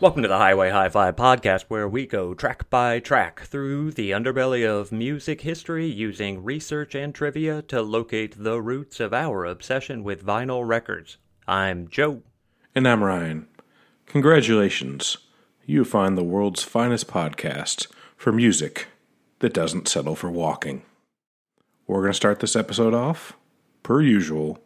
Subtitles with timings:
[0.00, 4.12] Welcome to the Highway Hi Fi podcast, where we go track by track through the
[4.12, 10.04] underbelly of music history using research and trivia to locate the roots of our obsession
[10.04, 11.16] with vinyl records.
[11.48, 12.22] I'm Joe.
[12.76, 13.48] And I'm Ryan.
[14.06, 15.16] Congratulations.
[15.66, 18.86] You find the world's finest podcast for music
[19.40, 20.82] that doesn't settle for walking.
[21.88, 23.36] We're going to start this episode off,
[23.82, 24.60] per usual,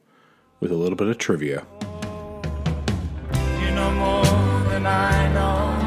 [0.60, 1.64] with a little bit of trivia.
[3.32, 4.31] You know more
[4.82, 5.78] than I know.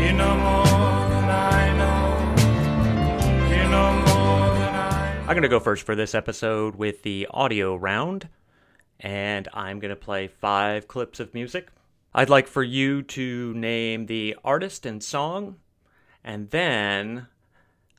[0.00, 2.30] You know more than I know.
[3.50, 5.20] You know more than I know.
[5.22, 8.28] I'm going to go first for this episode with the audio round,
[9.00, 11.68] and I'm going to play five clips of music.
[12.14, 15.56] I'd like for you to name the artist and song,
[16.22, 17.26] and then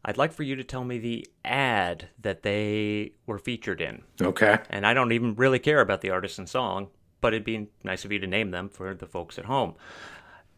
[0.05, 4.03] I'd like for you to tell me the ad that they were featured in.
[4.21, 4.57] Okay.
[4.69, 6.87] And I don't even really care about the artist and song,
[7.21, 9.75] but it'd be nice of you to name them for the folks at home.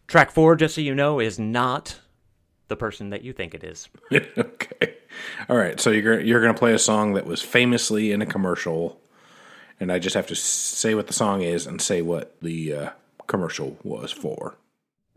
[0.07, 1.99] Track four, just so you know, is not
[2.67, 3.89] the person that you think it is.
[4.11, 4.95] okay.
[5.49, 5.79] All right.
[5.79, 8.99] So you're you're going to play a song that was famously in a commercial,
[9.79, 12.89] and I just have to say what the song is and say what the uh,
[13.27, 14.55] commercial was for.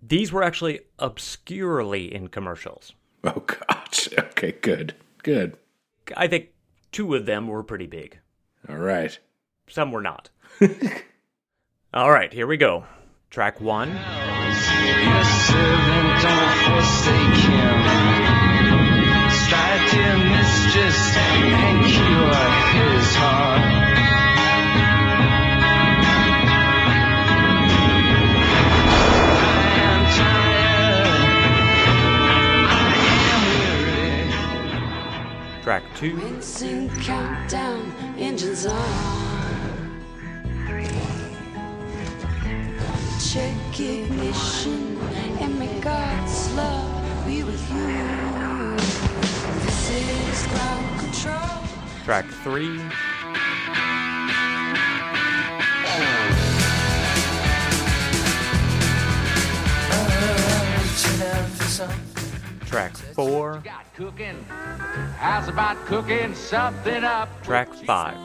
[0.02, 2.92] These were actually obscurely in commercials.
[3.24, 4.08] Oh gosh.
[4.18, 4.52] Okay.
[4.52, 4.94] Good.
[5.22, 5.56] Good.
[6.16, 6.48] I think
[6.92, 8.18] two of them were pretty big.
[8.68, 9.18] All right.
[9.68, 10.30] Some were not.
[11.92, 12.84] All right, here we go.
[13.30, 13.90] Track one.
[35.64, 36.14] Track two.
[36.14, 39.30] Rinsing countdown, engines on.
[43.20, 44.96] Check ignition
[45.40, 48.76] and may God's love be with you.
[49.60, 51.60] This is ground control.
[52.04, 52.80] Track three.
[60.78, 62.66] Reaching out for something.
[62.66, 63.60] Track four.
[63.62, 64.44] got cooking?
[65.18, 67.28] How's about cooking something up?
[67.42, 68.16] Track five.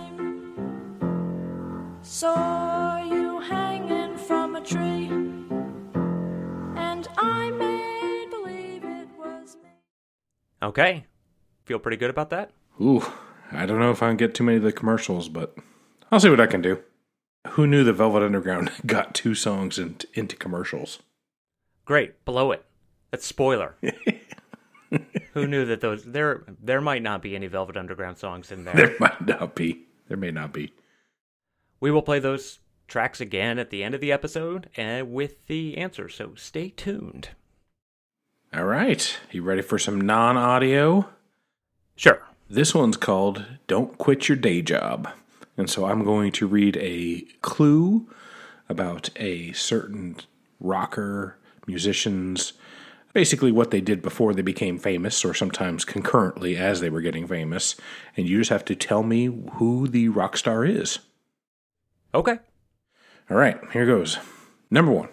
[2.02, 2.95] Saw you hanging
[4.28, 5.08] from a tree,
[6.76, 9.70] and I made believe it was me.
[10.64, 11.06] Okay.
[11.66, 12.52] Feel pretty good about that?
[12.82, 13.04] Ooh,
[13.52, 15.56] I don't know if I can get too many of the commercials, but
[16.12, 16.82] I'll see what I can do.
[17.50, 21.00] Who knew the Velvet Underground got two songs in, into commercials?
[21.86, 22.26] Great.
[22.26, 22.66] Below it.
[23.12, 23.76] That's spoiler.
[25.34, 28.74] Who knew that those there there might not be any Velvet Underground songs in there.
[28.74, 29.86] There might not be.
[30.08, 30.74] There may not be.
[31.80, 35.78] We will play those tracks again at the end of the episode and with the
[35.78, 37.30] answer, so stay tuned.
[38.54, 39.18] All right.
[39.32, 41.10] You ready for some non audio?
[41.96, 42.22] Sure.
[42.50, 45.10] This one's called Don't Quit Your Day Job.
[45.58, 48.08] And so I'm going to read a clue
[48.70, 50.18] about a certain
[50.60, 52.54] rocker, musicians,
[53.14, 57.28] basically what they did before they became famous, or sometimes concurrently as they were getting
[57.28, 57.76] famous.
[58.16, 61.00] And you just have to tell me who the rock star is.
[62.14, 62.40] Okay.
[63.30, 64.20] All right, here goes.
[64.70, 65.10] Number one.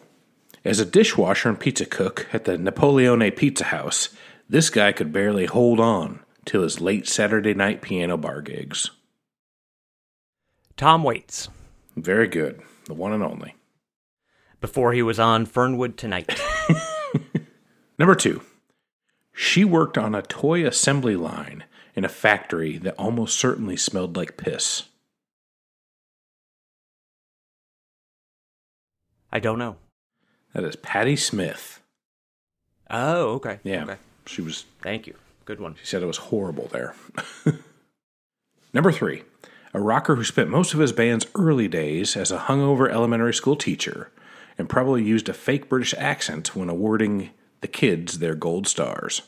[0.65, 4.11] As a dishwasher and pizza cook at the Napoleone Pizza House,
[4.49, 8.91] this guy could barely hold on till his late Saturday night piano bar gigs.
[10.77, 11.49] Tom Waits.
[11.97, 12.61] Very good.
[12.87, 13.55] The one and only.
[14.61, 16.41] Before he was on Fernwood Tonight.
[17.99, 18.43] Number two.
[19.33, 21.65] She worked on a toy assembly line
[21.95, 24.85] in a factory that almost certainly smelled like piss.
[29.33, 29.77] I don't know.
[30.53, 31.81] That is Patti Smith.
[32.91, 33.61] Oh, okay.
[33.65, 33.85] Yeah.
[33.85, 33.97] Okay.
[34.27, 35.15] She was Thank you.
[35.45, 35.75] Good one.
[35.81, 36.95] She said it was horrible there.
[38.75, 39.23] Number three,
[39.75, 43.57] a rocker who spent most of his band's early days as a hungover elementary school
[43.57, 44.13] teacher
[44.59, 47.31] and probably used a fake British accent when awarding
[47.61, 49.23] the kids their gold stars.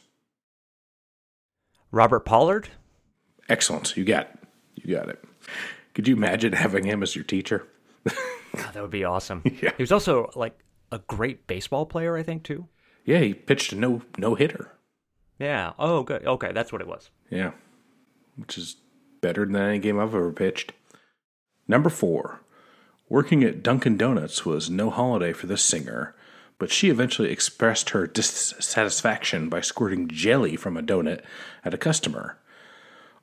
[1.91, 2.69] Robert Pollard?
[3.49, 3.97] Excellent.
[3.97, 4.39] You got it.
[4.75, 5.23] You got it.
[5.95, 7.67] Could you imagine having him as your teacher?
[8.57, 9.43] God, that would be awesome.
[9.63, 9.73] Yeah.
[9.77, 10.59] He was also like
[10.93, 12.69] a great baseball player, I think, too.
[13.05, 14.73] Yeah, he pitched a no no hitter.
[15.39, 15.73] Yeah.
[15.79, 16.25] Oh, good.
[16.27, 17.11] Okay, that's what it was.
[17.31, 17.53] Yeah,
[18.37, 18.77] which is
[19.21, 20.73] better than any game I've ever pitched.
[21.67, 22.41] Number four,
[23.09, 26.15] working at Dunkin' Donuts was no holiday for this singer,
[26.59, 31.23] but she eventually expressed her dissatisfaction by squirting jelly from a donut
[31.65, 32.39] at a customer,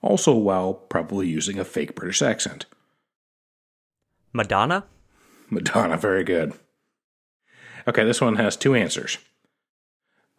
[0.01, 2.65] also while probably using a fake British accent.
[4.33, 4.85] Madonna?
[5.51, 6.53] Madonna, very good.
[7.87, 9.17] Okay, this one has two answers.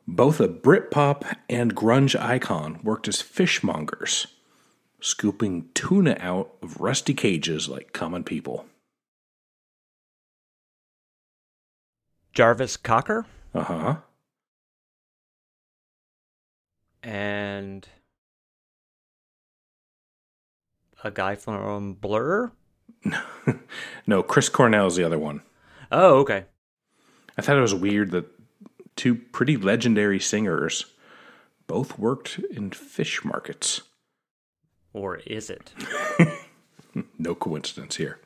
[0.08, 4.26] Both a Britpop and grunge icon worked as fishmongers,
[5.00, 8.64] scooping tuna out of rusty cages like common people.
[12.32, 13.26] Jarvis Cocker?
[13.54, 13.96] Uh huh.
[17.02, 17.86] And
[21.04, 22.52] a guy from Blur?
[24.06, 25.42] no, Chris Cornell is the other one.
[25.90, 26.44] Oh, okay.
[27.36, 28.26] I thought it was weird that
[28.96, 30.86] two pretty legendary singers
[31.66, 33.82] both worked in fish markets.
[34.92, 35.72] Or is it?
[37.18, 38.18] No coincidence here.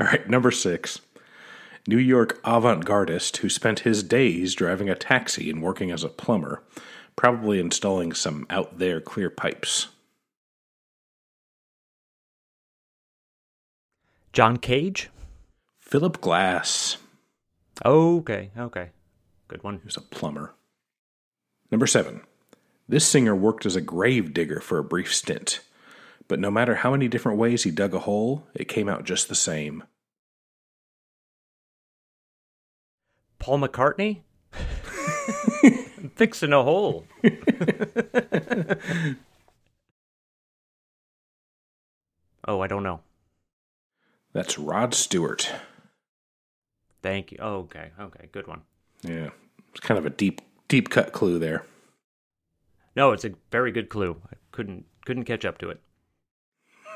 [0.00, 1.00] All right, number six.
[1.86, 6.08] New York avant gardist who spent his days driving a taxi and working as a
[6.08, 6.62] plumber,
[7.16, 9.88] probably installing some out there clear pipes.
[14.38, 15.10] John Cage?
[15.80, 16.98] Philip Glass.
[17.84, 18.90] Okay, okay.
[19.48, 19.78] Good one.
[19.78, 20.54] He was a plumber.
[21.72, 22.20] Number seven.
[22.88, 25.58] This singer worked as a grave digger for a brief stint,
[26.28, 29.28] but no matter how many different ways he dug a hole, it came out just
[29.28, 29.82] the same.
[33.40, 34.20] Paul McCartney?
[36.14, 37.08] Fixing a hole.
[42.46, 43.00] oh, I don't know.
[44.38, 45.50] That's Rod Stewart.
[47.02, 47.38] Thank you.
[47.40, 48.62] Oh, okay, okay, good one.
[49.02, 49.30] Yeah,
[49.72, 51.66] it's kind of a deep, deep cut clue there.
[52.94, 54.22] No, it's a very good clue.
[54.32, 55.80] I couldn't couldn't catch up to it.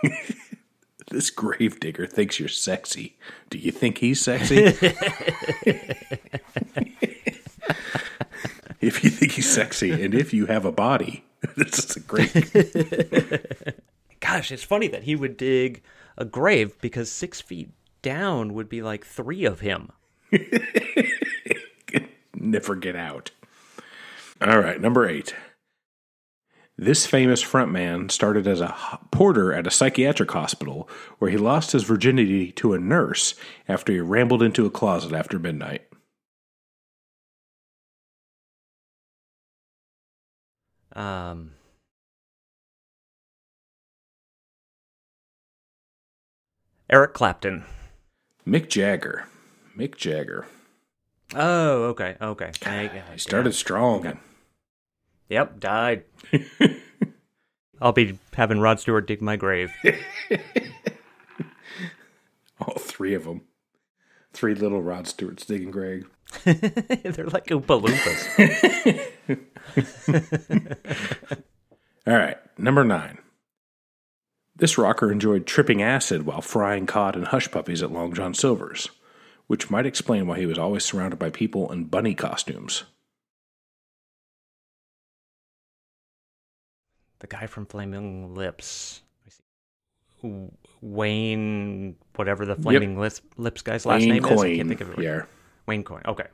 [1.11, 3.19] This grave digger thinks you're sexy.
[3.51, 4.55] Do you think he's sexy?
[8.81, 11.25] if you think he's sexy, and if you have a body,
[11.57, 12.33] this is a great.
[14.21, 15.83] Gosh, it's funny that he would dig
[16.17, 17.71] a grave because six feet
[18.03, 19.91] down would be like three of him.
[22.35, 23.31] Never get out.
[24.41, 25.35] All right, number eight.
[26.77, 28.75] This famous frontman started as a
[29.11, 30.89] porter at a psychiatric hospital
[31.19, 33.35] where he lost his virginity to a nurse
[33.69, 35.83] after he rambled into a closet after midnight.
[40.97, 41.53] Um,
[46.93, 47.65] Eric Clapton.
[48.47, 49.25] Mick Jagger.
[49.77, 50.47] Mick Jagger.
[51.35, 52.51] Oh, okay, okay.
[52.67, 54.19] I- He started strong.
[55.31, 56.05] Yep, died.
[57.81, 59.73] I'll be having Rod Stewart dig my grave.
[62.61, 63.41] All three of them.
[64.35, 66.09] Three little Rod Stewart's digging grave.
[66.45, 67.81] They're like Oompa.
[72.07, 73.19] All right, number nine.
[74.55, 78.91] This rocker enjoyed tripping acid while frying cod and hush puppies at Long John Silver's,
[79.47, 82.85] which might explain why he was always surrounded by people in bunny costumes.
[87.21, 89.01] the guy from Flaming Lips.
[90.81, 94.41] Wayne, whatever the Flaming Lips, Lips guy's last Wayne name is.
[94.43, 94.97] I can't think of it.
[94.99, 95.23] right- Yeah.
[95.67, 96.03] Wayne Coyne.
[96.05, 96.27] Okay.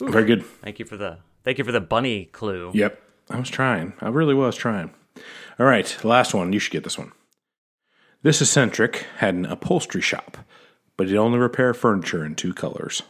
[0.00, 0.44] Very good.
[0.44, 2.72] Thank you for the thank you for the bunny clue.
[2.74, 3.00] Yep.
[3.30, 3.92] I was trying.
[4.00, 4.90] I really was trying.
[5.60, 6.52] All right, last one.
[6.52, 7.12] You should get this one.
[8.22, 10.38] This eccentric had an upholstery shop,
[10.96, 13.02] but he'd only repair furniture in two colors.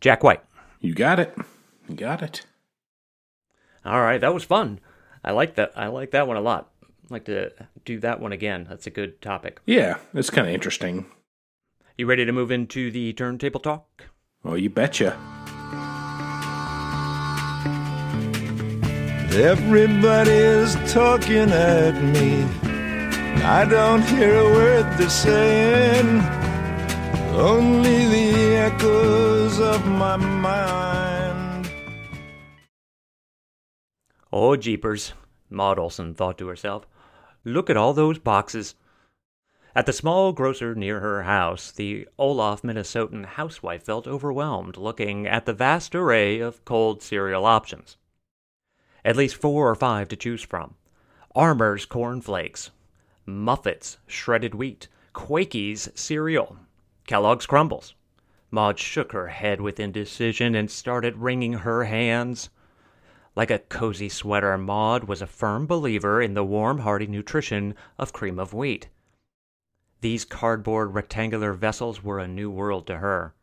[0.00, 0.42] Jack White.
[0.80, 1.36] You got it.
[1.88, 2.46] You got it.
[3.84, 4.80] All right, that was fun.
[5.22, 5.72] I like that.
[5.76, 6.70] I like that one a lot.
[6.82, 7.52] I'd like to
[7.84, 8.66] do that one again.
[8.68, 9.60] That's a good topic.
[9.66, 11.06] Yeah, it's kind of interesting.
[11.98, 14.04] You ready to move into the turntable talk?
[14.44, 15.18] Oh, you betcha.
[19.36, 22.44] Everybody's talking at me.
[23.42, 26.20] I don't hear a word they're saying.
[27.34, 31.68] Only the echoes of my mind.
[34.32, 35.14] Oh, jeepers,
[35.50, 36.86] Maud Olson thought to herself.
[37.44, 38.76] Look at all those boxes.
[39.74, 45.44] At the small grocer near her house, the Olaf, Minnesotan housewife felt overwhelmed looking at
[45.44, 47.96] the vast array of cold cereal options.
[49.04, 50.76] At least four or five to choose from.
[51.34, 52.70] Armour's corn flakes,
[53.26, 56.58] Muffets shredded wheat, Quakey's cereal,
[57.06, 57.94] Kellogg's Crumbles.
[58.50, 62.50] Maud shook her head with indecision and started wringing her hands.
[63.34, 68.12] Like a cozy sweater, Maud was a firm believer in the warm, hearty nutrition of
[68.12, 68.88] cream of wheat.
[70.00, 73.34] These cardboard rectangular vessels were a new world to her.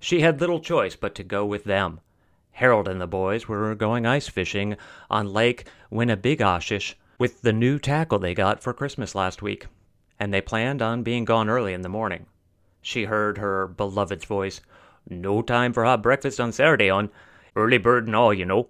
[0.00, 2.00] She had little choice but to go with them.
[2.54, 4.76] Harold and the boys were going ice fishing
[5.10, 9.66] on Lake Winnibigoshish with the new tackle they got for Christmas last week,
[10.20, 12.26] and they planned on being gone early in the morning.
[12.80, 14.60] She heard her beloved's voice.
[15.08, 17.10] No time for hot breakfast on Saturday on
[17.56, 18.68] early bird and all, you know.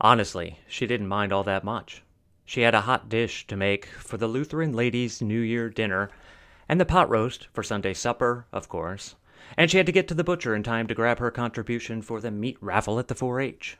[0.00, 2.04] Honestly, she didn't mind all that much.
[2.44, 6.10] She had a hot dish to make for the Lutheran ladies' New Year dinner,
[6.68, 9.16] and the pot roast for Sunday supper, of course,
[9.56, 12.20] and she had to get to the butcher in time to grab her contribution for
[12.20, 13.78] the meat raffle at the 4 H.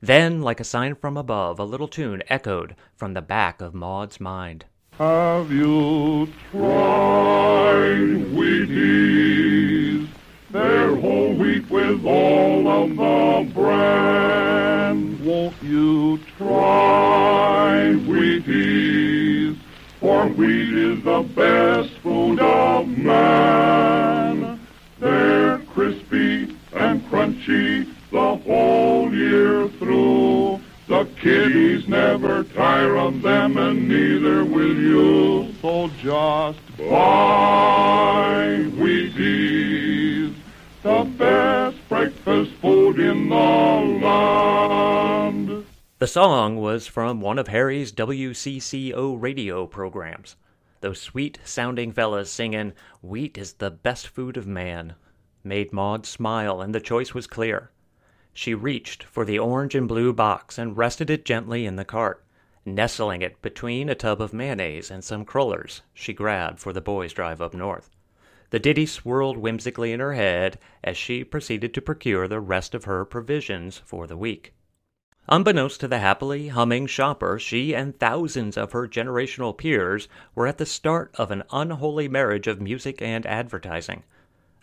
[0.00, 4.18] Then, like a sign from above, a little tune echoed from the back of Maud's
[4.18, 4.64] mind.
[4.98, 10.08] Have you tried Wheaties?
[10.50, 15.24] They're whole wheat with all of the bran.
[15.24, 19.56] Won't you try Wheaties?
[20.00, 24.58] For wheat is the best food of man.
[25.02, 30.60] They're crispy and crunchy the whole year through.
[30.86, 35.52] The kiddies never tire of them, and neither will you.
[35.60, 40.34] So just buy Wheaties,
[40.84, 43.34] the best breakfast food in the
[44.04, 45.64] land.
[45.98, 50.36] The song was from one of Harry's WCCO radio programs.
[50.82, 52.72] Those sweet sounding fellas singing,
[53.02, 54.96] Wheat is the best food of man,
[55.44, 57.70] made Maud smile, and the choice was clear.
[58.32, 62.24] She reached for the orange and blue box and rested it gently in the cart,
[62.64, 67.12] nestling it between a tub of mayonnaise and some crullers she grabbed for the boys'
[67.12, 67.88] drive up north.
[68.50, 72.86] The ditty swirled whimsically in her head as she proceeded to procure the rest of
[72.86, 74.52] her provisions for the week.
[75.28, 80.58] Unbeknownst to the happily humming shopper, she and thousands of her generational peers were at
[80.58, 84.02] the start of an unholy marriage of music and advertising.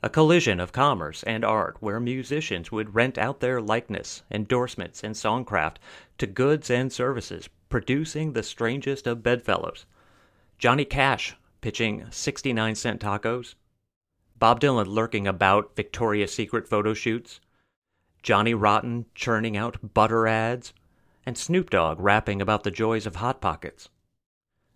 [0.04, 5.16] A collision of commerce and art where musicians would rent out their likeness, endorsements, and
[5.16, 5.78] songcraft
[6.18, 9.86] to goods and services, producing the strangest of bedfellows.
[10.58, 13.56] Johnny Cash pitching 69 cent tacos,
[14.38, 17.39] Bob Dylan lurking about Victoria's Secret photo shoots,
[18.22, 20.74] Johnny Rotten churning out butter ads,
[21.26, 23.90] and Snoop Dogg rapping about the joys of Hot Pockets.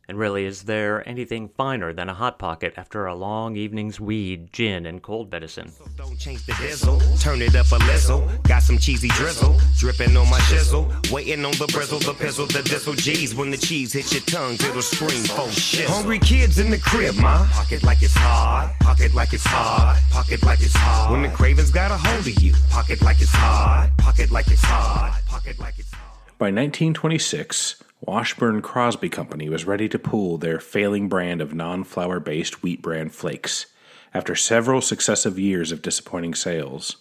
[0.10, 4.52] And really, is there anything finer than a Hot Pocket after a long evening's weed,
[4.52, 5.72] gin, and cold medicine?
[5.96, 8.28] Don't change the diesel, turn it up a little.
[8.44, 10.92] Got some cheesy drizzle, dripping on my chisel.
[11.10, 12.94] Waiting on the brizzle, the pizzle, the diesel.
[12.94, 15.88] G's when the cheese hits your tongue, it'll scream for shit.
[15.88, 17.48] Hungry kids in the crib, ma.
[17.48, 21.12] Pocket like it's hard, pocket like it's hard, pocket like it's hard.
[21.12, 24.66] When the cravings got a hold of you, pocket like it's hard, pocket like it's
[24.66, 26.04] hard, pocket like it's hard.
[26.40, 32.20] By 1926, Washburn Crosby Company was ready to pull their failing brand of non flour
[32.20, 33.68] based wheat bran flakes
[34.14, 36.98] after several successive years of disappointing sales.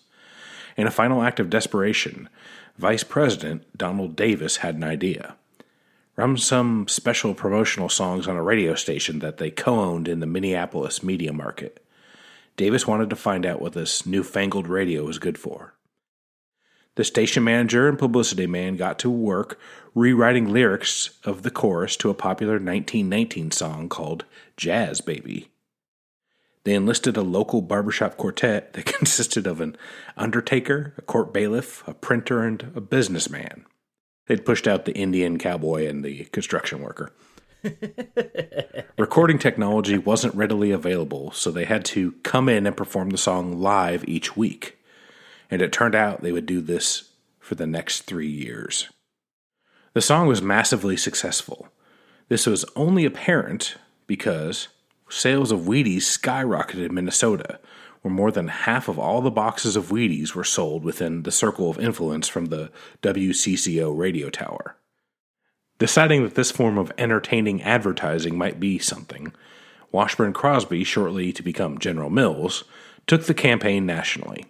[0.77, 2.29] In a final act of desperation,
[2.79, 5.35] Vice President Donald Davis had an idea.
[6.15, 10.27] Run some special promotional songs on a radio station that they co owned in the
[10.27, 11.85] Minneapolis media market.
[12.57, 15.75] Davis wanted to find out what this newfangled radio was good for.
[16.95, 19.59] The station manager and publicity man got to work
[19.95, 24.25] rewriting lyrics of the chorus to a popular 1919 song called
[24.57, 25.49] Jazz Baby.
[26.65, 29.77] They enlisted a local barbershop quartet that consisted of an
[30.17, 33.65] undertaker, a court bailiff, a printer, and a businessman.
[34.27, 37.13] They'd pushed out the Indian cowboy and the construction worker.
[38.99, 43.61] Recording technology wasn't readily available, so they had to come in and perform the song
[43.61, 44.79] live each week.
[45.53, 48.89] And it turned out they would do this for the next three years.
[49.93, 51.69] The song was massively successful.
[52.31, 54.69] This was only apparent because
[55.11, 57.61] sales of Wheaties skyrocketed in Minnesota,
[58.01, 61.69] where more than half of all the boxes of Wheaties were sold within the circle
[61.69, 64.77] of influence from the WCCO radio tower.
[65.79, 69.35] Deciding that this form of entertaining advertising might be something,
[69.91, 72.65] Washburn Crosby, shortly to become General Mills,
[73.07, 74.47] took the campaign nationally.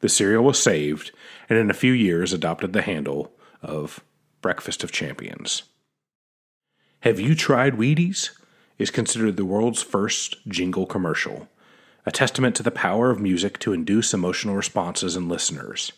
[0.00, 1.10] The cereal was saved,
[1.48, 4.00] and in a few years adopted the handle of
[4.40, 5.64] Breakfast of Champions.
[7.00, 8.30] Have you tried Wheaties?
[8.78, 11.48] is considered the world's first jingle commercial,
[12.06, 15.92] a testament to the power of music to induce emotional responses in listeners.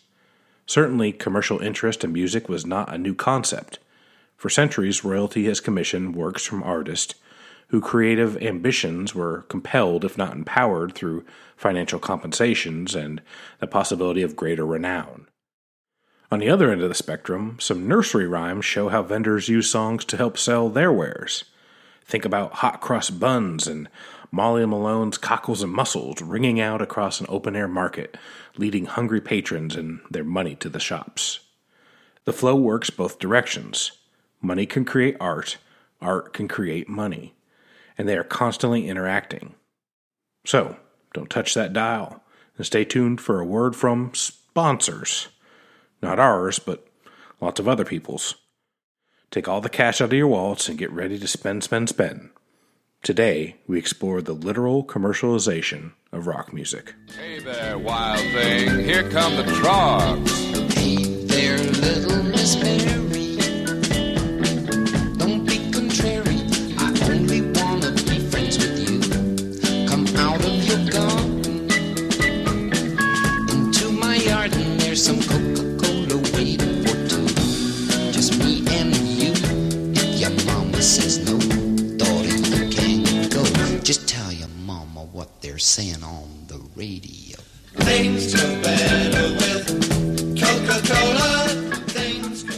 [0.67, 3.79] Certainly, commercial interest in music was not a new concept.
[4.37, 7.15] For centuries, royalty has commissioned works from artists
[7.69, 11.25] whose creative ambitions were compelled, if not empowered, through
[11.61, 13.21] financial compensations and
[13.59, 15.27] the possibility of greater renown.
[16.31, 20.07] On the other end of the spectrum, some nursery rhymes show how vendors use songs
[20.07, 21.45] to help sell their wares.
[22.07, 23.91] Think about hot cross buns and
[24.31, 28.17] Molly Malone's cockles and mussels ringing out across an open air market,
[28.57, 31.41] leading hungry patrons and their money to the shops.
[32.25, 33.93] The flow works both directions.
[34.41, 35.59] Money can create art,
[36.01, 37.35] art can create money,
[37.99, 39.57] and they are constantly interacting.
[40.47, 40.77] So,
[41.13, 42.23] don't touch that dial
[42.57, 45.29] and stay tuned for a word from sponsors.
[46.03, 46.87] Not ours, but
[47.41, 48.35] lots of other people's.
[49.31, 52.31] Take all the cash out of your wallets and get ready to spend, spend, spend.
[53.03, 56.95] Today, we explore the literal commercialization of rock music.
[57.17, 58.85] Hey there, wild thing.
[58.85, 60.75] Here come the Troggs.
[60.75, 63.00] Hey there, little Miss Mary.
[85.61, 87.37] Saying on the radio.
[87.77, 89.69] Things go better with
[90.41, 91.31] Coca-Cola.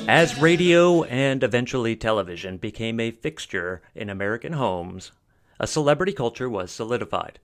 [0.09, 5.13] As radio and eventually television became a fixture in American homes,
[5.59, 7.39] a celebrity culture was solidified.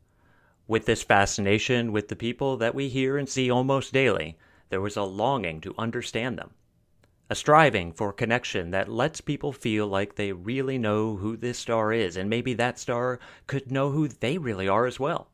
[0.66, 4.38] With this fascination with the people that we hear and see almost daily,
[4.70, 6.50] there was a longing to understand them.
[7.30, 11.92] A striving for connection that lets people feel like they really know who this star
[11.92, 15.28] is, and maybe that star could know who they really are as well.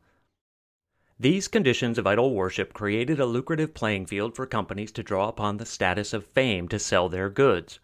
[1.18, 5.58] These conditions of idol worship created a lucrative playing field for companies to draw upon
[5.58, 7.78] the status of fame to sell their goods.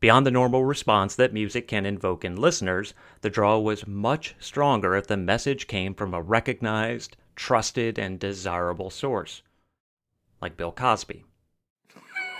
[0.00, 4.94] Beyond the normal response that music can invoke in listeners, the draw was much stronger
[4.94, 9.42] if the message came from a recognized, trusted, and desirable source.
[10.40, 11.26] Like Bill Cosby.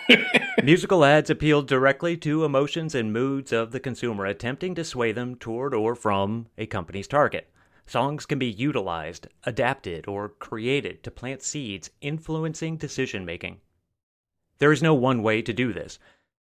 [0.62, 5.35] Musical ads appealed directly to emotions and moods of the consumer, attempting to sway them
[5.35, 7.51] toward or from a company's target.
[7.87, 13.61] Songs can be utilized, adapted, or created to plant seeds influencing decision making.
[14.59, 16.01] There is no one way to do this.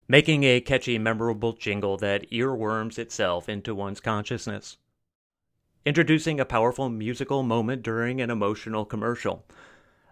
[0.07, 4.77] Making a catchy, memorable jingle that earworms itself into one's consciousness.
[5.85, 9.45] Introducing a powerful musical moment during an emotional commercial.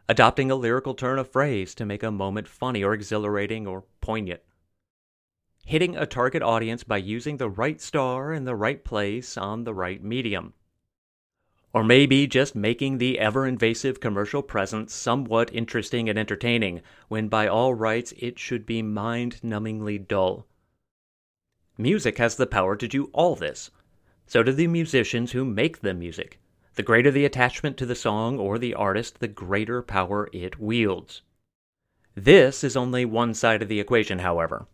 [0.07, 4.41] Adopting a lyrical turn of phrase to make a moment funny or exhilarating or poignant.
[5.65, 9.73] Hitting a target audience by using the right star in the right place on the
[9.73, 10.53] right medium.
[11.75, 17.49] Or maybe just making the ever invasive commercial presence somewhat interesting and entertaining, when by
[17.49, 20.47] all rights it should be mind numbingly dull.
[21.77, 23.71] Music has the power to do all this.
[24.25, 26.39] So do the musicians who make the music.
[26.75, 31.23] The greater the attachment to the song or the artist, the greater power it wields.
[32.15, 34.65] This is only one side of the equation, however.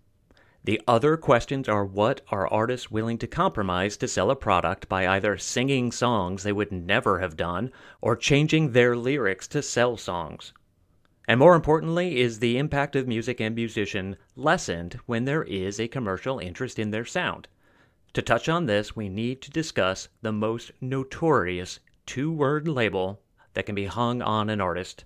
[0.64, 5.08] The other questions are what are artists willing to compromise to sell a product by
[5.08, 10.54] either singing songs they would never have done or changing their lyrics to sell songs?
[11.28, 15.88] And more importantly, is the impact of music and musician lessened when there is a
[15.88, 17.48] commercial interest in their sound?
[18.14, 23.22] To touch on this, we need to discuss the most notorious two word label
[23.54, 25.06] that can be hung on an artist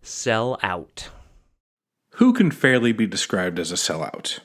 [0.00, 1.08] sell out.
[2.16, 4.40] Who can fairly be described as a sellout?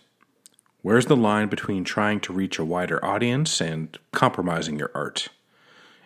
[0.81, 5.29] Where's the line between trying to reach a wider audience and compromising your art?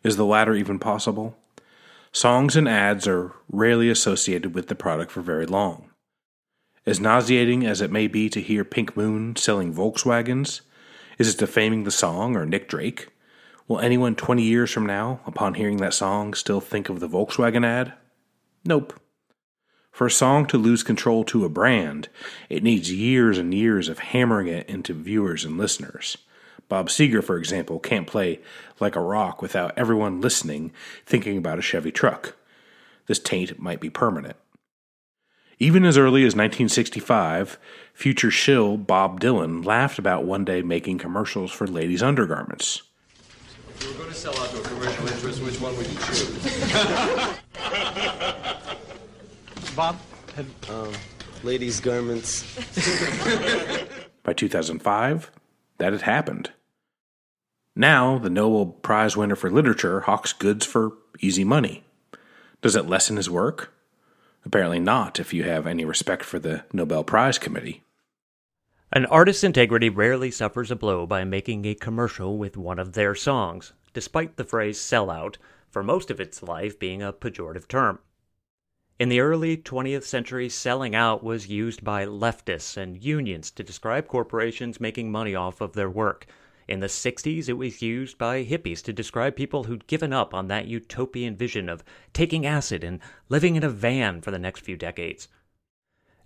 [0.03, 1.37] Is the latter even possible?
[2.11, 5.89] Songs and ads are rarely associated with the product for very long.
[6.85, 10.61] As nauseating as it may be to hear Pink Moon selling Volkswagens,
[11.19, 13.09] is it defaming the song or Nick Drake?
[13.67, 17.65] Will anyone 20 years from now, upon hearing that song, still think of the Volkswagen
[17.65, 17.93] ad?
[18.65, 18.99] Nope.
[20.01, 22.09] For a song to lose control to a brand,
[22.49, 26.17] it needs years and years of hammering it into viewers and listeners.
[26.67, 28.39] Bob Seger, for example, can't play
[28.79, 30.71] like a rock without everyone listening
[31.05, 32.35] thinking about a Chevy truck.
[33.05, 34.37] This taint might be permanent.
[35.59, 37.59] Even as early as 1965,
[37.93, 42.81] future shill Bob Dylan laughed about one day making commercials for ladies' undergarments.
[43.75, 45.99] If you were going to sell out to a commercial interest, which one would you
[45.99, 47.37] choose?
[49.81, 49.97] Bob,
[50.35, 50.93] have, um,
[51.41, 52.43] ladies' garments.
[54.23, 55.31] By 2005,
[55.79, 56.51] that had happened.
[57.75, 61.83] Now, the Nobel Prize winner for literature hawks goods for easy money.
[62.61, 63.73] Does it lessen his work?
[64.45, 67.81] Apparently not, if you have any respect for the Nobel Prize Committee.
[68.93, 73.15] An artist's integrity rarely suffers a blow by making a commercial with one of their
[73.15, 73.73] songs.
[73.93, 75.37] despite the phrase sellout
[75.71, 77.97] for most of its life being a pejorative term.
[79.01, 84.07] In the early 20th century, selling out was used by leftists and unions to describe
[84.07, 86.27] corporations making money off of their work.
[86.67, 90.49] In the 60s, it was used by hippies to describe people who'd given up on
[90.49, 91.83] that utopian vision of
[92.13, 95.27] taking acid and living in a van for the next few decades.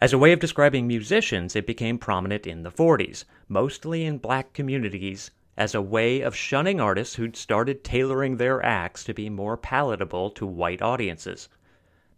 [0.01, 4.51] As a way of describing musicians, it became prominent in the 40s, mostly in black
[4.51, 9.55] communities, as a way of shunning artists who'd started tailoring their acts to be more
[9.55, 11.47] palatable to white audiences.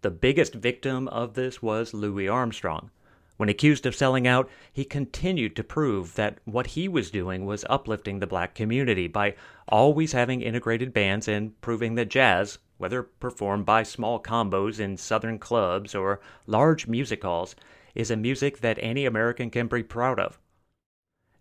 [0.01, 2.91] The biggest victim of this was Louis Armstrong.
[3.38, 7.65] When accused of selling out, he continued to prove that what he was doing was
[7.69, 9.36] uplifting the black community by
[9.67, 15.39] always having integrated bands and proving that jazz, whether performed by small combos in southern
[15.39, 17.55] clubs or large music halls,
[17.93, 20.39] is a music that any American can be proud of.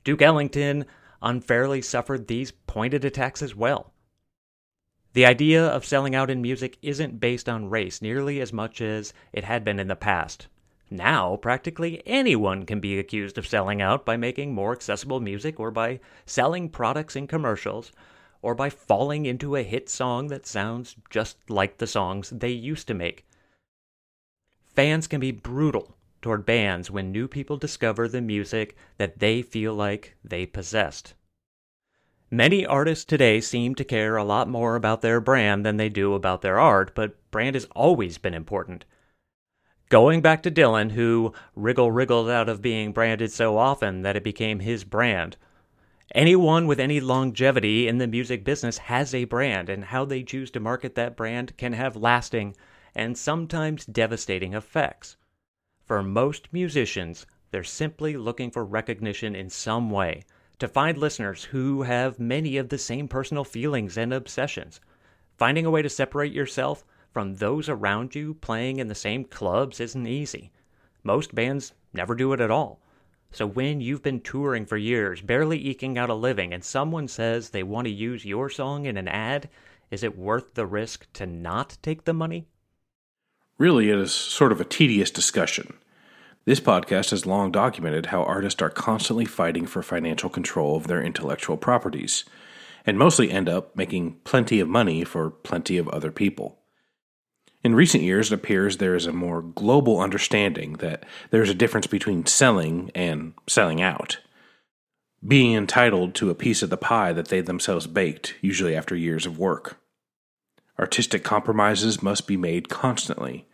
[0.05, 0.85] Duke Ellington
[1.23, 3.93] unfairly suffered these pointed attacks as well.
[5.17, 9.15] The idea of selling out in music isn't based on race nearly as much as
[9.33, 10.47] it had been in the past.
[10.91, 15.71] Now, practically anyone can be accused of selling out by making more accessible music or
[15.71, 17.93] by selling products in commercials
[18.43, 22.87] or by falling into a hit song that sounds just like the songs they used
[22.89, 23.25] to make.
[24.67, 29.73] Fans can be brutal toward bands when new people discover the music that they feel
[29.73, 31.15] like they possessed.
[32.31, 36.13] Many artists today seem to care a lot more about their brand than they do
[36.13, 38.85] about their art, but brand has always been important.
[39.91, 44.25] Going back to Dylan, who wriggle wriggled out of being branded so often that it
[44.25, 45.37] became his brand.
[46.17, 50.51] Anyone with any longevity in the music business has a brand, and how they choose
[50.51, 52.57] to market that brand can have lasting
[52.93, 55.17] and sometimes devastating effects.
[55.85, 60.25] For most musicians, they're simply looking for recognition in some way
[60.59, 64.81] to find listeners who have many of the same personal feelings and obsessions.
[65.37, 69.81] Finding a way to separate yourself from those around you playing in the same clubs
[69.81, 70.51] isn't easy.
[71.03, 72.81] Most bands never do it at all.
[73.31, 77.51] So when you've been touring for years, barely eking out a living, and someone says
[77.51, 79.49] they want to use your song in an ad,
[79.91, 82.47] is it worth the risk to not take the money?
[83.59, 85.79] Really, it is sort of a tedious discussion.
[86.47, 91.03] This podcast has long documented how artists are constantly fighting for financial control of their
[91.03, 92.25] intellectual properties,
[92.87, 96.61] and mostly end up making plenty of money for plenty of other people.
[97.65, 101.55] In recent years, it appears there is a more global understanding that there is a
[101.55, 104.19] difference between selling and selling out.
[105.27, 109.27] Being entitled to a piece of the pie that they themselves baked, usually after years
[109.27, 109.81] of work.
[110.79, 113.46] Artistic compromises must be made constantly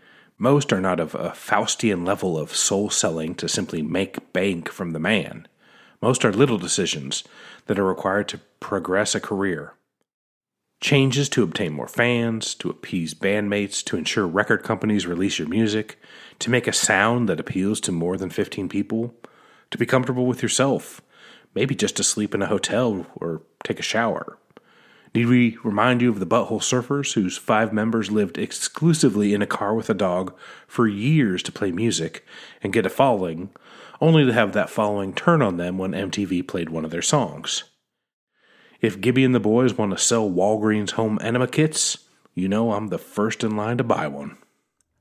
[0.42, 4.90] most are not of a Faustian level of soul selling to simply make bank from
[4.90, 5.46] the man.
[6.02, 7.22] Most are little decisions
[7.66, 9.74] that are required to progress a career.
[10.80, 15.96] Changes to obtain more fans, to appease bandmates, to ensure record companies release your music,
[16.40, 19.14] to make a sound that appeals to more than 15 people,
[19.70, 21.00] to be comfortable with yourself,
[21.54, 24.38] maybe just to sleep in a hotel or take a shower.
[25.14, 29.46] Need we remind you of the Butthole Surfers, whose five members lived exclusively in a
[29.46, 30.34] car with a dog
[30.66, 32.24] for years to play music
[32.62, 33.50] and get a following,
[34.00, 37.64] only to have that following turn on them when MTV played one of their songs?
[38.80, 41.98] If Gibby and the boys want to sell Walgreens home enema kits,
[42.34, 44.38] you know I'm the first in line to buy one.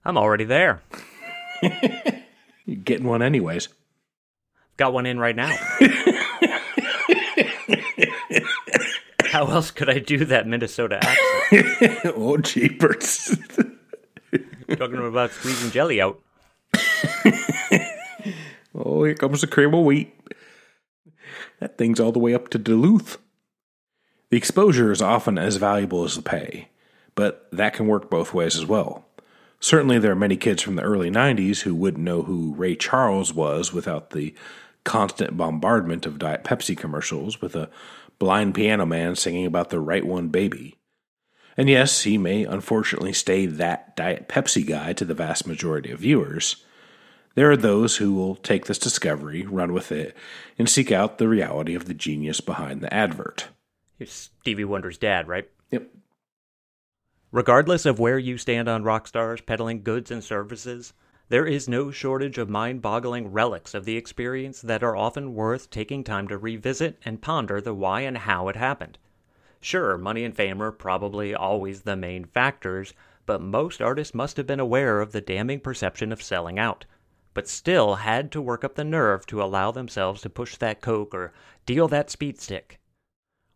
[0.04, 0.82] I'm already there.
[1.63, 3.69] You're getting one anyways.
[4.76, 5.56] Got one in right now.
[9.32, 12.00] How else could I do that Minnesota accent?
[12.17, 13.38] oh, jeepers.
[14.76, 16.20] Talking about squeezing jelly out.
[18.76, 20.13] oh, here comes the cream of wheat.
[21.62, 23.20] That thing's all the way up to Duluth.
[24.32, 26.67] The exposure is often as valuable as the pay,
[27.15, 29.06] but that can work both ways as well.
[29.62, 33.34] Certainly, there are many kids from the early 90s who wouldn't know who Ray Charles
[33.34, 34.36] was without the
[34.84, 37.70] constant bombardment of Diet Pepsi commercials with a
[38.21, 40.77] blind piano man singing about the right one baby.
[41.57, 46.01] And yes, he may unfortunately stay that Diet Pepsi guy to the vast majority of
[46.01, 46.57] viewers.
[47.34, 50.15] There are those who will take this discovery, run with it,
[50.60, 53.47] and seek out the reality of the genius behind the advert.
[53.97, 55.49] You're Stevie Wonder's dad, right?
[55.71, 55.89] Yep.
[57.31, 60.93] Regardless of where you stand on rock stars peddling goods and services,
[61.32, 65.70] there is no shortage of mind boggling relics of the experience that are often worth
[65.70, 68.98] taking time to revisit and ponder the why and how it happened.
[69.62, 72.94] Sure, money and fame are probably always the main factors,
[73.26, 76.84] but most artists must have been aware of the damning perception of selling out,
[77.34, 81.15] but still had to work up the nerve to allow themselves to push that coke
[81.15, 81.32] or
[81.65, 82.78] deal that speed stick.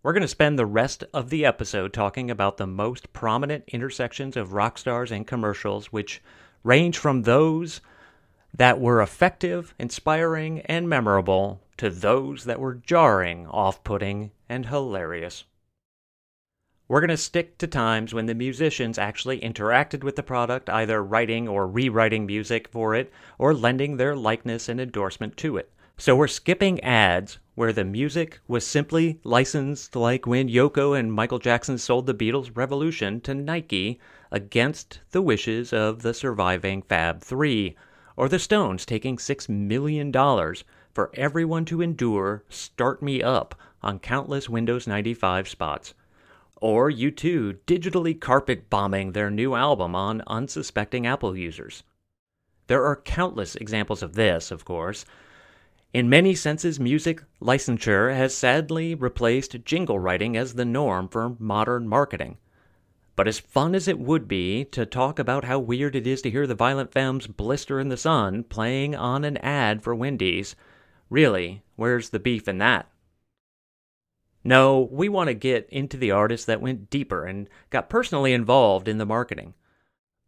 [0.01, 4.37] We're going to spend the rest of the episode talking about the most prominent intersections
[4.37, 6.21] of rock stars and commercials, which
[6.65, 7.79] range from those
[8.51, 15.43] that were effective, inspiring, and memorable to those that were jarring, off putting, and hilarious.
[16.87, 21.03] We're going to stick to times when the musicians actually interacted with the product, either
[21.03, 25.71] writing or rewriting music for it, or lending their likeness and endorsement to it.
[25.97, 31.39] So we're skipping ads where the music was simply licensed, like when Yoko and Michael
[31.39, 33.99] Jackson sold the Beatles' Revolution to Nike
[34.35, 37.73] against the wishes of the surviving Fab Three,
[38.17, 40.11] or the Stones taking $6 million
[40.93, 45.93] for everyone to endure Start Me Up on countless Windows 95 spots.
[46.57, 51.83] Or U2 digitally carpet bombing their new album on unsuspecting Apple users.
[52.67, 55.05] There are countless examples of this, of course.
[55.93, 61.87] In many senses, music licensure has sadly replaced jingle writing as the norm for modern
[61.87, 62.37] marketing.
[63.15, 66.31] But as fun as it would be to talk about how weird it is to
[66.31, 70.55] hear the Violent Femmes Blister in the Sun playing on an ad for Wendy's,
[71.09, 72.89] really, where's the beef in that?
[74.43, 78.87] No, we want to get into the artists that went deeper and got personally involved
[78.87, 79.53] in the marketing,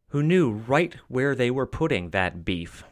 [0.10, 2.84] who knew right where they were putting that beef.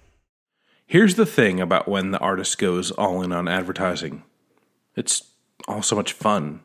[0.86, 4.24] Here's the thing about when the artist goes all in on advertising
[4.96, 5.32] it's
[5.68, 6.62] all so much fun.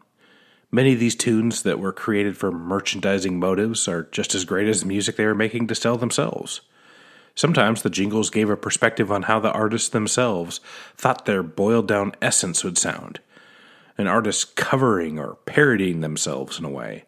[0.73, 4.81] Many of these tunes that were created for merchandising motives are just as great as
[4.81, 6.61] the music they were making to sell themselves.
[7.35, 10.61] Sometimes the jingles gave a perspective on how the artists themselves
[10.97, 13.21] thought their boiled down essence would sound
[13.99, 17.05] an artist covering or parodying themselves in a way.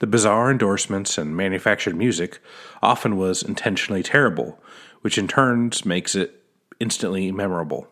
[0.00, 2.40] The bizarre endorsements and manufactured music
[2.82, 4.60] often was intentionally terrible,
[5.02, 6.42] which in turns makes it
[6.80, 7.88] instantly memorable.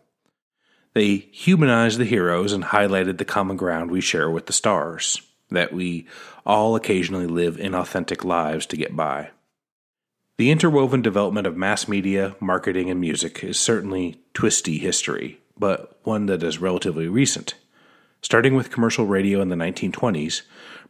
[0.94, 5.72] They humanized the heroes and highlighted the common ground we share with the stars that
[5.72, 6.06] we
[6.46, 9.30] all occasionally live inauthentic lives to get by.
[10.36, 16.26] The interwoven development of mass media, marketing, and music is certainly twisty history, but one
[16.26, 17.54] that is relatively recent.
[18.22, 20.42] Starting with commercial radio in the 1920s,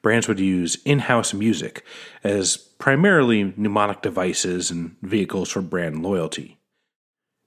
[0.02, 1.84] brands would use in house music
[2.22, 6.58] as primarily mnemonic devices and vehicles for brand loyalty.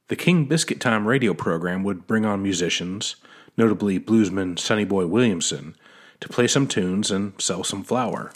[0.10, 3.18] The King Biscuit Time radio program would bring on musicians,
[3.58, 5.76] notably bluesman Sonny Boy Williamson,
[6.22, 8.32] to play some tunes and sell some flour.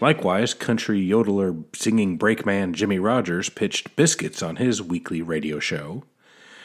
[0.00, 6.04] Likewise, country yodeler singing brakeman Jimmie Rodgers pitched biscuits on his weekly radio show.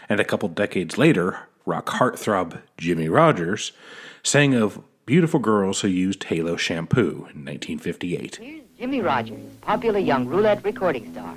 [0.09, 3.71] And a couple decades later, rock heartthrob Jimmie Rodgers
[4.21, 8.35] sang of beautiful girls who used Halo shampoo in 1958.
[8.35, 11.35] Here's Jimmie Rodgers, popular young roulette recording star.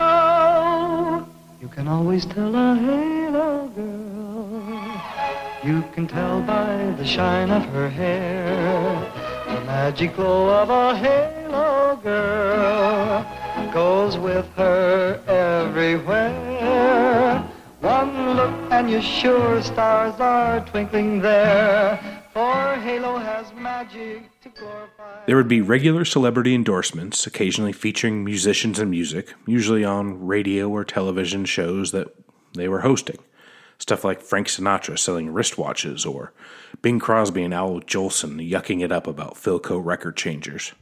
[0.00, 1.28] Oh,
[1.60, 4.04] you can always tell a halo girl.
[5.62, 9.23] You can tell by the shine of her hair.
[9.64, 13.24] The magic glow of a halo girl
[13.72, 16.34] goes with her everywhere.
[17.80, 21.98] One look and you're sure stars are twinkling there.
[22.34, 25.24] For Halo has magic to glorify.
[25.24, 30.84] There would be regular celebrity endorsements, occasionally featuring musicians and music, usually on radio or
[30.84, 32.14] television shows that
[32.52, 33.16] they were hosting.
[33.78, 36.32] Stuff like Frank Sinatra selling wristwatches, or
[36.80, 40.72] Bing Crosby and Al Jolson yucking it up about Philco record changers.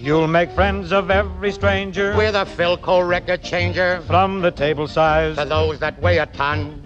[0.00, 4.00] You'll make friends of every stranger with a Philco record changer.
[4.06, 6.82] from the table size To those that weigh a ton,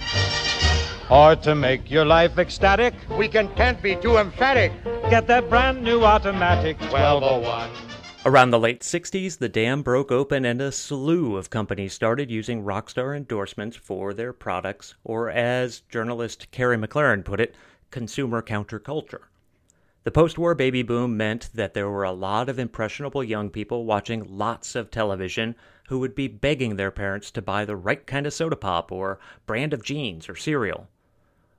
[1.11, 2.95] or to make your life ecstatic.
[3.19, 4.73] we can can't be too emphatic.
[5.11, 7.71] Get that brand new automatic 1201.
[8.25, 12.63] Around the late 60s, the dam broke open and a slew of companies started using
[12.63, 17.57] Rockstar endorsements for their products, or as journalist Carrie McLaren put it,
[17.91, 19.23] consumer counterculture.
[20.05, 23.87] The post war baby boom meant that there were a lot of impressionable young people
[23.87, 25.57] watching lots of television
[25.89, 29.19] who would be begging their parents to buy the right kind of soda pop or
[29.47, 30.89] brand of jeans or cereal.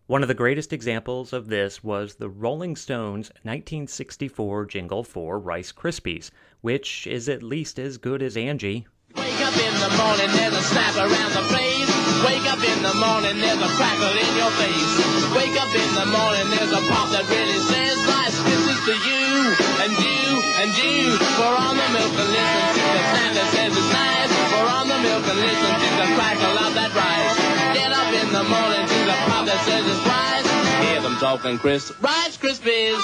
[0.06, 5.72] One of the greatest examples of this was the Rolling Stones 1964 jingle for Rice
[5.72, 6.28] Krispies,
[6.60, 8.84] which is at least as good as Angie.
[9.16, 11.88] Wake up in the morning, there's a around the place.
[12.20, 14.92] Wake up in the morning, there's a crackle in your face.
[15.40, 19.56] Wake up in the morning, there's a pop that really says, Rice Krispies to you,
[19.88, 20.20] and you,
[20.60, 21.16] and you.
[21.48, 23.04] On the milk and listen to the
[23.40, 24.32] that says it's nice.
[24.68, 27.40] On the milk and listen to the crackle of that rice.
[27.72, 28.93] Get up in the morning
[29.54, 30.48] that says it's rice.
[30.90, 31.54] Hear them talk soft
[32.02, 33.00] Rice Krispies.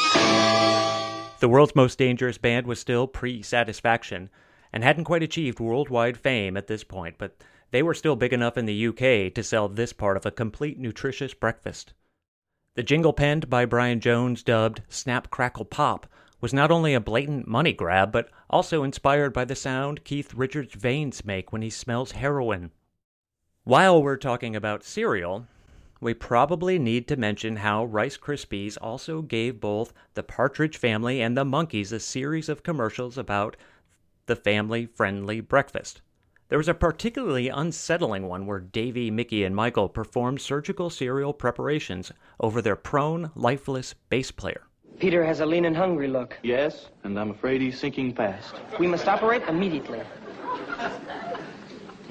[1.40, 4.32] The world's most dangerous band was still pre Satisfaction
[4.74, 7.38] and hadn't quite achieved worldwide fame at this point, but
[7.70, 10.80] they were still big enough in the UK to sell this part of a complete
[10.80, 11.94] nutritious breakfast.
[12.74, 16.08] The jingle penned by Brian Jones, dubbed Snap Crackle Pop,
[16.42, 20.74] was not only a blatant money grab, but also inspired by the sound Keith Richards'
[20.74, 22.72] veins make when he smells heroin.
[23.66, 25.46] While we're talking about cereal,
[26.02, 31.36] we probably need to mention how Rice Krispies also gave both the Partridge Family and
[31.36, 33.58] the Monkees a series of commercials about
[34.26, 36.02] the family friendly breakfast.
[36.48, 42.12] There was a particularly unsettling one where Davy, Mickey, and Michael performed surgical cereal preparations
[42.40, 44.64] over their prone, lifeless bass player.
[45.00, 46.38] Peter has a lean and hungry look.
[46.44, 48.56] Yes, and I'm afraid he's sinking fast.
[48.80, 50.02] We must operate immediately.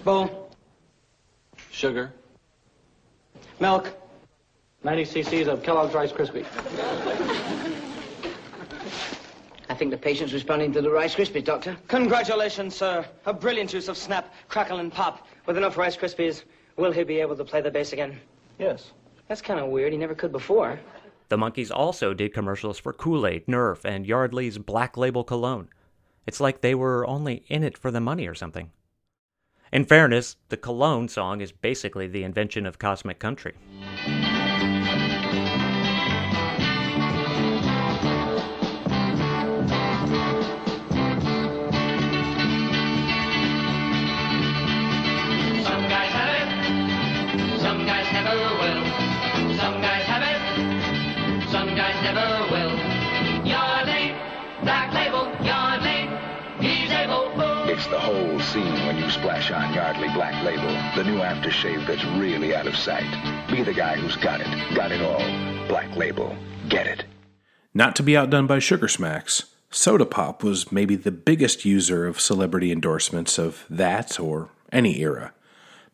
[0.04, 0.50] Bull,
[1.70, 2.12] Sugar?
[3.60, 3.92] Milk,
[4.84, 6.46] 90 cc's of Kellogg's Rice Krispie.
[9.68, 11.76] I think the patient's responding to the Rice Krispies, Doctor.
[11.88, 13.04] Congratulations, sir.
[13.26, 15.26] A brilliant use of snap, crackle, and pop.
[15.46, 16.44] With enough Rice Krispies,
[16.76, 18.18] will he be able to play the bass again?
[18.58, 18.92] Yes.
[19.26, 19.92] That's kind of weird.
[19.92, 20.78] He never could before.
[21.28, 25.68] The Monkees also did commercials for Kool Aid, Nerf, and Yardley's Black Label Cologne.
[26.26, 28.70] It's like they were only in it for the money or something.
[29.72, 33.54] In fairness, the Cologne song is basically the invention of Cosmic Country.
[60.18, 63.06] Black Label, the new aftershave that's really out of sight.
[63.48, 65.20] Be the guy who's got it, got it all.
[65.68, 66.36] Black Label,
[66.68, 67.04] get it.
[67.72, 72.20] Not to be outdone by Sugar Smacks, Soda Pop was maybe the biggest user of
[72.20, 75.32] celebrity endorsements of that or any era.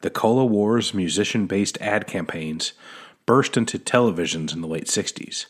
[0.00, 2.72] The Cola Wars musician based ad campaigns
[3.26, 5.44] burst into televisions in the late 60s.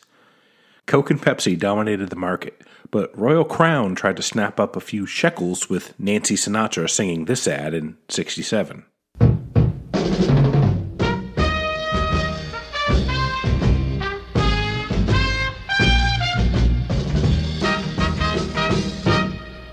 [0.85, 2.61] Coke and Pepsi dominated the market,
[2.91, 7.47] but Royal Crown tried to snap up a few shekels with Nancy Sinatra singing this
[7.47, 8.85] ad in 67.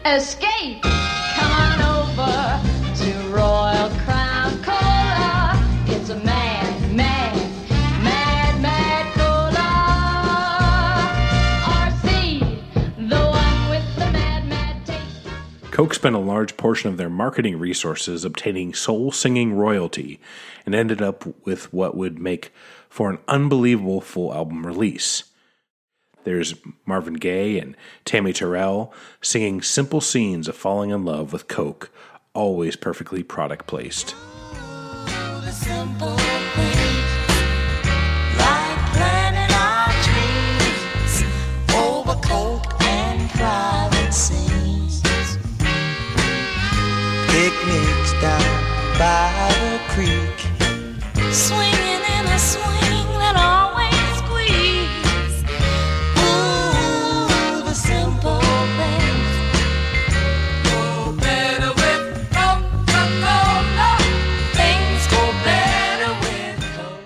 [0.04, 0.91] Escape!
[15.82, 20.20] Coke spent a large portion of their marketing resources obtaining soul singing royalty
[20.64, 22.52] and ended up with what would make
[22.88, 25.24] for an unbelievable full album release.
[26.22, 26.54] There's
[26.86, 31.90] Marvin Gaye and Tammy Terrell singing simple scenes of falling in love with Coke,
[32.32, 34.14] always perfectly product placed.
[49.02, 50.38] By the creek.
[51.32, 55.36] Swinging in a swing that always squeeze.
[56.22, 58.38] Ooh, the simple
[58.78, 59.30] things.
[60.68, 60.80] Go
[61.18, 63.90] better with Coca-Cola.
[64.60, 67.02] Things go better with Coke.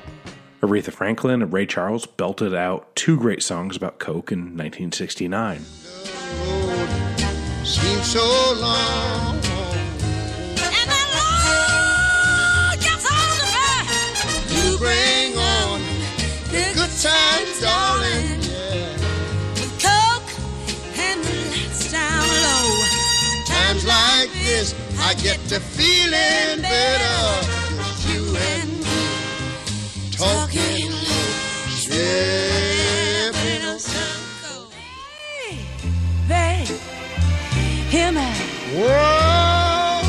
[0.69, 5.65] Aretha Franklin and Ray Charles belted out two great songs about Coke in 1969.
[7.65, 9.46] Seems so long.
[14.79, 15.81] Bring on
[16.51, 18.41] the good times, darling.
[19.55, 20.31] With Coke
[20.99, 22.85] and lights down low.
[23.47, 27.47] Times like this, I get to feeling better.
[27.79, 30.93] Just you and me talking,
[31.71, 33.33] shipping
[36.29, 36.69] Babe,
[37.89, 38.31] hear me.
[38.77, 40.03] Whoa,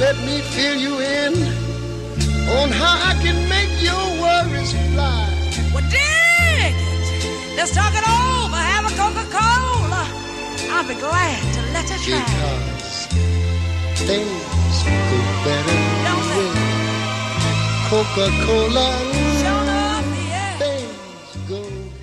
[0.00, 1.69] let me fill you in
[2.58, 5.28] on how I can make your worries fly.
[5.72, 6.00] Well, dig
[6.66, 6.74] it.
[7.56, 8.56] Let's talk it over.
[8.56, 10.04] Have a Coca-Cola.
[10.72, 12.18] I'll be glad to let it try.
[12.26, 13.06] Because
[14.06, 15.78] things go better
[16.36, 16.56] with
[17.88, 18.88] Coca-Cola.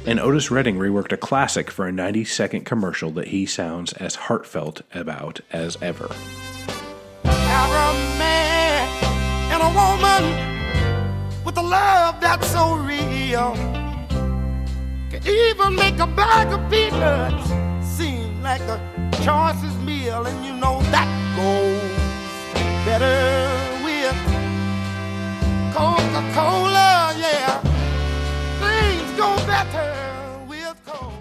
[0.05, 4.15] And Otis Redding reworked a classic for a 90 second commercial that he sounds as
[4.15, 6.09] heartfelt about as ever.
[9.67, 10.23] A woman
[11.43, 13.53] with a love that's so real.
[15.09, 17.49] can even make a bag of peanuts
[17.85, 18.79] seem like the
[19.23, 21.97] choicest meal, and you know that goes
[22.85, 23.13] better
[23.83, 24.17] with
[25.75, 27.59] Coca-Cola, yeah.
[28.61, 29.93] Things go better.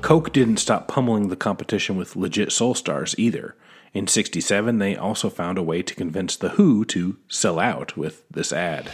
[0.03, 3.57] Coke didn't stop pummeling the competition with legit soul stars either.
[3.97, 8.29] In 67, they also found a way to convince The Who to sell out with
[8.31, 8.91] this ad.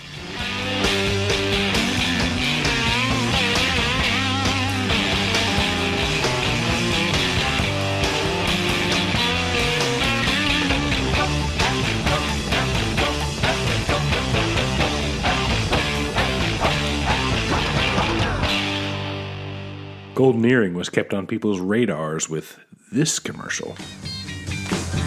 [20.14, 22.60] Golden Earring was kept on people's radars with
[22.92, 23.76] this commercial.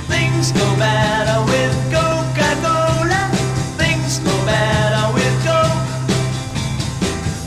[0.08, 3.30] Things go better with Coca-Cola.
[3.78, 5.86] Things go better with Coke.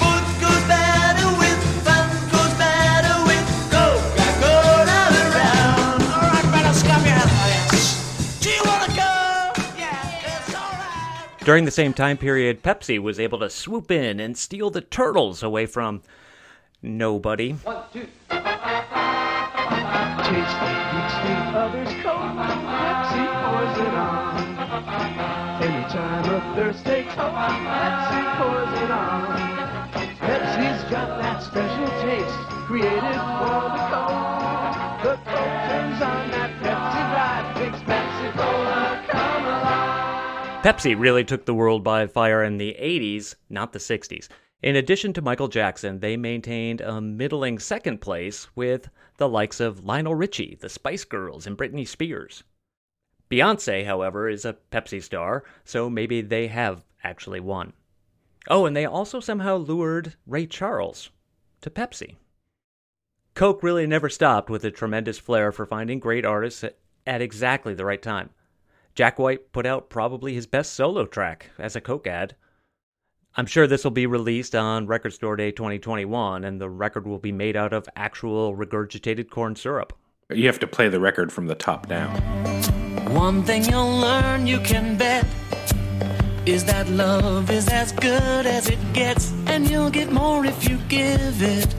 [0.00, 6.02] Food goes better with fun goes better with Coca-Cola around.
[6.02, 8.38] All right, better scum your hands.
[8.40, 9.12] Do you wanna go?
[9.78, 11.44] Yeah, it's all right.
[11.44, 15.42] During the same time period, Pepsi was able to swoop in and steal the turtles
[15.42, 16.02] away from
[16.82, 17.52] nobody.
[17.52, 18.06] One, two.
[20.28, 20.58] Taste
[26.58, 29.36] Coke, Pepsi pours it on.
[30.18, 32.34] Pepsi's got that special taste
[32.66, 35.02] created for the coke.
[35.04, 40.64] The coke turns on that Pepsi vibe, makes Pepsi Cola come alive.
[40.64, 44.26] Pepsi really took the world by fire in the 80s, not the 60s.
[44.60, 49.84] In addition to Michael Jackson, they maintained a middling second place with the likes of
[49.84, 52.42] Lionel Richie, the Spice Girls, and Britney Spears.
[53.30, 57.72] Beyonce, however, is a Pepsi star, so maybe they have actually won.
[58.48, 61.10] Oh, and they also somehow lured Ray Charles
[61.60, 62.16] to Pepsi.
[63.34, 66.64] Coke really never stopped with a tremendous flair for finding great artists
[67.06, 68.30] at exactly the right time.
[68.94, 72.34] Jack White put out probably his best solo track as a Coke ad.
[73.36, 77.20] I'm sure this will be released on Record Store Day 2021, and the record will
[77.20, 79.92] be made out of actual regurgitated corn syrup.
[80.30, 82.77] You have to play the record from the top down.
[83.10, 85.24] One thing you'll learn, you can bet,
[86.44, 90.76] is that love is as good as it gets, and you'll get more if you
[90.88, 91.74] give it.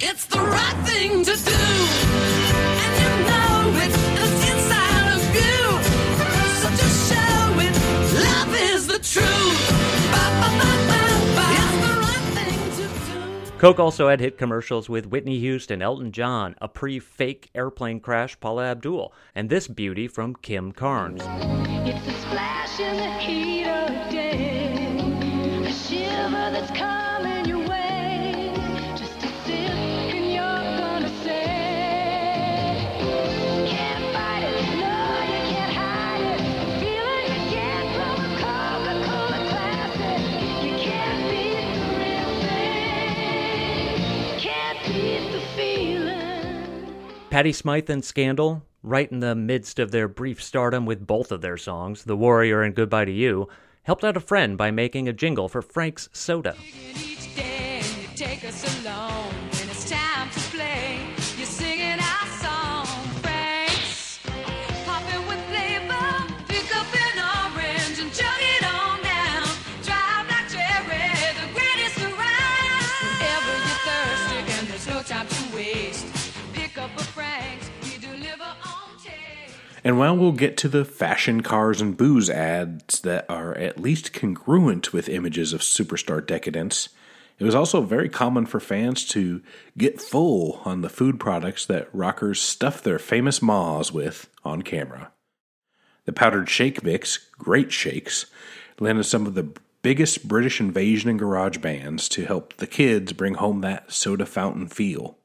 [0.00, 1.64] It's the right thing to do.
[2.82, 3.92] And you know it,
[4.22, 5.58] it's inside of you.
[6.60, 7.74] So just show it.
[8.24, 9.83] Love is the truth.
[13.64, 18.38] Coke also had hit commercials with Whitney Houston, Elton John, a pre fake airplane crash,
[18.38, 21.22] Paula Abdul, and this beauty from Kim Carnes.
[47.34, 51.40] Patty Smyth and Scandal, right in the midst of their brief stardom with both of
[51.40, 53.48] their songs, The Warrior and Goodbye to You,
[53.82, 56.54] helped out a friend by making a jingle for Frank's Soda.
[79.84, 84.14] And while we'll get to the fashion cars and booze ads that are at least
[84.14, 86.88] congruent with images of superstar decadence,
[87.38, 89.42] it was also very common for fans to
[89.76, 95.12] get full on the food products that rockers stuff their famous maws with on camera.
[96.06, 98.26] The powdered shake mix, Great Shakes,
[98.80, 103.34] landed some of the biggest British invasion and garage bands to help the kids bring
[103.34, 105.18] home that soda fountain feel.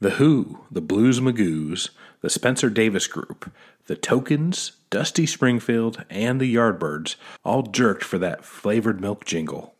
[0.00, 1.90] The Who, the Blues Magoos,
[2.20, 3.50] the Spencer Davis Group,
[3.86, 9.74] the Tokens, Dusty Springfield, and the Yardbirds all jerked for that flavored milk jingle.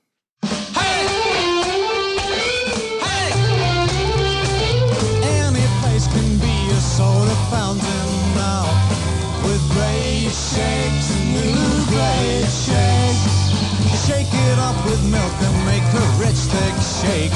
[14.09, 17.33] Shake it up with milk and make a rich thick shake.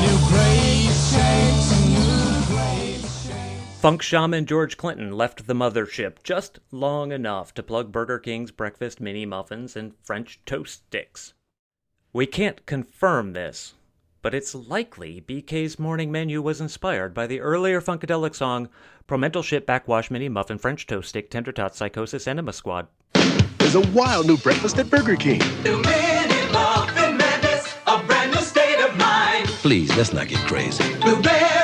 [0.00, 1.87] New great shakes.
[3.80, 9.00] Funk shaman George Clinton left the mothership just long enough to plug Burger King's breakfast
[9.00, 11.32] mini muffins and French toast sticks.
[12.12, 13.74] We can't confirm this,
[14.20, 18.68] but it's likely BK's morning menu was inspired by the earlier Funkadelic song
[19.06, 22.88] Promental Shit Backwash Mini Muffin French Toast Stick Tender Tot Psychosis Enema Squad.
[23.58, 25.38] There's a wild new breakfast at Burger King.
[25.62, 29.46] New mini muffin madness, a brand new state of mind.
[29.46, 30.96] Please, let's not get crazy.
[30.96, 31.57] Blueberry,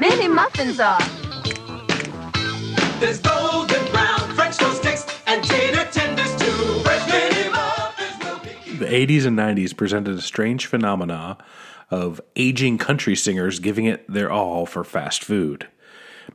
[0.00, 0.98] Mini muffins are.
[3.00, 6.80] There's golden brown French toast sticks and tater tenders too.
[6.80, 11.36] Fresh mini muffins will be The 80s and 90s presented a strange phenomena
[11.90, 15.68] of aging country singers giving it their all for fast food.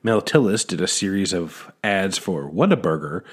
[0.03, 3.23] Mel Tillis did a series of ads for Whataburger,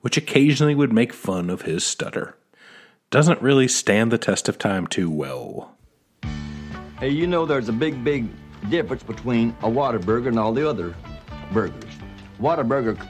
[0.00, 2.34] which occasionally would make fun of his stutter.
[3.10, 5.76] Doesn't really stand the test of time too well.
[6.98, 8.30] Hey, you know there's a big, big
[8.70, 10.94] difference between a Whataburger and all the other
[11.52, 11.84] burgers.
[12.40, 13.08] Whataburger c-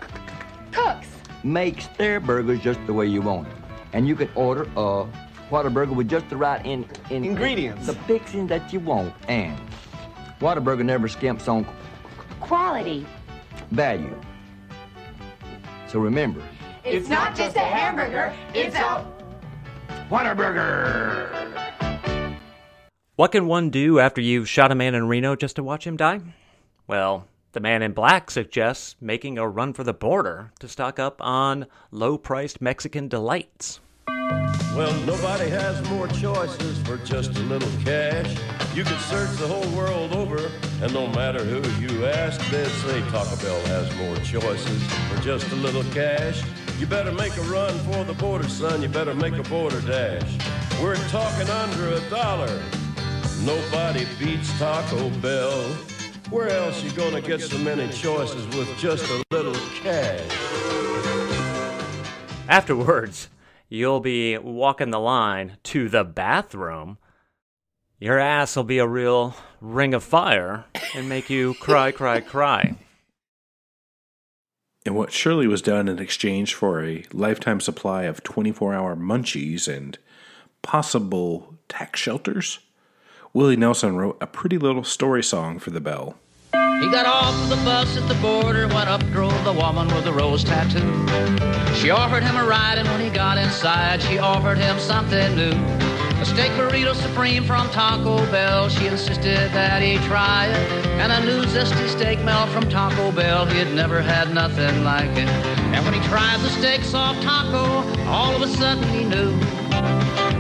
[0.73, 1.09] Cooks.
[1.45, 3.55] makes their burgers just the way you want it.
[3.93, 5.07] And you can order a
[5.51, 7.87] Whataburger with just the right in, in Ingredients.
[7.87, 9.15] The fixing that you want.
[9.29, 9.59] And
[10.41, 11.67] Whataburger never skimps on
[12.41, 13.07] Quality.
[13.71, 14.19] value.
[15.89, 16.43] So remember,
[16.85, 19.07] It's not just a hamburger, it's a.
[20.11, 21.92] Whataburger!
[23.23, 25.97] What can one do after you've shot a man in Reno just to watch him
[25.97, 26.23] die?
[26.89, 31.23] Well, the man in black suggests making a run for the border to stock up
[31.23, 33.79] on low priced Mexican delights.
[34.09, 38.37] Well, nobody has more choices for just a little cash.
[38.75, 40.51] You can search the whole world over,
[40.83, 45.49] and no matter who you ask, they'd say Taco Bell has more choices for just
[45.53, 46.43] a little cash.
[46.81, 48.83] You better make a run for the border, son.
[48.83, 50.39] You better make a border dash.
[50.83, 52.61] We're talking under a dollar.
[53.45, 55.63] Nobody beats Taco Bell.
[56.31, 60.31] Where else you gonna get so many choices with just a little cash?
[62.49, 63.31] Afterwards,
[63.69, 66.99] you'll be walking the line to the bathroom.
[67.99, 72.77] Your ass will be a real ring of fire and make you cry, cry, cry.
[74.87, 79.67] And what surely was done in exchange for a lifetime supply of 24 hour munchies
[79.67, 79.99] and
[80.63, 82.61] possible tax shelters?
[83.35, 86.17] Willie Nelson wrote a pretty little story song for the bell.
[86.53, 90.13] He got off the bus at the border, went up, drove the woman with the
[90.13, 90.81] rose tattoo.
[91.77, 95.53] She offered him a ride, and when he got inside, she offered him something new.
[96.21, 98.69] A steak burrito supreme from Taco Bell.
[98.69, 100.87] She insisted that he try it.
[101.01, 103.47] And a new zesty steak melt from Taco Bell.
[103.47, 105.29] He had never had nothing like it.
[105.73, 107.65] And when he tried the steak soft taco,
[108.11, 109.62] all of a sudden he knew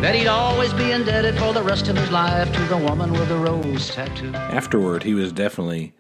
[0.03, 3.29] that he'd always be indebted for the rest of his life to the woman with
[3.29, 4.35] the rose tattoo.
[4.35, 5.95] Afterward, he was definitely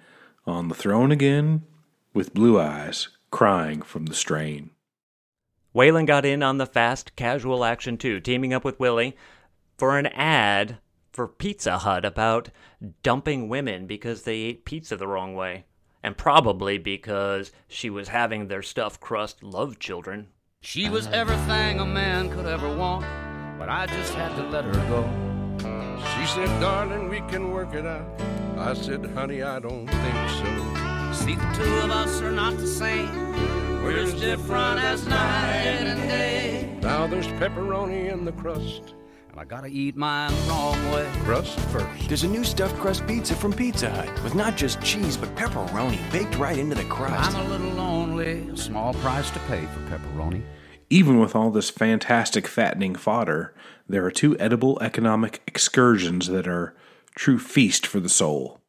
[0.46, 1.62] on the throne again
[2.12, 4.70] with blue eyes, crying from the strain.
[5.74, 9.16] Waylon got in on the fast casual action too, teaming up with Willie
[9.78, 10.78] for an ad
[11.12, 12.50] for Pizza Hut about
[13.02, 15.64] dumping women because they ate pizza the wrong way.
[16.02, 20.28] And probably because she was having their stuffed crust love children.
[20.64, 23.04] She was everything a man could ever want,
[23.58, 25.02] but I just had to let her go.
[26.14, 28.06] She said, darling, we can work it out.
[28.56, 31.24] I said, honey, I don't think so.
[31.24, 33.10] See, the two of us are not the same.
[33.82, 36.78] We're as different as night and day.
[36.80, 38.94] Now there's pepperoni in the crust.
[39.32, 41.10] And I gotta eat mine the wrong way.
[41.20, 42.06] Crust first.
[42.06, 45.98] There's a new stuffed crust pizza from Pizza Hut with not just cheese but pepperoni
[46.12, 47.34] baked right into the crust.
[47.34, 50.42] I'm a little lonely, a small price to pay for pepperoni.
[50.90, 53.54] Even with all this fantastic fattening fodder,
[53.88, 56.76] there are two edible economic excursions that are
[57.14, 58.60] true feast for the soul.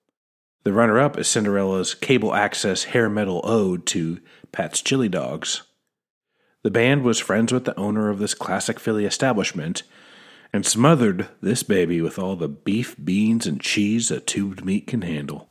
[0.64, 4.22] The runner up is Cinderella's cable access hair metal ode to
[4.54, 5.64] Pat's Chili Dogs.
[6.62, 9.84] The band was friends with the owner of this classic Philly establishment
[10.54, 15.02] and smothered this baby with all the beef, beans, and cheese a tubed meat can
[15.02, 15.50] handle.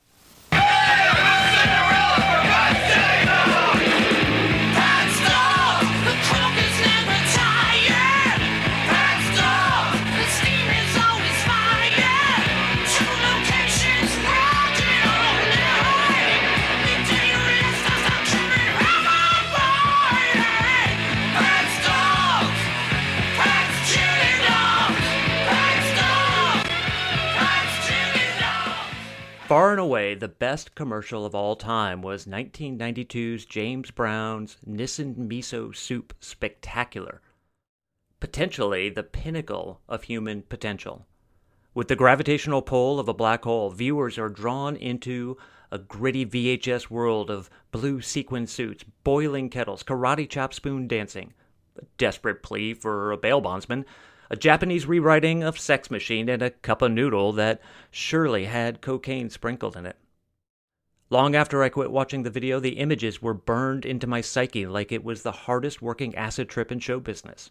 [29.52, 35.76] Far and away, the best commercial of all time was 1992's James Brown's Nissin Miso
[35.76, 37.20] Soup Spectacular.
[38.18, 41.06] Potentially the pinnacle of human potential.
[41.74, 45.36] With the gravitational pull of a black hole, viewers are drawn into
[45.70, 51.34] a gritty VHS world of blue sequin suits, boiling kettles, karate chop spoon dancing,
[51.76, 53.84] a desperate plea for a bail bondsman,
[54.32, 57.60] a Japanese rewriting of Sex Machine and a cup of noodle that
[57.90, 59.98] surely had cocaine sprinkled in it.
[61.10, 64.90] Long after I quit watching the video, the images were burned into my psyche like
[64.90, 67.50] it was the hardest working acid trip in show business.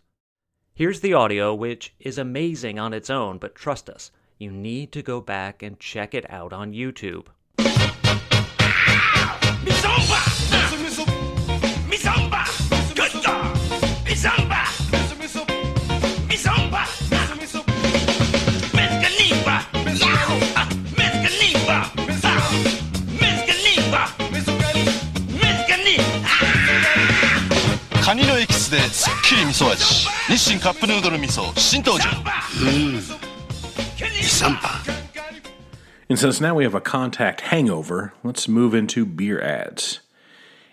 [0.74, 4.10] Here's the audio, which is amazing on its own, but trust us,
[4.40, 7.28] you need to go back and check it out on YouTube.
[7.60, 8.42] Mizomba!
[9.64, 10.81] Mizomba!
[28.12, 29.82] カニのエキスですっきり味噌味
[30.28, 32.10] 日清カップヌードル味噌新登場
[36.10, 40.02] And since now we have a contact hangover, let's move into beer ads.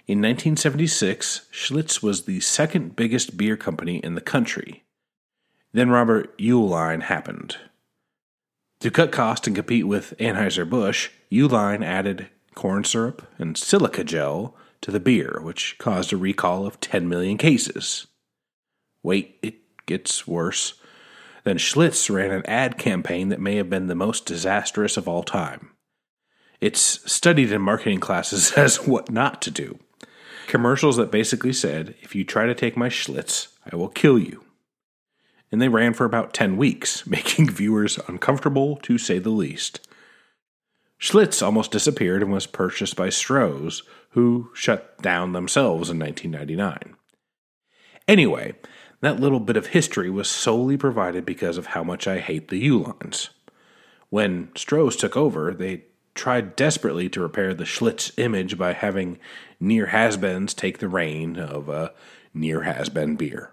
[0.09, 4.83] In 1976, Schlitz was the second biggest beer company in the country.
[5.73, 7.57] Then Robert Uihlein happened.
[8.81, 14.91] To cut cost and compete with Anheuser-Busch, Uihlein added corn syrup and silica gel– to
[14.91, 18.07] the beer, which caused a recall of 10 million cases.
[19.03, 20.75] Wait, it gets worse.
[21.45, 25.23] Then Schlitz ran an ad campaign that may have been the most disastrous of all
[25.23, 25.71] time.
[26.61, 29.79] It's studied in marketing classes as what not to do.
[30.47, 34.45] Commercials that basically said, if you try to take my Schlitz, I will kill you.
[35.51, 39.88] And they ran for about 10 weeks, making viewers uncomfortable to say the least.
[40.99, 46.97] Schlitz almost disappeared and was purchased by Stroh's, who shut down themselves in 1999.
[48.09, 48.55] Anyway,
[49.01, 52.69] that little bit of history was solely provided because of how much I hate the
[52.69, 53.29] Uihleins.
[54.11, 55.85] When Stroh's took over, they
[56.15, 59.19] tried desperately to repair the Schlitz image by having
[59.61, 61.93] near has-beens take the reign of a
[62.35, 63.53] near has-been beer.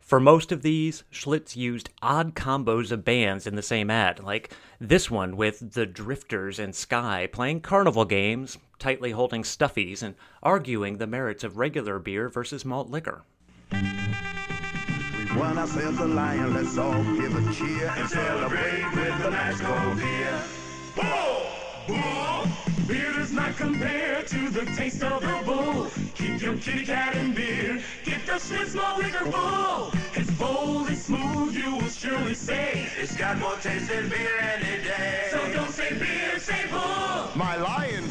[0.00, 4.52] For most of these, Schlitz used odd combos of bands in the same ad, like
[4.80, 10.96] this one with the Drifters and Sky playing carnival games, tightly holding stuffies, and arguing
[10.96, 13.22] the merits of regular beer versus malt liquor.
[16.06, 19.14] Lion, let's all give a cheer and celebrate with
[19.96, 20.42] beer.
[20.96, 21.46] Bull!
[21.86, 22.49] Bull!
[22.90, 25.86] Beer does not compare to the taste of the bull.
[26.16, 27.80] Keep your kitty cat in beer.
[28.04, 29.92] Get the Schlitz malt liquor bull.
[30.14, 32.88] It's bold and smooth, you will surely say.
[32.98, 35.28] It's got more taste than beer any day.
[35.30, 37.30] So don't say beer, say bull.
[37.36, 38.08] My lion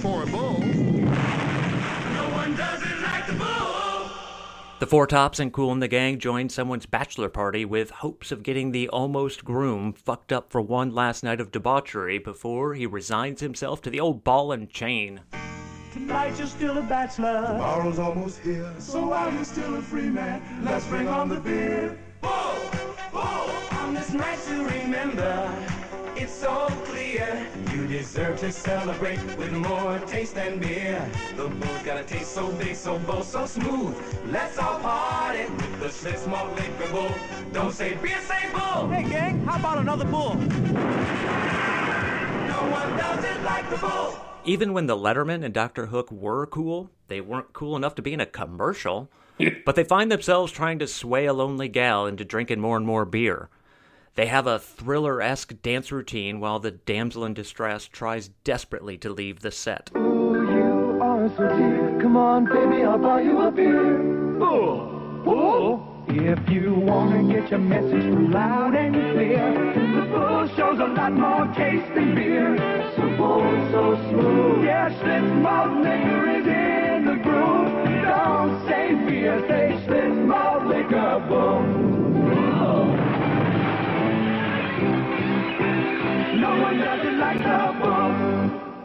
[4.79, 8.43] The Four Tops and Kool and the Gang joined someone's bachelor party with hopes of
[8.43, 13.41] getting the almost groom fucked up for one last night of debauchery before he resigns
[13.41, 15.19] himself to the old ball and chain.
[15.91, 17.45] Tonight you're still a bachelor.
[17.45, 18.73] Tomorrow's almost here.
[18.79, 21.99] So while you're still a free man, let's bring on the beer.
[22.21, 22.55] Bull!
[23.11, 23.51] Bull!
[23.79, 25.68] On this night to remember,
[26.29, 27.47] it's so clear.
[27.73, 31.09] You deserve to celebrate with more taste than beer.
[31.35, 33.95] The bull's got a taste so big, so bold, so smooth.
[34.27, 37.11] Let's all party with the Schlitz malt liquor bull.
[37.51, 38.89] Don't say beer, say bull.
[38.89, 40.35] Hey gang, how about another bull?
[40.35, 40.45] No
[42.77, 44.15] one does it like the bull.
[44.45, 45.87] Even when the Lettermen and Dr.
[45.87, 49.09] Hook were cool, they weren't cool enough to be in a commercial.
[49.65, 53.05] but they find themselves trying to sway a lonely gal into drinking more and more
[53.05, 53.49] beer.
[54.19, 59.09] They have a thriller esque dance routine while the damsel in distress tries desperately to
[59.09, 59.91] leave the set.
[59.93, 60.01] So.
[62.01, 63.97] Come on, baby, I'll buy you a beer.
[66.09, 68.03] If you wanna get your message
[68.33, 69.53] loud and clear,
[69.95, 72.57] the bull shows a lot more taste than beer.
[72.97, 73.39] So bull,
[73.71, 74.65] so smooth.
[74.65, 77.71] Liquor is in the groove.
[78.03, 79.79] Don't say beer, say
[80.67, 81.25] liquor.
[81.29, 81.78] Bull.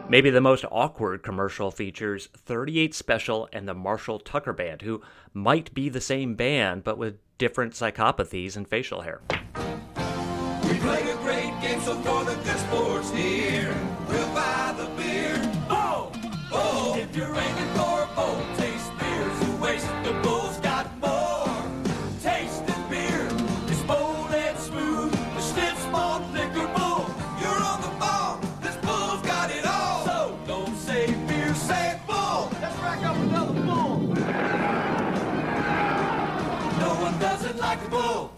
[0.07, 5.01] Maybe the most awkward commercial features 38 Special and the Marshall Tucker Band, who
[5.33, 9.21] might be the same band but with different psychopathies and facial hair.
[9.29, 13.11] We played a great game, so for the good sports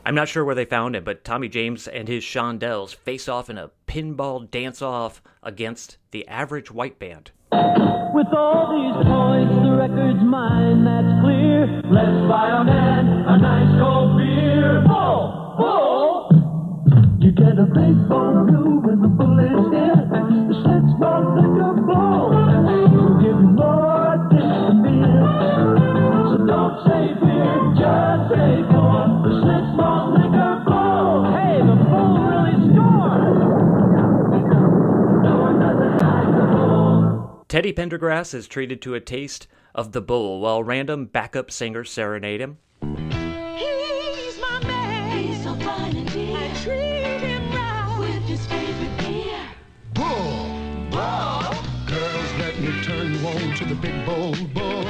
[0.08, 3.50] I'm not sure where they found him, but Tommy James and his Shondells face off
[3.50, 7.32] in a pinball dance off against the average white band.
[7.52, 11.84] With all these points, the record's mine, that's clear.
[11.92, 14.82] Let's buy a man a nice cold beer.
[14.88, 15.56] Bull!
[15.60, 16.32] Bull!
[17.20, 19.12] You get a bowl blue when the.
[19.12, 19.24] The
[21.84, 22.32] blow.
[22.96, 25.28] Will give more than beer.
[26.32, 28.68] So don't say beer, just say.
[37.58, 42.42] Teddy Pendergrass is treated to a taste of the bull while random backup singers serenade
[42.42, 42.58] him.
[42.82, 45.18] He's my man.
[45.18, 46.38] He's so fine and dear.
[46.38, 49.40] I treat him right with his favorite beer.
[49.94, 50.52] Bull,
[50.92, 51.56] bull.
[51.88, 54.84] Girls, let me turn you on to the big bull, bull.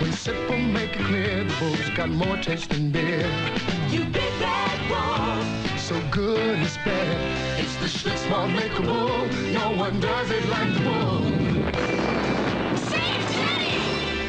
[0.00, 3.28] When sip will make it clear, the bull's got more taste than beer.
[3.90, 5.78] You big bad bull.
[5.78, 7.60] So good it's bad.
[7.60, 9.26] It's the Schlitz Malt Liquor Bull.
[9.52, 11.20] No one does it like the bull.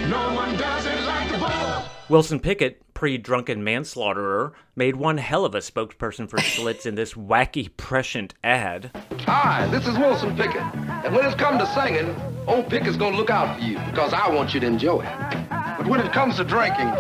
[0.10, 1.84] No one does it like the bull.
[2.08, 7.16] Wilson Pickett, pre drunken manslaughterer, made one hell of a spokesperson for Schlitz in this
[7.16, 8.92] wacky prescient ad.
[9.22, 10.62] Hi, this is Wilson Pickett.
[11.04, 14.30] And when it's come to singing, old Pickett's gonna look out for you because I
[14.30, 15.50] want you to enjoy it.
[15.50, 16.94] But when it comes to drinking,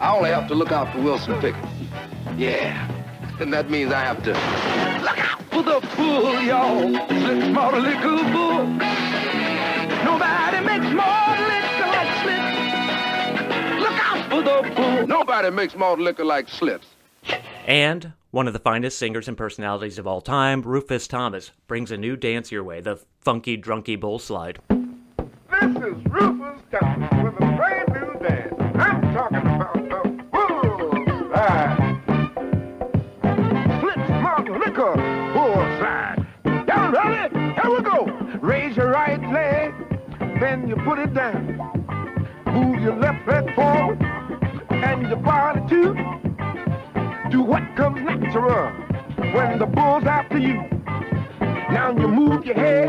[0.00, 1.64] I only have to look out for Wilson Pickett.
[2.36, 2.88] Yeah.
[3.40, 4.30] And that means I have to
[5.02, 6.92] look out for the fool, y'all.
[7.08, 8.66] Slip malt liquor bull.
[10.04, 13.80] Nobody makes more liquor like Schlitz.
[13.80, 15.06] Look out for the bull.
[15.06, 16.84] Nobody makes malt liquor like Schlitz.
[17.66, 21.96] And one of the finest singers and personalities of all time, Rufus Thomas, brings a
[21.96, 24.60] new dance your way, the funky drunky bull slide.
[24.68, 28.54] This is Rufus Thomas with a brand new dance.
[28.76, 29.77] I'm talking about
[31.38, 32.02] slide.
[33.80, 34.94] Slip malt liquor
[35.34, 36.26] bull slide.
[36.66, 37.34] Y'all ready?
[37.60, 38.06] Here we go.
[38.40, 39.72] Raise your right leg,
[40.40, 41.56] then you put it down.
[42.46, 44.02] Move your left leg forward
[44.70, 45.94] and your body too.
[47.30, 48.70] Do what comes natural
[49.34, 50.56] when the bull's after you.
[51.70, 52.88] Now you move your head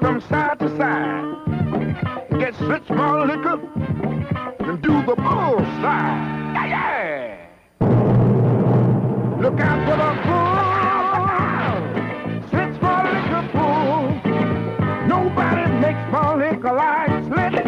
[0.00, 2.38] from side to side.
[2.38, 3.60] Get switch more liquor
[4.60, 6.41] and do the bull slide.
[6.72, 7.36] Yeah.
[9.42, 10.62] Look out for the bull.
[12.48, 14.00] Switch more liquor bull.
[15.06, 17.64] Nobody makes more liquor like Schlitz.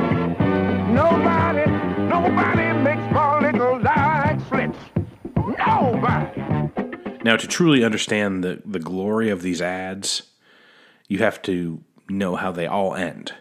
[0.88, 1.66] Nobody,
[2.14, 4.80] nobody makes more liquor like Schlitz.
[5.58, 6.40] Nobody.
[7.24, 10.22] Now, to truly understand the, the glory of these ads,
[11.08, 13.34] you have to know how they all end.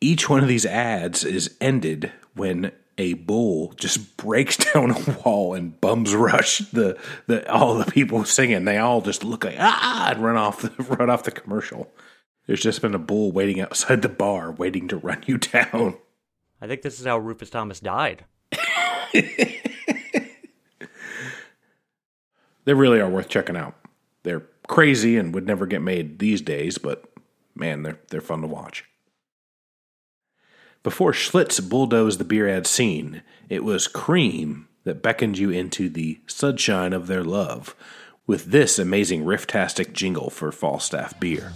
[0.00, 5.54] Each one of these ads is ended when a bull just breaks down a wall
[5.54, 8.64] and bums rush the, the all the people singing.
[8.64, 11.90] They all just look like ah and run off the, run off the commercial.
[12.46, 15.96] There's just been a bull waiting outside the bar, waiting to run you down.
[16.60, 18.24] I think this is how Rufus Thomas died.
[22.66, 23.74] They really are worth checking out.
[24.24, 27.04] They're crazy and would never get made these days, but
[27.54, 28.84] man, they're they're fun to watch.
[30.86, 36.20] Before Schlitz bulldozed the beer ad scene, it was Cream that beckoned you into the
[36.28, 37.74] sunshine of their love
[38.28, 41.54] with this amazing riff-tastic jingle for Falstaff beer.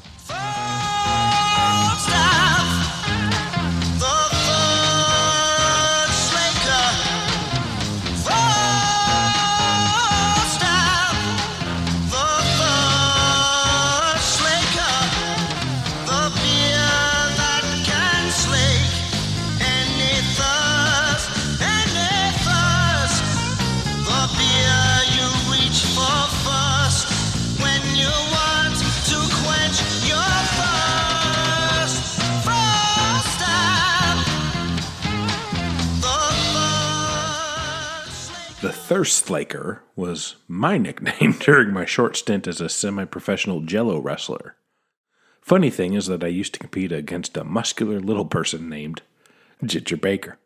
[38.91, 44.01] The Thirst Slaker was my nickname during my short stint as a semi professional jello
[44.01, 44.57] wrestler.
[45.41, 49.03] Funny thing is that I used to compete against a muscular little person named
[49.65, 50.39] Ginger Baker.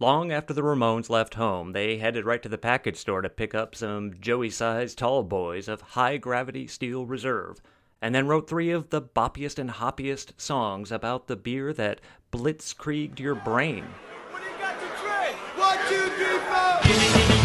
[0.00, 3.54] Long after the Ramones left home, they headed right to the package store to pick
[3.54, 7.62] up some Joey sized tall boys of high gravity steel reserve,
[8.02, 12.00] and then wrote three of the boppiest and hoppiest songs about the beer that
[12.32, 13.84] blitzkrieged your brain.
[14.30, 15.68] One, two, three, four.
[15.88, 16.37] Gimme, gimme, gimme
[16.88, 17.37] my steel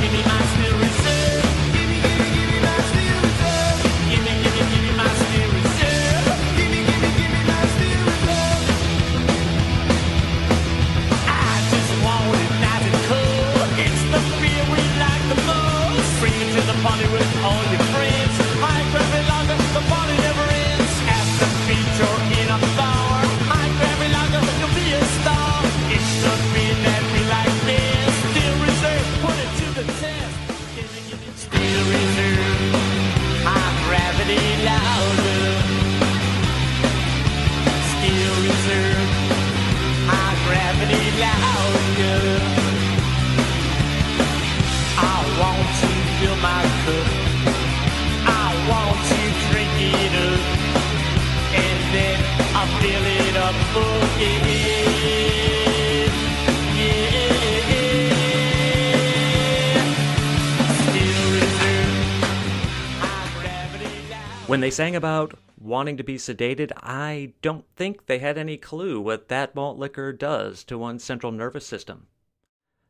[64.73, 69.55] sang about wanting to be sedated, I don't think they had any clue what that
[69.55, 72.07] malt liquor does to one's central nervous system.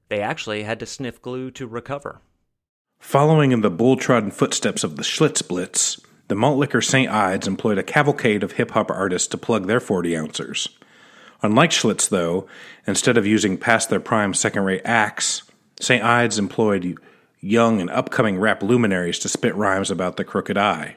[0.10, 2.22] They actually had to sniff glue to recover.
[3.00, 7.12] Following in the bull trodden footsteps of the Schlitz Blitz, the malt liquor St.
[7.12, 10.70] Ides employed a cavalcade of hip hop artists to plug their 40 ouncers.
[11.42, 12.48] Unlike Schlitz, though,
[12.88, 15.44] instead of using past their prime second rate acts,
[15.82, 16.02] St.
[16.02, 16.98] Ides employed
[17.42, 20.96] young and upcoming rap luminaries to spit rhymes about the crooked eye.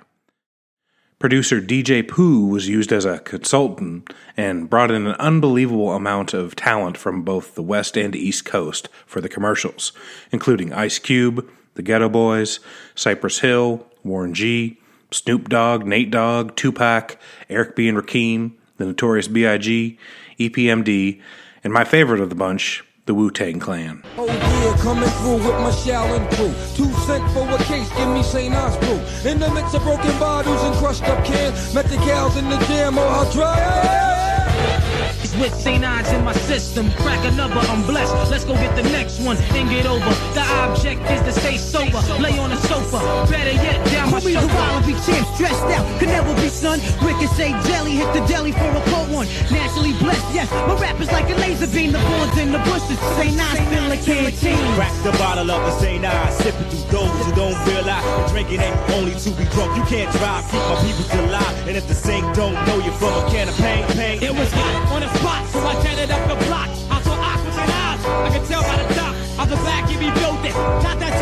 [1.19, 6.55] Producer DJ Pooh was used as a consultant and brought in an unbelievable amount of
[6.55, 9.93] talent from both the West and East Coast for the commercials,
[10.31, 12.61] including Ice Cube, the Geto Boys,
[12.95, 14.79] Cypress Hill, Warren G,
[15.11, 17.17] Snoop Dogg, Nate Dogg, Tupac,
[17.49, 17.89] Eric B.
[17.89, 19.99] and Rakim, the Notorious B.I.G.,
[20.39, 21.23] EPMD,
[21.65, 24.03] and my favorite of the bunch, the Wu Tang Clan.
[24.19, 24.56] Oh
[24.87, 26.55] coming through with my Shaolin crew.
[26.77, 28.55] Two cent for a case, give me St.
[28.55, 29.01] Ides brew.
[29.29, 32.57] In the midst of broken bottles and crushed up cans, met the cows in the
[32.69, 34.96] jam, oh how dry.
[35.27, 35.83] It's with St.
[35.83, 36.89] Ides in my system.
[37.03, 38.15] Crack another, I'm blessed.
[38.31, 40.07] Let's go get the next one and get over.
[40.39, 41.99] The object is to stay sober.
[42.23, 43.03] Lay on the sofa.
[43.29, 44.55] Better yet, down my Call me the sofa.
[44.55, 46.79] wild be champ, stressed out, could never be son.
[47.03, 49.27] Ricochet jelly, hit the deli for a cold one.
[49.51, 50.49] Naturally blessed, yes.
[50.71, 52.99] My rap is like a laser beam, the boards in the bushes.
[53.19, 54.63] Say nine, feel like canteen.
[54.79, 58.61] Crack the bottle up and say nah, sipping through those who don't realize that drinking
[58.61, 59.75] ain't only to be drunk.
[59.75, 61.67] You can't drive, keep my people alive.
[61.67, 64.23] And if the sink don't know you from a can of pain, pain.
[64.23, 65.75] It was hot on the spot, so I
[66.11, 66.69] up the block.
[66.91, 67.01] I
[67.31, 68.05] eyes.
[68.07, 69.15] I tell by the top.
[69.47, 70.43] The back, be built.
[70.83, 71.15] Not that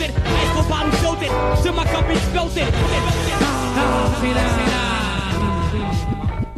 [0.00, 0.10] it.
[1.22, 1.30] It.
[1.62, 1.86] Till my
[2.18, 2.74] spilled it.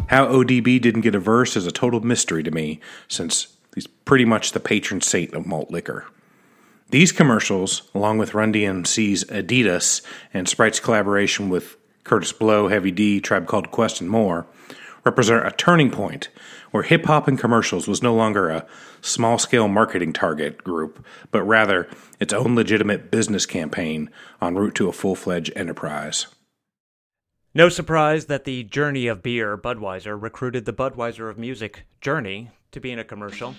[0.08, 4.24] How ODB didn't get a verse is a total mystery to me, since he's pretty
[4.24, 6.06] much the patron saint of malt liquor.
[6.90, 10.02] These commercials, along with Run DMC's Adidas
[10.32, 14.46] and Sprite's collaboration with Kurtis Blow, Heavy D, Tribe Called Quest, and more,
[15.04, 16.28] represent a turning point
[16.72, 18.66] where hip hop and commercials was no longer a
[19.00, 24.10] small scale marketing target group, but rather its own legitimate business campaign
[24.40, 26.26] en route to a full fledged enterprise.
[27.54, 32.80] No surprise that the Journey of Beer, Budweiser, recruited the Budweiser of music, Journey, to
[32.80, 33.54] be in a commercial.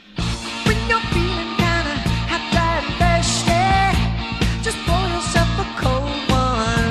[0.65, 1.95] When you're feeling kinda
[2.25, 6.89] hot and thirsty, just pour yourself a cold one.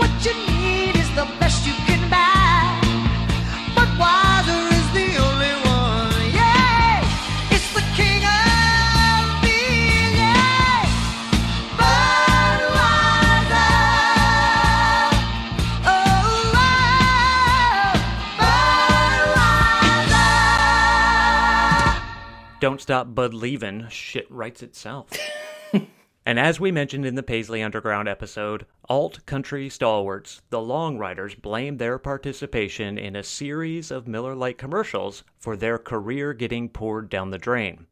[0.00, 1.47] What you need is the best
[22.68, 25.08] Don't Stop Bud Leavin' shit writes itself.
[26.26, 31.34] and as we mentioned in the Paisley Underground episode, alt country stalwarts, the Long Ryders,
[31.34, 37.08] blamed their participation in a series of Miller Lite commercials for their career getting poured
[37.08, 37.86] down the drain.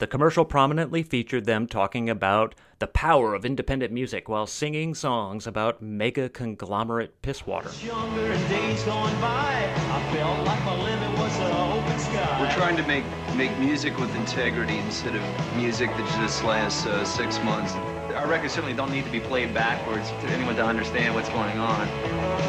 [0.00, 5.46] The commercial prominently featured them talking about the power of independent music while singing songs
[5.46, 7.70] about mega conglomerate piss water.
[7.84, 12.40] Younger and days gone by, I felt like my limit was an open sky.
[12.40, 13.04] We're trying to make
[13.36, 15.22] make music with integrity instead of
[15.54, 17.74] music that just lasts uh, six months.
[18.14, 21.58] Our records certainly don't need to be played backwards to anyone to understand what's going
[21.58, 21.86] on.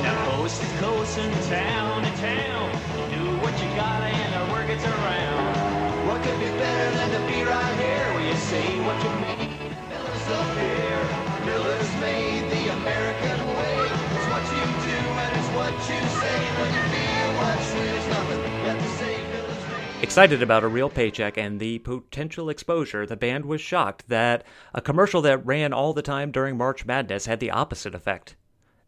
[0.03, 2.71] Now coast to coast and town to town,
[3.11, 5.40] do what you gotta and our word gets around.
[6.23, 9.57] Could be better than where you say what you mean?
[9.89, 10.27] Miller's
[11.45, 13.89] Miller's made the American way.
[13.89, 16.39] It's what you do and it's what you say.
[16.59, 17.31] When you feel
[17.73, 20.03] there's nothing to say.
[20.03, 24.43] Excited about a real paycheck and the potential exposure, the band was shocked that
[24.75, 28.35] a commercial that ran all the time during March Madness had the opposite effect.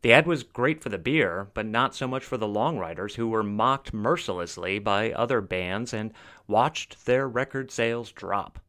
[0.04, 3.16] The ad was great for the beer, but not so much for the Long Ryders,
[3.16, 6.12] who were mocked mercilessly by other bands and
[6.48, 8.60] watched their record sales drop.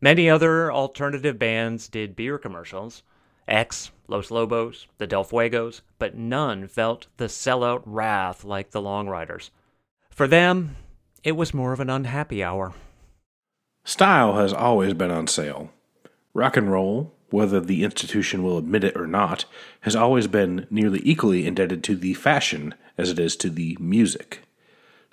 [0.00, 3.02] Many other alternative bands did beer commercials
[3.46, 9.08] X, Los Lobos, the Del Fuegos, but none felt the sellout wrath like the Long
[9.08, 9.50] Ryders.
[10.10, 10.76] For them,
[11.22, 12.74] it was more of an unhappy hour.
[13.84, 15.70] Style has always been on sale.
[16.32, 19.44] Rock and roll, whether the institution will admit it or not,
[19.82, 24.40] has always been nearly equally indebted to the fashion as it is to the music.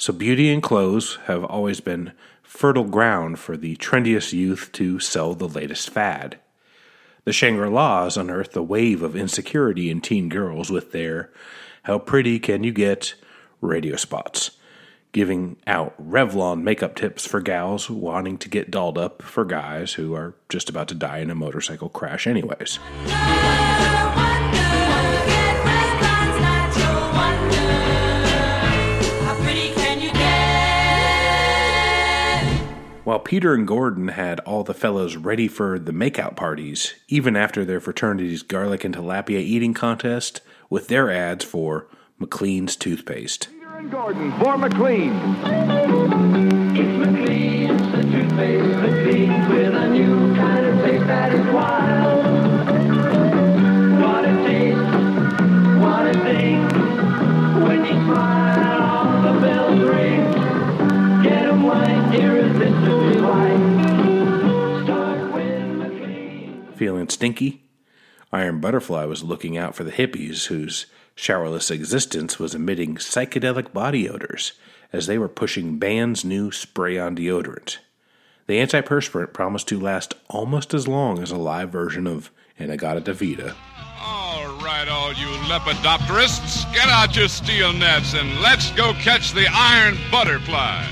[0.02, 5.36] So, beauty and clothes have always been fertile ground for the trendiest youth to sell
[5.36, 6.40] the latest fad.
[7.24, 11.30] The Shangri La's unearthed a wave of insecurity in teen girls with their
[11.84, 13.14] How Pretty Can You Get
[13.62, 14.58] radio spots,
[15.12, 20.16] giving out Revlon makeup tips for gals wanting to get dolled up for guys who
[20.16, 22.80] are just about to die in a motorcycle crash, anyways.
[33.12, 37.66] While Peter and Gordon had all the fellows ready for the makeout parties, even after
[37.66, 40.40] their fraternity's garlic and tilapia eating contest,
[40.70, 41.90] with their ads for
[42.20, 43.50] McLean's toothpaste.
[43.50, 45.12] Peter and Gordon for McLean.
[46.74, 52.26] It's McLean's the toothpaste that with a new kind of taste that is wild.
[54.02, 56.41] What a taste, what a thing.
[66.82, 67.62] Feeling stinky?
[68.34, 74.10] Iron Butterfly was looking out for the hippies whose showerless existence was emitting psychedelic body
[74.10, 74.54] odors
[74.92, 77.78] as they were pushing Ban's new spray on deodorant.
[78.48, 83.56] The antiperspirant promised to last almost as long as a live version of In-A-Gadda-Da-Vida.
[84.02, 89.46] All right, all you lepidopterists, get out your steel nets and let's go catch the
[89.54, 90.84] iron butterfly.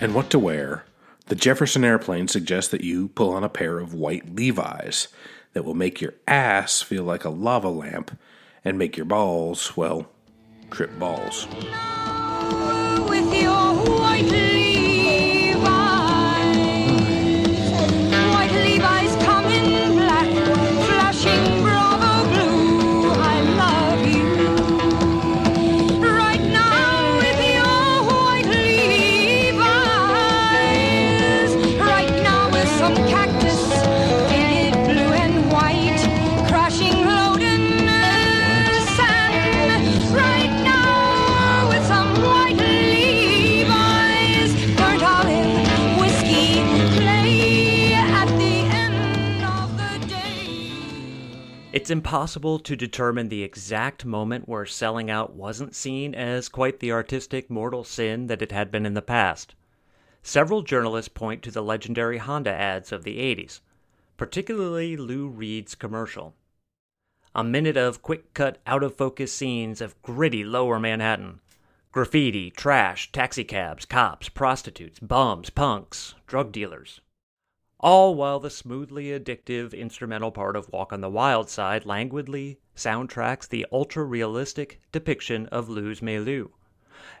[0.00, 0.84] And what to wear?
[1.26, 5.08] The Jefferson Airplane suggests that you pull on a pair of white Levi's
[5.52, 8.18] that will make your ass feel like a lava lamp
[8.64, 10.10] and make your balls, well,
[10.70, 11.46] trip balls.
[11.46, 12.09] with
[52.10, 57.48] impossible to determine the exact moment where selling out wasn't seen as quite the artistic
[57.48, 59.54] mortal sin that it had been in the past.
[60.20, 63.60] Several journalists point to the legendary Honda ads of the 80s,
[64.16, 66.34] particularly Lou Reed's commercial.
[67.32, 71.38] A minute of quick cut, out of focus scenes of gritty lower Manhattan.
[71.92, 77.00] Graffiti, trash, taxicabs, cops, prostitutes, bums, punks, drug dealers.
[77.82, 83.48] All while the smoothly addictive instrumental part of Walk on the Wild Side languidly soundtracks
[83.48, 86.48] the ultra realistic depiction of Lou's milieu.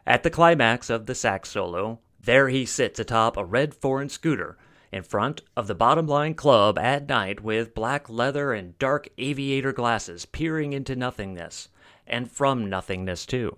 [0.06, 4.58] At the climax of the sax solo, there he sits atop a red foreign scooter
[4.92, 9.72] in front of the bottom line club at night with black leather and dark aviator
[9.72, 11.68] glasses peering into nothingness,
[12.06, 13.56] and from nothingness too.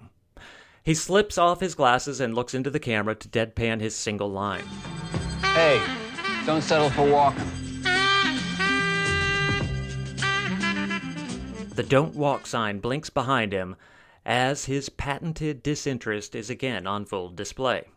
[0.84, 4.64] He slips off his glasses and looks into the camera to deadpan his single line.
[5.42, 5.82] Hey,
[6.46, 7.44] don't settle for walking.
[11.74, 13.76] The Don't Walk sign blinks behind him
[14.26, 17.88] as his patented disinterest is again on full display.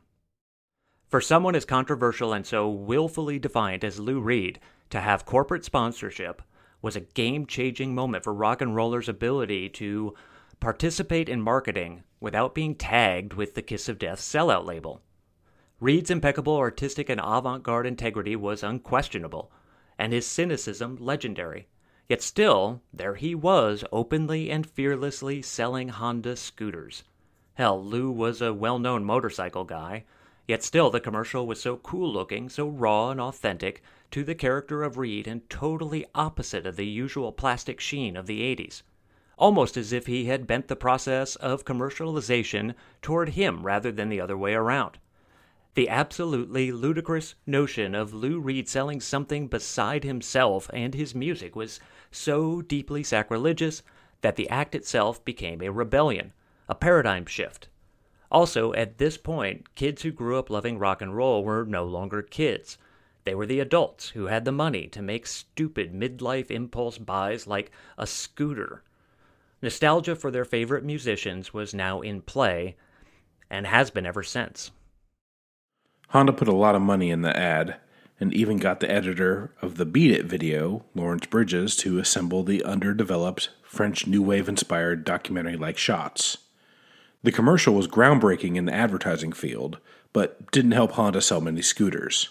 [1.07, 4.59] For someone as controversial and so willfully defiant as Lou Reed,
[4.91, 6.41] to have corporate sponsorship
[6.81, 10.13] was a game changing moment for rock and rollers' ability to
[10.59, 15.01] participate in marketing without being tagged with the Kiss of Death sellout label.
[15.81, 19.51] Reed's impeccable artistic and avant garde integrity was unquestionable,
[19.99, 21.67] and his cynicism legendary.
[22.07, 27.03] Yet still, there he was, openly and fearlessly selling Honda scooters.
[27.55, 30.05] Hell, Lou was a well known motorcycle guy,
[30.47, 34.81] yet still the commercial was so cool looking, so raw and authentic to the character
[34.81, 38.81] of Reed, and totally opposite of the usual plastic sheen of the 80s.
[39.37, 44.21] Almost as if he had bent the process of commercialization toward him rather than the
[44.21, 44.99] other way around.
[45.75, 51.81] The absolutely ludicrous notion of Lou Reed selling something beside himself and his music was
[52.11, 53.83] so deeply sacrilegious
[54.21, 56.31] that the act itself became a rebellion,
[56.69, 57.67] a paradigm shift.
[58.31, 62.21] Also, at this point, kids who grew up loving rock and roll were no longer
[62.21, 62.77] kids.
[63.25, 67.69] They were the adults who had the money to make stupid midlife impulse buys like
[67.97, 68.81] a scooter.
[69.61, 72.77] Nostalgia for their favorite musicians was now in play,
[73.49, 74.71] and has been ever since.
[76.09, 77.77] Honda put a lot of money in the ad,
[78.19, 82.63] and even got the editor of the Beat It video, Lawrence Bridges, to assemble the
[82.63, 86.37] underdeveloped French New Wave inspired documentary like shots.
[87.23, 89.79] The commercial was groundbreaking in the advertising field,
[90.13, 92.29] but didn't help Honda sell many scooters.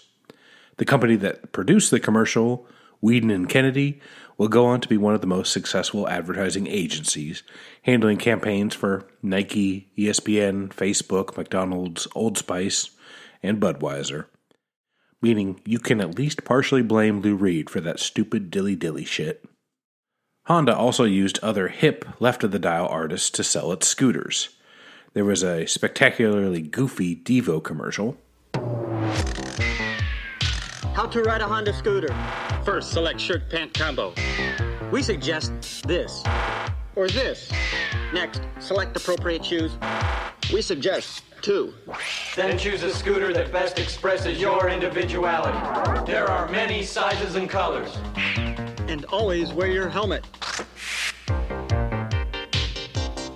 [0.77, 2.65] The company that produced the commercial,
[3.03, 3.99] Wieden and Kennedy,
[4.37, 7.43] will go on to be one of the most successful advertising agencies,
[7.83, 12.89] handling campaigns for Nike, ESPN, Facebook, McDonald's, Old Spice,
[13.41, 14.25] and Budweiser.
[15.21, 19.45] Meaning you can at least partially blame Lou Reed for that stupid dilly dilly shit.
[20.45, 24.49] Honda also used other hip, left of the dial artists to sell its scooters.
[25.13, 28.17] There was a spectacularly goofy Devo commercial.
[30.93, 32.13] How to ride a Honda scooter.
[32.63, 34.13] First, select shirt pant combo.
[34.91, 36.23] We suggest this
[36.95, 37.51] or this.
[38.13, 39.77] Next, select appropriate shoes.
[40.53, 41.73] We suggest two.
[42.35, 45.57] Then choose a scooter that best expresses your individuality.
[46.05, 47.97] There are many sizes and colors.
[48.87, 50.25] And always wear your helmet.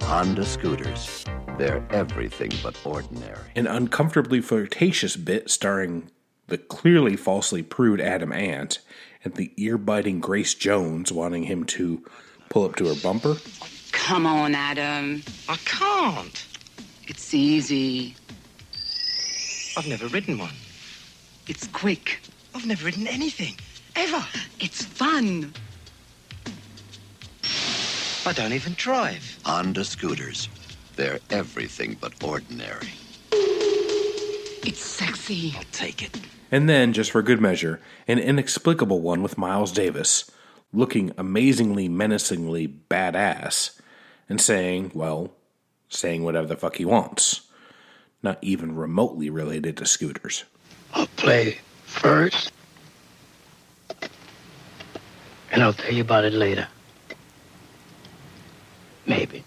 [0.04, 1.26] Honda scooters.
[1.58, 3.52] They're everything but ordinary.
[3.56, 6.10] An uncomfortably flirtatious bit starring
[6.48, 8.80] the clearly falsely prude Adam Ant
[9.24, 12.04] and the ear biting Grace Jones wanting him to
[12.50, 13.36] pull up to her bumper.
[13.92, 15.22] Come on, Adam.
[15.48, 16.46] I can't.
[17.10, 18.16] It's easy.
[19.76, 20.54] I've never ridden one.
[21.48, 22.20] It's quick.
[22.54, 23.56] I've never ridden anything.
[23.96, 24.24] Ever.
[24.60, 25.52] It's fun.
[28.28, 29.40] I don't even drive.
[29.44, 30.50] Honda scooters.
[30.98, 32.90] They're everything but ordinary.
[33.32, 35.56] It's sexy.
[35.58, 36.16] I'll take it.
[36.52, 40.30] And then, just for good measure, an inexplicable one with Miles Davis,
[40.72, 43.80] looking amazingly menacingly badass,
[44.30, 45.32] and saying, well,
[45.90, 47.42] saying whatever the fuck he wants.
[48.24, 50.46] Not even remotely related to scooters.
[50.94, 52.52] I'll play first,
[55.52, 56.68] and I'll tell you about it later.
[59.06, 59.44] Maybe.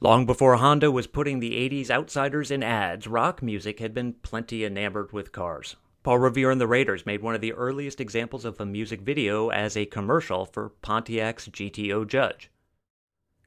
[0.00, 4.64] Long before Honda was putting the 80s outsiders in ads, rock music had been plenty
[4.64, 5.76] enamored with cars.
[6.02, 9.48] Paul Revere and the Raiders made one of the earliest examples of a music video
[9.48, 12.50] as a commercial for Pontiac's GTO Judge.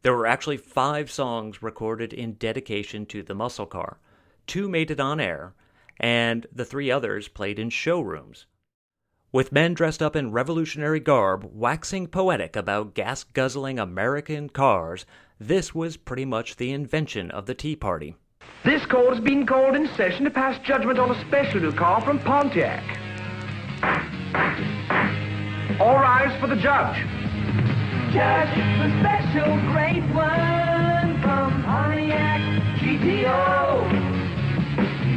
[0.02, 4.00] There were actually five songs recorded in dedication to the muscle car.
[4.48, 5.54] Two made it on air,
[6.00, 8.46] and the three others played in showrooms.
[9.32, 15.06] With men dressed up in revolutionary garb, waxing poetic about gas guzzling American cars,
[15.40, 18.16] this was pretty much the invention of the Tea Party.
[18.64, 22.02] This court has been called in session to pass judgment on a special new car
[22.02, 22.84] from Pontiac.
[25.80, 27.29] All rise for the judge.
[28.12, 28.50] Judge,
[28.82, 32.42] the special great one from Pontiac
[32.82, 33.86] GTO.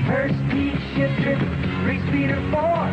[0.07, 1.39] First speed shifter,
[1.81, 2.85] three speeder four.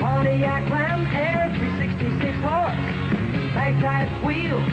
[0.00, 2.80] Pontiac Ram Air 366 horse.
[3.52, 4.64] Mag type wheels,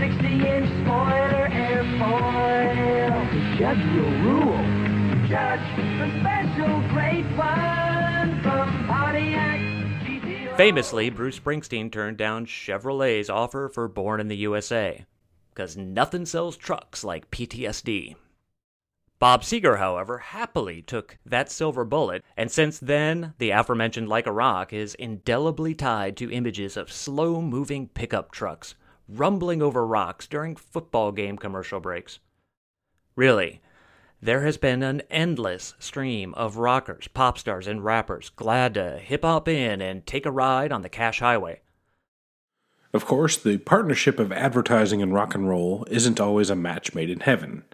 [0.00, 3.12] 60 inch spoiler airfoil.
[3.30, 4.62] The judge will rule.
[5.28, 5.68] Judge,
[6.00, 9.71] the special great one from Pontiac
[10.62, 15.04] Famously, Bruce Springsteen turned down Chevrolet's offer for Born in the USA,
[15.52, 18.14] because nothing sells trucks like PTSD.
[19.18, 24.30] Bob Seger, however, happily took that silver bullet, and since then, the aforementioned Like a
[24.30, 28.76] Rock is indelibly tied to images of slow moving pickup trucks
[29.08, 32.20] rumbling over rocks during football game commercial breaks.
[33.16, 33.60] Really,
[34.22, 39.24] there has been an endless stream of rockers, pop stars, and rappers glad to hip
[39.24, 41.60] hop in and take a ride on the Cash Highway.
[42.94, 47.10] Of course, the partnership of advertising and rock and roll isn't always a match made
[47.10, 47.64] in heaven.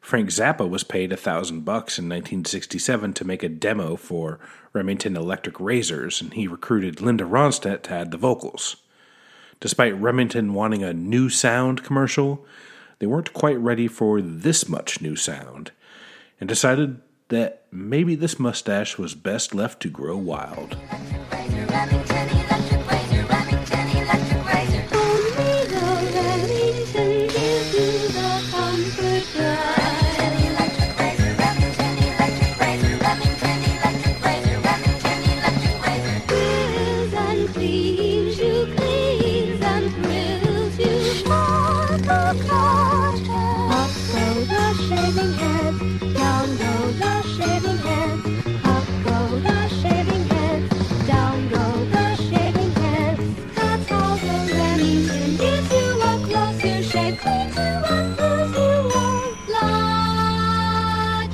[0.00, 4.40] Frank Zappa was paid a thousand bucks in 1967 to make a demo for
[4.72, 8.76] Remington Electric Razors, and he recruited Linda Ronstadt to add the vocals.
[9.60, 12.46] Despite Remington wanting a new sound commercial,
[12.98, 15.70] they weren't quite ready for this much new sound,
[16.42, 20.76] and decided that maybe this mustache was best left to grow wild.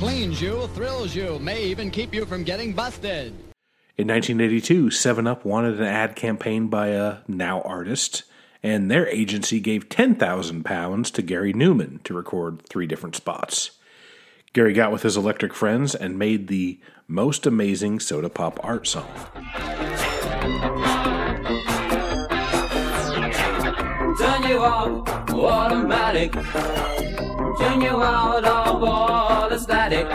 [0.09, 3.27] Warms you, thrills you, may even keep you from getting busted.
[3.95, 8.23] In 1982, 7 Up wanted an ad campaign by a now artist,
[8.63, 13.71] and their agency gave £10,000 to Gary Numan to record three different spots.
[14.53, 19.11] Gary got with his electric friends and made the most amazing soda pop art song.
[24.17, 26.33] Turn you off, automatic.
[27.39, 30.07] Turn you out of all the static.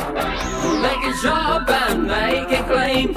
[0.82, 3.14] Make it sharp and make it clean.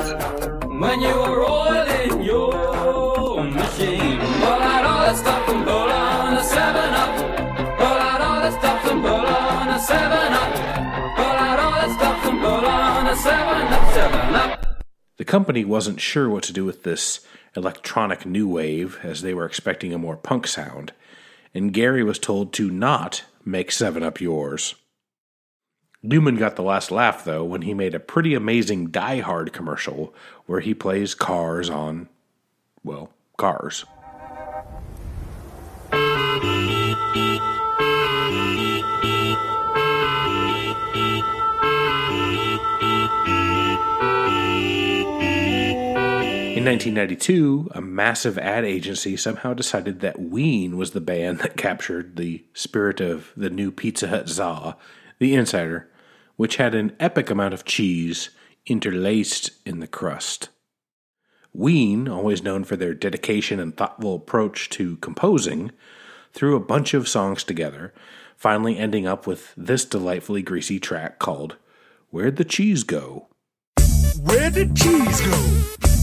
[0.80, 4.20] When you are oiling your machine.
[4.20, 7.16] Pull out all the stuff and pull on the 7 up.
[7.78, 10.54] Pull out all the stuff and pull on the 7 up.
[11.18, 14.84] Pull out all the stuff and pull on the 7 up, 7 up.
[15.18, 17.20] The company wasn't sure what to do with this
[17.58, 20.94] electronic new wave, as they were expecting a more punk sound,
[21.54, 24.76] and Gary was told to not make 7 Up yours.
[26.04, 30.14] Numan got the last laugh, though, when he made a pretty amazing Die Hard commercial
[30.46, 32.10] where he plays cars on,
[32.84, 33.86] well, cars.
[46.68, 52.44] 1992, a massive ad agency somehow decided that Ween was the band that captured the
[52.54, 54.76] spirit of the new Pizza Hut za,
[55.18, 55.90] the Insider,
[56.36, 58.32] which had an epic amount of cheese
[58.66, 60.50] interlaced in the crust.
[61.54, 65.72] Ween, always known for their dedication and thoughtful approach to composing,
[66.34, 67.94] threw a bunch of songs together,
[68.36, 71.56] finally ending up with this delightfully greasy track called
[72.10, 73.30] Where'd the Cheese Go?
[74.22, 75.97] Where did cheese go?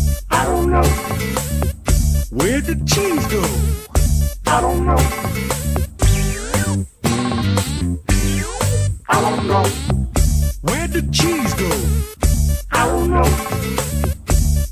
[0.45, 0.83] I don't know.
[2.29, 3.43] Where did cheese go?
[4.47, 4.99] I don't know.
[9.09, 9.65] I don't know.
[10.61, 11.71] Where did cheese go?
[12.73, 13.25] I don't know.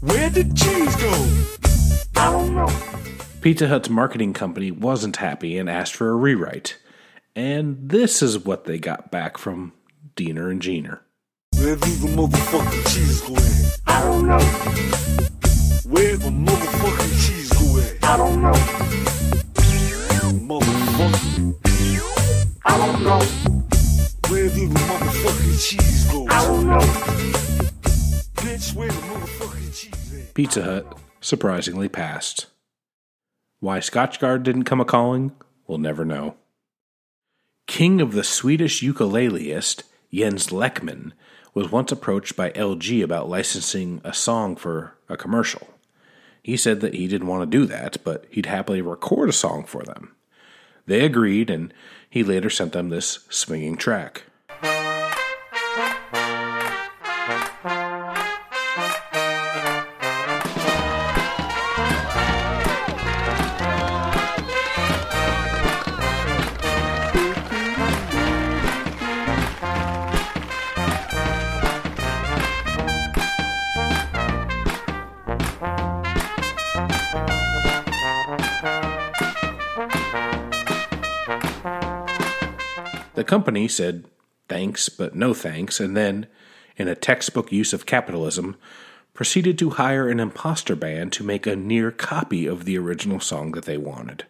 [0.02, 1.28] Where did cheese go?
[2.16, 2.68] I don't know.
[3.40, 6.76] Pizza Hut's marketing company wasn't happy and asked for a rewrite.
[7.34, 9.72] And this is what they got back from
[10.16, 10.98] Deaner and Gener.
[11.56, 13.36] Where do the motherfucking cheese go?
[13.86, 15.48] I don't know.
[15.84, 18.04] Where the motherfucking cheese go at?
[18.04, 18.52] I don't know.
[20.46, 21.56] Motherfucker.
[22.64, 23.18] I don't know.
[24.30, 26.28] Where do the motherfucking cheese go?
[26.28, 26.78] I don't know.
[28.36, 30.34] Bitch, where the motherfucking cheese at?
[30.34, 32.46] Pizza Hut surprisingly passed.
[33.58, 35.32] Why Scotchgard didn't come a calling,
[35.66, 36.36] we'll never know.
[37.66, 39.82] King of the Swedish ukuleleist,
[40.14, 41.10] Jens Lekman,
[41.54, 45.71] was once approached by LG about licensing a song for a commercial.
[46.42, 49.64] He said that he didn't want to do that, but he'd happily record a song
[49.64, 50.14] for them.
[50.86, 51.72] They agreed, and
[52.10, 54.24] he later sent them this swinging track.
[83.32, 84.04] Company said
[84.46, 86.26] thanks, but no thanks, and then,
[86.76, 88.58] in a textbook use of capitalism,
[89.14, 93.52] proceeded to hire an imposter band to make a near copy of the original song
[93.52, 94.26] that they wanted.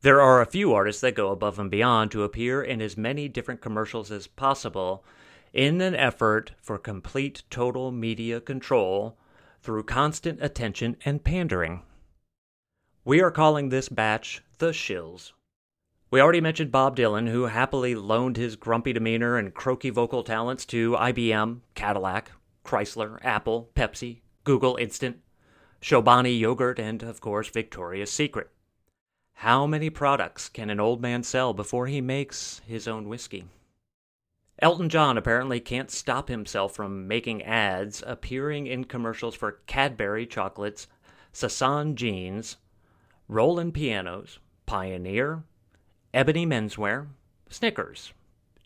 [0.00, 3.28] There are a few artists that go above and beyond to appear in as many
[3.28, 5.04] different commercials as possible
[5.52, 9.18] in an effort for complete total media control
[9.60, 11.82] through constant attention and pandering.
[13.04, 15.32] We are calling this batch the Shills.
[16.08, 20.64] We already mentioned Bob Dylan, who happily loaned his grumpy demeanor and croaky vocal talents
[20.66, 22.30] to IBM, Cadillac,
[22.64, 25.18] Chrysler, Apple, Pepsi, Google Instant,
[25.82, 28.50] Chobani Yogurt, and, of course, Victoria's Secret.
[29.40, 33.46] How many products can an old man sell before he makes his own whiskey?
[34.60, 40.86] Elton John apparently can't stop himself from making ads appearing in commercials for Cadbury chocolates,
[41.34, 42.58] Sasson jeans,
[43.28, 45.42] Roland pianos, Pioneer,
[46.16, 47.08] Ebony menswear,
[47.50, 48.14] Snickers,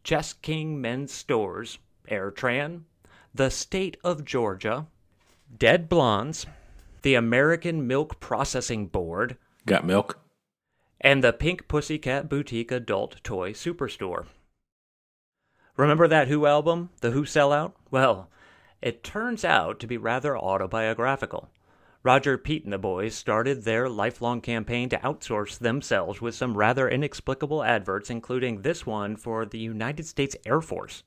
[0.04, 1.78] Chess King men's stores,
[2.08, 2.82] Airtran,
[3.34, 4.86] the state of Georgia,
[5.58, 6.46] Dead Blondes,
[7.02, 9.36] the American Milk Processing Board,
[9.66, 10.20] Got milk?
[11.00, 14.26] and the Pink Pussycat Boutique Adult Toy Superstore.
[15.76, 17.72] Remember that Who album, The Who Sellout?
[17.90, 18.30] Well,
[18.80, 21.48] it turns out to be rather autobiographical.
[22.02, 26.88] Roger Pete and the boys started their lifelong campaign to outsource themselves with some rather
[26.88, 31.02] inexplicable adverts, including this one for the United States Air Force.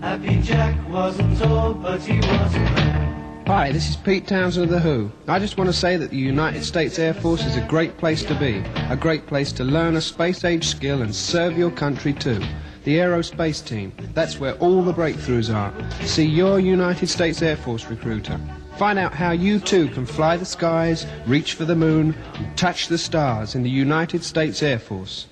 [0.00, 3.46] Happy Jack wasn't told, but he was glad.
[3.46, 5.12] Hi, this is Pete Townshend of The Who.
[5.28, 8.24] I just want to say that the United States Air Force is a great place
[8.24, 12.14] to be, a great place to learn a space age skill and serve your country
[12.14, 12.42] too.
[12.84, 15.74] The Aerospace Team, that's where all the breakthroughs are.
[16.06, 18.40] See your United States Air Force recruiter.
[18.76, 22.88] Find out how you too can fly the skies, reach for the moon, and touch
[22.88, 25.26] the stars in the United States Air Force.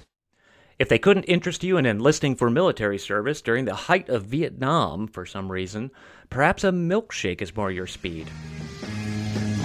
[0.78, 5.08] If they couldn't interest you in enlisting for military service during the height of Vietnam
[5.08, 5.90] for some reason,
[6.30, 8.30] perhaps a milkshake is more your speed.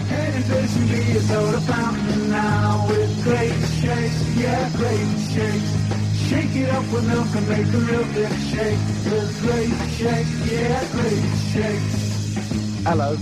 [0.09, 5.87] Any place can be a soda fountain now with great shakes, yeah, great shakes.
[6.27, 8.79] Shake it up with milk and make a real big shake.
[9.05, 12.83] With great shakes, yeah, great shakes.
[12.83, 13.15] Hello,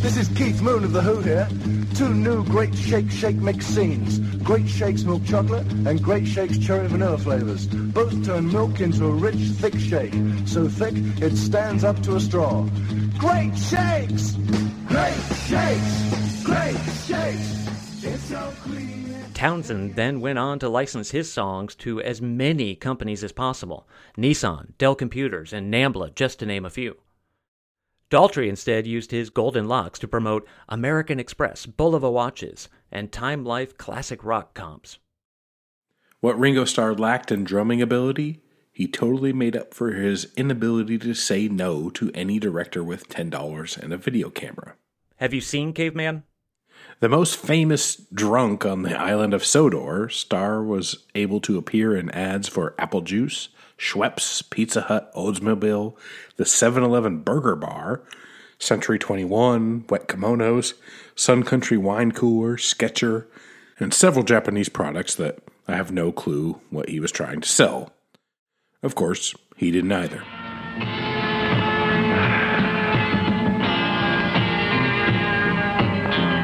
[0.00, 1.48] this is Keith Moon of The Who here.
[1.94, 4.18] Two new Great Shake Shake Mix scenes.
[4.38, 7.66] Great Shakes Milk Chocolate and Great Shakes Cherry Vanilla flavors.
[7.66, 10.14] Both turn milk into a rich, thick shake.
[10.46, 12.62] So thick, it stands up to a straw.
[13.18, 14.36] Great Shakes!
[14.86, 16.44] Great Shakes!
[16.44, 18.04] Great Shakes!
[18.04, 19.14] It's so clean.
[19.34, 24.76] Townshend then went on to license his songs to as many companies as possible Nissan,
[24.78, 26.96] Dell Computers, and Nambla, just to name a few.
[28.10, 33.76] Daltrey instead used his golden locks to promote American Express, Bulova watches, and Time Life
[33.76, 34.98] classic rock comps.
[36.20, 41.12] What Ringo Starr lacked in drumming ability, he totally made up for his inability to
[41.12, 44.74] say no to any director with $10 and a video camera.
[45.16, 46.22] Have you seen Caveman?
[47.00, 52.10] The most famous drunk on the island of Sodor, Starr was able to appear in
[52.10, 53.48] ads for Apple Juice,
[53.78, 55.96] Schweppes, Pizza Hut, Oldsmobile,
[56.36, 58.02] the 7 Eleven Burger Bar,
[58.58, 60.74] Century 21, Wet Kimonos,
[61.14, 63.28] Sun Country Wine Cooler, Sketcher,
[63.78, 65.38] and several Japanese products that
[65.68, 67.92] I have no clue what he was trying to sell.
[68.82, 70.22] Of course, he didn't either.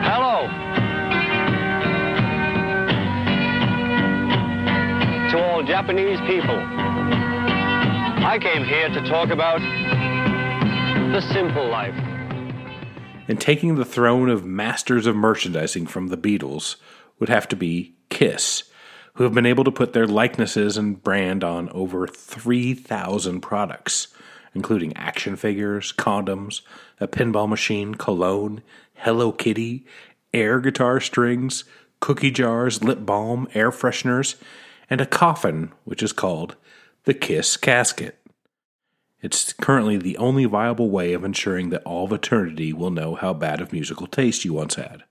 [0.04, 0.46] Hello.
[5.30, 6.83] To all Japanese people,
[8.24, 9.60] I came here to talk about
[11.12, 11.94] the simple life.
[13.28, 16.76] And taking the throne of masters of merchandising from the Beatles
[17.20, 18.64] would have to be Kiss,
[19.12, 24.08] who have been able to put their likenesses and brand on over 3,000 products,
[24.54, 26.62] including action figures, condoms,
[26.98, 28.62] a pinball machine, cologne,
[28.94, 29.84] Hello Kitty,
[30.32, 31.64] air guitar strings,
[32.00, 34.36] cookie jars, lip balm, air fresheners,
[34.88, 36.56] and a coffin which is called
[37.04, 38.18] the Kiss Casket.
[39.20, 43.34] It's currently the only viable way of ensuring that all of eternity will know how
[43.34, 45.04] bad of musical taste you once had.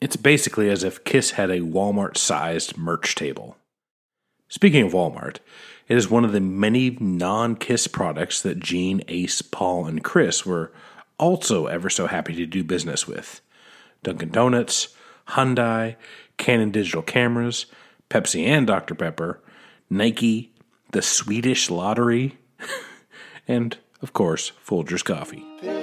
[0.00, 3.56] It's basically as if Kiss had a Walmart sized merch table.
[4.48, 5.36] Speaking of Walmart,
[5.86, 10.44] it is one of the many non Kiss products that Gene, Ace, Paul, and Chris
[10.44, 10.72] were
[11.18, 13.40] also ever so happy to do business with
[14.02, 14.88] Dunkin' Donuts,
[15.28, 15.96] Hyundai,
[16.36, 17.66] Canon Digital Cameras,
[18.08, 18.94] Pepsi and Dr.
[18.94, 19.40] Pepper,
[19.88, 20.52] Nike,
[20.92, 22.38] the Swedish Lottery,
[23.48, 25.79] and, of course, Folgers Coffee.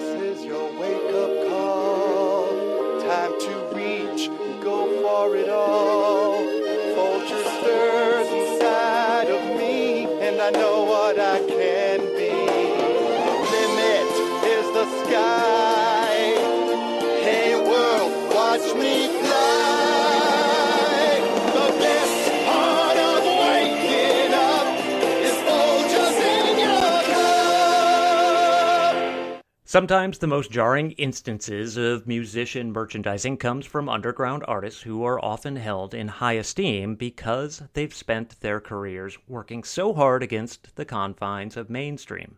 [29.69, 35.57] Sometimes the most jarring instances of musician merchandising comes from underground artists who are often
[35.57, 41.57] held in high esteem because they've spent their careers working so hard against the confines
[41.57, 42.37] of mainstream.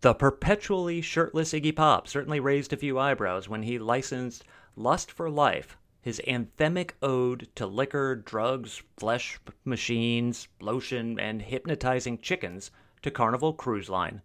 [0.00, 4.42] The perpetually shirtless Iggy Pop certainly raised a few eyebrows when he licensed
[4.74, 12.72] Lust for Life, his anthemic ode to liquor, drugs, flesh machines, lotion, and hypnotizing chickens
[13.02, 14.22] to Carnival Cruise Line,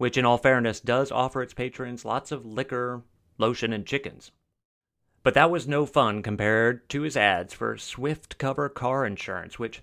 [0.00, 3.02] which, in all fairness, does offer its patrons lots of liquor,
[3.36, 4.32] lotion, and chickens.
[5.22, 9.82] But that was no fun compared to his ads for Swift cover car insurance, which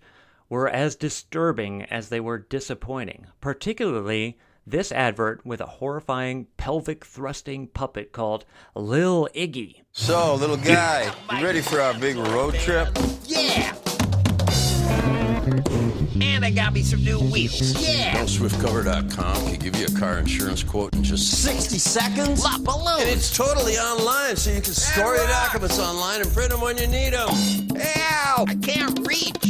[0.49, 7.67] were as disturbing as they were disappointing, particularly this advert with a horrifying pelvic thrusting
[7.67, 9.83] puppet called Lil Iggy.
[9.91, 12.89] So, little guy, you ready for our big road trip?
[13.25, 13.76] Yeah!
[16.47, 17.73] And I got me some new wheels.
[17.85, 18.23] Yeah!
[18.23, 22.41] SwiftCover.com can give you a car insurance quote in just 60 seconds.
[22.41, 23.01] La balloons.
[23.01, 26.77] And it's totally online, so you can store your documents online and print them when
[26.77, 27.27] you need them.
[27.75, 28.45] Ow!
[28.47, 29.43] I can't reach.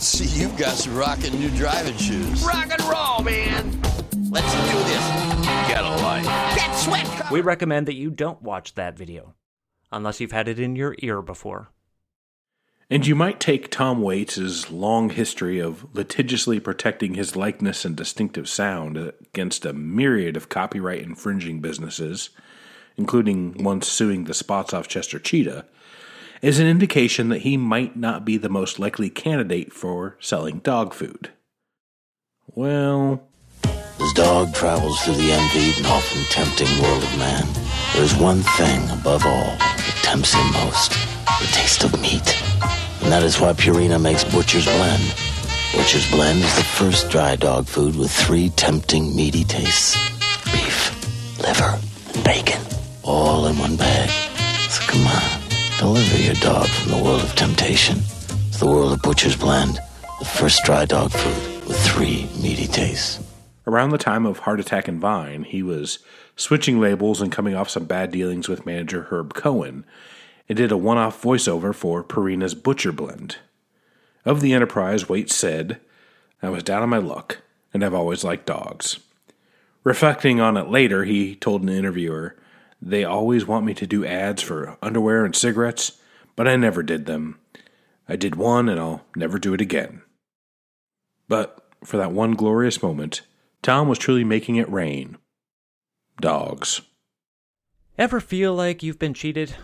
[0.00, 2.42] See, you've got some rockin' new driving shoes.
[2.42, 3.80] Rock and roll, man.
[4.28, 5.06] Let's do this.
[5.68, 6.24] Get a life.
[6.56, 7.30] Get sweat.
[7.30, 9.34] We recommend that you don't watch that video,
[9.92, 11.70] unless you've had it in your ear before.
[12.88, 18.48] And you might take Tom Waits' long history of litigiously protecting his likeness and distinctive
[18.48, 22.30] sound against a myriad of copyright infringing businesses,
[22.96, 25.66] including once suing the spots off Chester Cheetah,
[26.44, 30.94] as an indication that he might not be the most likely candidate for selling dog
[30.94, 31.30] food.
[32.54, 33.26] Well,
[33.64, 37.46] As dog travels through the envied and often tempting world of man,
[37.94, 42.42] there is one thing above all that tempts him most the taste of meat.
[43.02, 45.14] And that is why Purina makes Butcher's Blend.
[45.74, 49.96] Butcher's Blend is the first dry dog food with three tempting meaty tastes
[50.46, 51.78] beef, liver,
[52.14, 52.62] and bacon,
[53.02, 54.08] all in one bag.
[54.70, 55.40] So come on,
[55.78, 57.98] deliver your dog from the world of temptation
[58.52, 59.78] to the world of Butcher's Blend,
[60.18, 63.20] the first dry dog food with three meaty tastes.
[63.66, 65.98] Around the time of Heart Attack and Vine, he was
[66.36, 69.84] switching labels and coming off some bad dealings with manager Herb Cohen,
[70.48, 73.36] and did a one off voiceover for Purina's Butcher Blend.
[74.24, 75.80] Of the enterprise, Waits said,
[76.42, 77.38] I was down on my luck,
[77.72, 78.98] and I've always liked dogs.
[79.84, 82.36] Reflecting on it later, he told an interviewer,
[82.82, 85.98] They always want me to do ads for underwear and cigarettes,
[86.34, 87.38] but I never did them.
[88.08, 90.02] I did one, and I'll never do it again.
[91.28, 93.22] But for that one glorious moment,
[93.62, 95.16] Tom was truly making it rain.
[96.20, 96.82] Dogs.
[97.98, 99.54] Ever feel like you've been cheated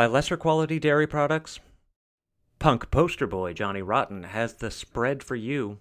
[0.00, 1.60] by lesser quality dairy products?
[2.58, 5.76] Punk poster boy Johnny Rotten has the spread for you.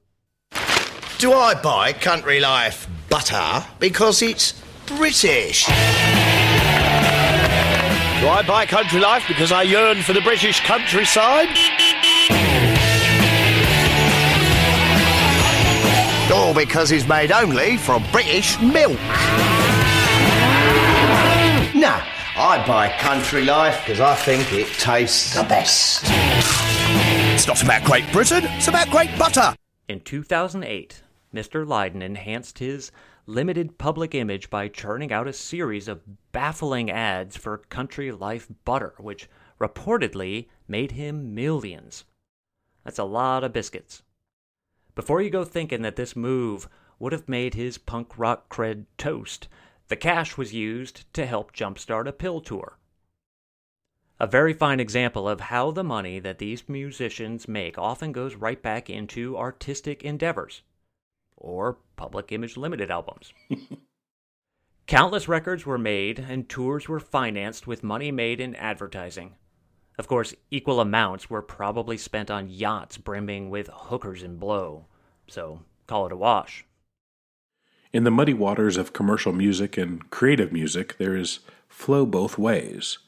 [1.19, 5.67] Do I buy Country Life butter because it's British?
[5.67, 5.71] Do
[8.27, 11.47] I buy Country Life because I yearn for the British countryside?
[16.29, 18.99] Or because it's made only from British milk?
[21.73, 22.01] Nah,
[22.41, 26.03] I buy Country Life because I think it tastes the best.
[26.05, 29.55] It's not about Great Britain, it's about Great Butter.
[29.89, 31.03] In 2008,
[31.35, 31.67] Mr.
[31.67, 32.93] Lydon enhanced his
[33.25, 35.99] limited public image by churning out a series of
[36.31, 39.27] baffling ads for Country Life butter, which
[39.59, 42.05] reportedly made him millions.
[42.85, 44.01] That's a lot of biscuits.
[44.95, 49.49] Before you go thinking that this move would have made his punk rock cred toast,
[49.89, 52.77] the cash was used to help jumpstart a PiL tour.
[54.19, 58.61] A very fine example of how the money that these musicians make often goes right
[58.61, 60.61] back into artistic endeavors
[61.35, 63.33] or public image limited albums.
[64.87, 69.35] Countless records were made and tours were financed with money made in advertising.
[69.97, 74.85] Of course, equal amounts were probably spent on yachts brimming with hookers and blow,
[75.27, 76.65] so call it a wash.
[77.91, 82.99] In the muddy waters of commercial music and creative music, there is flow both ways.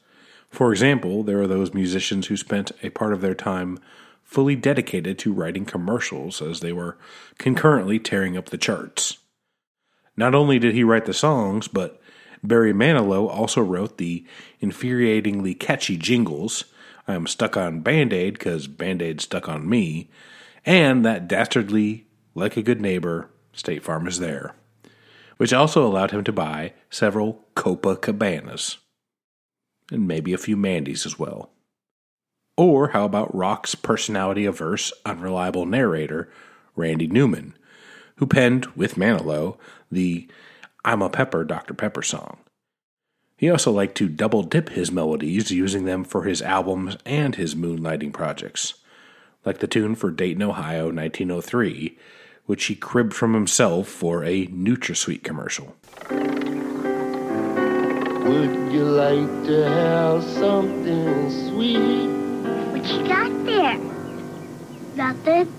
[0.50, 3.78] For example, there are those musicians who spent a part of their time
[4.24, 6.98] fully dedicated to writing commercials as they were
[7.38, 9.18] concurrently tearing up the charts.
[10.16, 12.00] Not only did he write the songs, but
[12.42, 14.26] Barry Manilow also wrote the
[14.60, 16.64] infuriatingly catchy jingles
[17.06, 20.10] I'm stuck on Band Aid because Band Aid stuck on me,
[20.64, 24.54] and that dastardly, like a good neighbor, State Farm is there,
[25.42, 28.78] which also allowed him to buy several Copa Cabanas,
[29.90, 31.50] and maybe a few Mandy's as well.
[32.56, 36.30] Or how about rock's personality averse, unreliable narrator,
[36.76, 37.54] Randy Newman,
[38.18, 39.58] who penned, with Manilow,
[39.90, 40.28] the
[40.84, 41.74] I'm a Pepper, Dr.
[41.74, 42.38] Pepper song.
[43.36, 47.56] He also liked to double dip his melodies, using them for his albums and his
[47.56, 48.74] moonlighting projects,
[49.44, 51.98] like the tune for Dayton, Ohio, 1903,
[52.46, 55.76] which he cribbed from himself for a NutraSweet commercial.
[58.28, 62.08] Would you like to have something sweet?
[62.72, 63.78] What you got there?
[64.94, 65.52] Nothing.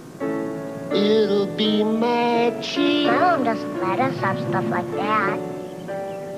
[0.92, 3.08] It'll be my treat.
[3.08, 5.40] My mom doesn't let us have stuff like that.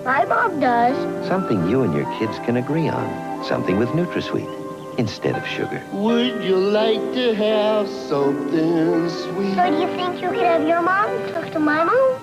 [0.03, 1.27] My mom does.
[1.27, 3.43] Something you and your kids can agree on.
[3.43, 4.64] Something with NutraSweet
[4.97, 5.83] instead of sugar.
[5.91, 9.55] Would you like to have something sweet?
[9.55, 12.19] So do you think you could have your mom talk to my mom?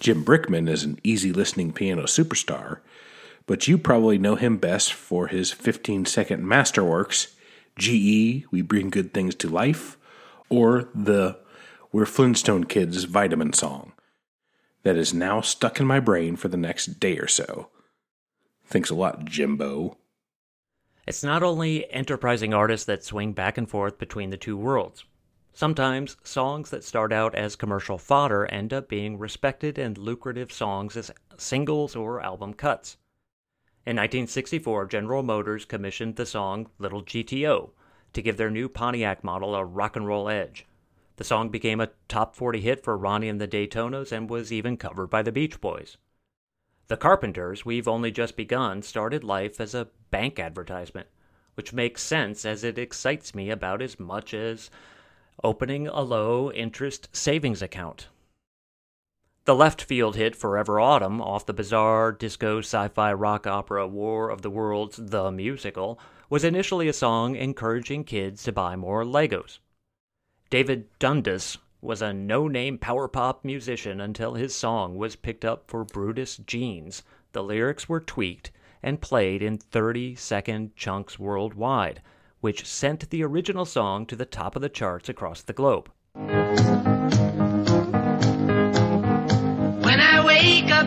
[0.00, 2.80] Jim Brickman is an easy listening piano superstar,
[3.46, 7.34] but you probably know him best for his 15 second masterworks
[7.76, 9.96] GE, We Bring Good Things to Life,
[10.48, 11.38] or the
[11.90, 13.92] We're Flintstone Kids Vitamin song
[14.84, 17.68] that is now stuck in my brain for the next day or so.
[18.66, 19.96] Thanks a lot, Jimbo.
[21.06, 25.04] It's not only enterprising artists that swing back and forth between the two worlds.
[25.52, 30.96] Sometimes songs that start out as commercial fodder end up being respected and lucrative songs
[30.96, 32.96] as singles or album cuts.
[33.86, 37.70] In 1964, General Motors commissioned the song Little GTO
[38.14, 40.66] to give their new Pontiac model a rock and roll edge.
[41.16, 44.78] The song became a top 40 hit for Ronnie and the Daytonas and was even
[44.78, 45.98] covered by the Beach Boys.
[46.86, 51.06] The Carpenters, We've Only Just Begun, started life as a bank advertisement,
[51.54, 54.68] which makes sense as it excites me about as much as
[55.42, 58.08] opening a low interest savings account.
[59.46, 64.28] The left field hit Forever Autumn off the bizarre disco sci fi rock opera War
[64.28, 65.98] of the Worlds The Musical
[66.28, 69.58] was initially a song encouraging kids to buy more Legos.
[70.50, 75.64] David Dundas was a no name power pop musician until his song was picked up
[75.66, 77.02] for Brutus Jeans.
[77.32, 78.50] The lyrics were tweaked
[78.82, 82.00] and played in 30 second chunks worldwide,
[82.40, 85.90] which sent the original song to the top of the charts across the globe.
[86.14, 86.30] When
[90.00, 90.86] I wake up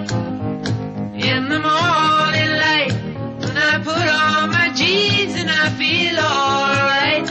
[1.14, 2.92] in the morning light,
[3.40, 7.30] when I put on my jeans and I feel alright,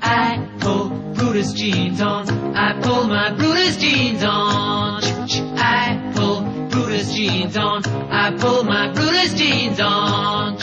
[0.00, 2.31] I pull Brutus jeans on.
[2.54, 5.02] I pull my Brutus jeans on.
[5.02, 7.84] I pull Brutus jeans on.
[7.86, 10.58] I pull my Brutus jeans on.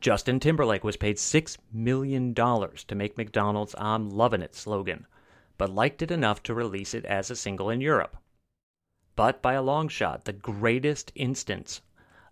[0.00, 5.06] Justin Timberlake was paid $6 million to make McDonald's I'm Lovin' It slogan,
[5.58, 8.16] but liked it enough to release it as a single in Europe.
[9.14, 11.80] But by a long shot, the greatest instance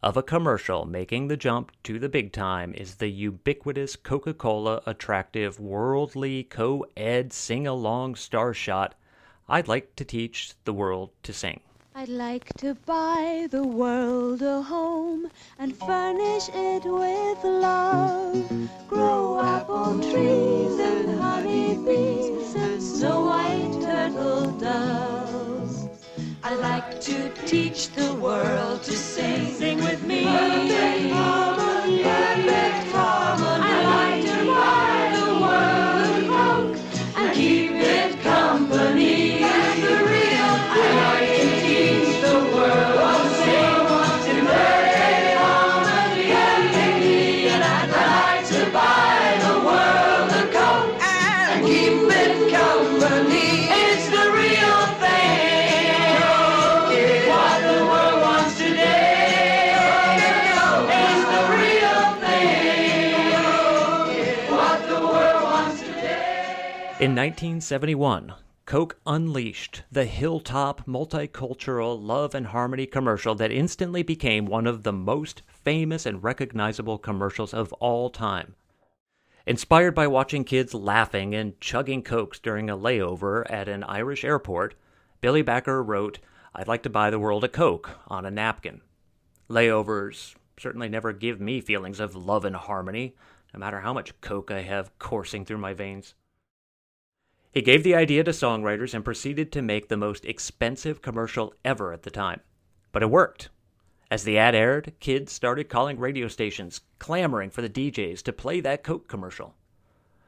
[0.05, 4.83] of a commercial making the jump to the big time is the ubiquitous Coca Cola
[4.85, 8.95] attractive worldly co ed sing along star shot
[9.49, 11.61] I'd like to teach the world to sing.
[11.95, 18.69] I'd like to buy the world a home and furnish it with love.
[18.89, 25.24] Grow apple trees and honey bees and snow white turtle doves.
[26.55, 29.57] I'd like to teach the world to sing.
[29.57, 30.23] Sing with me.
[30.23, 32.03] Perfect harmony.
[32.05, 33.54] Perfect harmony.
[67.05, 68.33] In 1971,
[68.65, 74.93] Coke unleashed the hilltop multicultural love and harmony commercial that instantly became one of the
[74.95, 78.55] most famous and recognizable commercials of all time.
[79.45, 84.75] Inspired by watching kids laughing and chugging Cokes during a layover at an Irish airport,
[85.21, 86.21] Billy Backer wrote,
[86.55, 88.81] I'd like to buy the world a Coke on a napkin.
[89.51, 93.15] Layovers certainly never give me feelings of love and harmony,
[93.53, 96.15] no matter how much Coke I have coursing through my veins.
[97.55, 101.93] He gave the idea to songwriters and proceeded to make the most expensive commercial ever
[101.93, 102.41] at the time.
[102.91, 103.49] But it worked.
[104.11, 108.59] As the ad aired, kids started calling radio stations, clamoring for the DJs to play
[108.59, 109.55] that Coke commercial.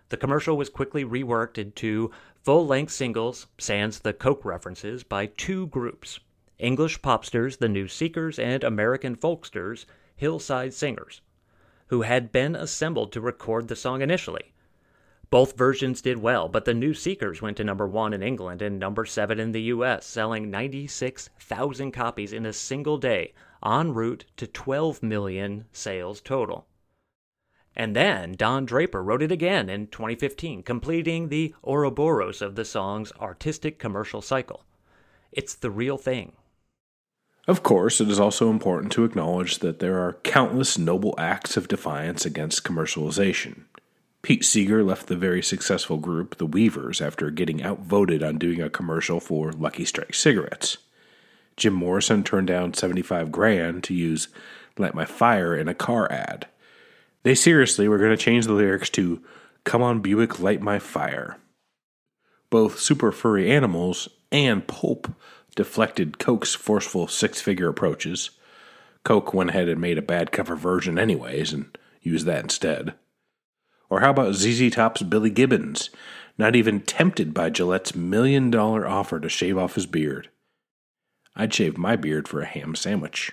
[0.09, 2.13] The commercial was quickly reworked into
[2.45, 6.21] full length singles, sans the Coke references, by two groups
[6.61, 9.85] English popsters, the New Seekers, and American folksters,
[10.15, 11.23] Hillside Singers,
[11.89, 14.53] who had been assembled to record the song initially.
[15.29, 18.79] Both versions did well, but the New Seekers went to number one in England and
[18.79, 23.35] number seven in the US, selling 96,000 copies in a single day,
[23.65, 26.67] en route to 12 million sales total.
[27.75, 33.13] And then Don Draper wrote it again in 2015, completing the Ouroboros of the song's
[33.21, 34.65] artistic commercial cycle.
[35.33, 36.33] It's the real thing.
[37.47, 41.69] Of course, it is also important to acknowledge that there are countless noble acts of
[41.69, 43.65] defiance against commercialization.
[44.27, 48.69] Pete Seeger left the very successful group The Weavers after getting outvoted on doing a
[48.69, 50.79] commercial for Lucky Strike cigarettes.
[51.57, 54.27] Jim Morrison turned down 75 grand to use
[54.79, 56.49] Light My Fire in a car ad.
[57.23, 59.23] They seriously were going to change the lyrics to
[59.63, 61.39] Come on Buick, Light My Fire.
[62.51, 65.07] Both Super Furry Animals and Pulp
[65.55, 68.31] deflected Coke's forceful six figure approaches.
[69.05, 72.95] Coke went ahead and made a bad cover version, anyways, and used that instead.
[73.89, 75.91] Or how about ZZ Top's Billy Gibbons,
[76.39, 80.29] not even tempted by Gillette's million dollar offer to shave off his beard?
[81.35, 83.33] I'd shave my beard for a ham sandwich.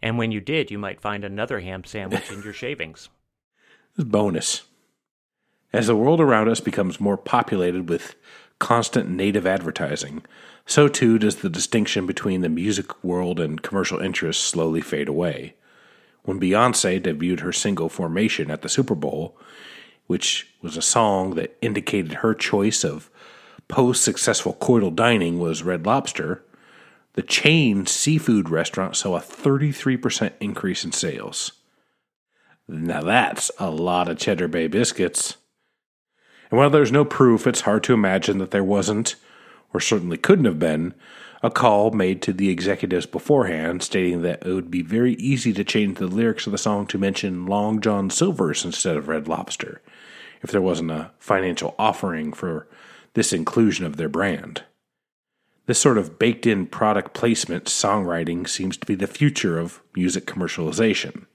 [0.00, 3.08] And when you did, you might find another ham sandwich in your shavings.
[3.96, 4.62] Bonus.
[5.72, 8.14] As the world around us becomes more populated with
[8.58, 10.22] constant native advertising,
[10.64, 15.54] so too does the distinction between the music world and commercial interests slowly fade away.
[16.22, 19.36] When Beyonce debuted her single Formation at the Super Bowl,
[20.06, 23.10] which was a song that indicated her choice of
[23.68, 26.42] post successful coital dining was Red Lobster,
[27.14, 31.52] the chain seafood restaurant saw a 33% increase in sales.
[32.68, 35.36] Now that's a lot of Cheddar Bay biscuits.
[36.50, 39.16] And while there's no proof, it's hard to imagine that there wasn't,
[39.72, 40.94] or certainly couldn't have been,
[41.42, 45.64] a call made to the executives beforehand stating that it would be very easy to
[45.64, 49.80] change the lyrics of the song to mention Long John Silver's instead of Red Lobster,
[50.42, 52.66] if there wasn't a financial offering for
[53.14, 54.64] this inclusion of their brand.
[55.66, 60.26] This sort of baked in product placement songwriting seems to be the future of music
[60.26, 61.26] commercialization.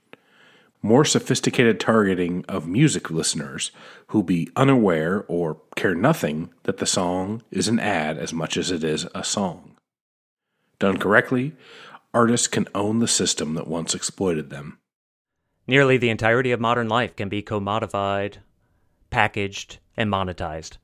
[0.82, 3.70] More sophisticated targeting of music listeners
[4.08, 8.70] who be unaware or care nothing that the song is an ad as much as
[8.70, 9.73] it is a song.
[10.84, 11.54] Done correctly,
[12.12, 14.80] artists can own the system that once exploited them.
[15.66, 18.40] Nearly the entirety of modern life can be commodified,
[19.08, 20.76] packaged, and monetized.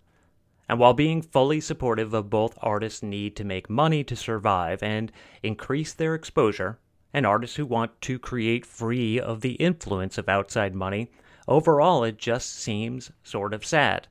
[0.70, 5.12] And while being fully supportive of both artists' need to make money to survive and
[5.42, 6.78] increase their exposure,
[7.12, 11.10] and artists who want to create free of the influence of outside money,
[11.46, 14.08] overall it just seems sort of sad.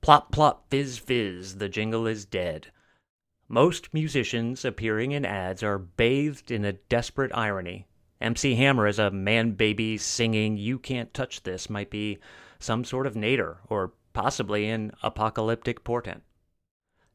[0.00, 2.68] Plop plop fizz fizz, the jingle is dead.
[3.48, 7.86] Most musicians appearing in ads are bathed in a desperate irony.
[8.20, 12.18] MC Hammer as a man baby singing You Can't Touch This might be
[12.58, 16.24] some sort of nadir or possibly an apocalyptic portent.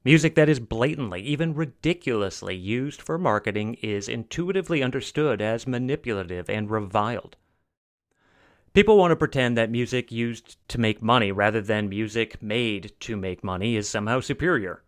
[0.05, 6.71] Music that is blatantly, even ridiculously used for marketing is intuitively understood as manipulative and
[6.71, 7.35] reviled.
[8.73, 13.17] People want to pretend that music used to make money rather than music made to
[13.17, 14.81] make money is somehow superior.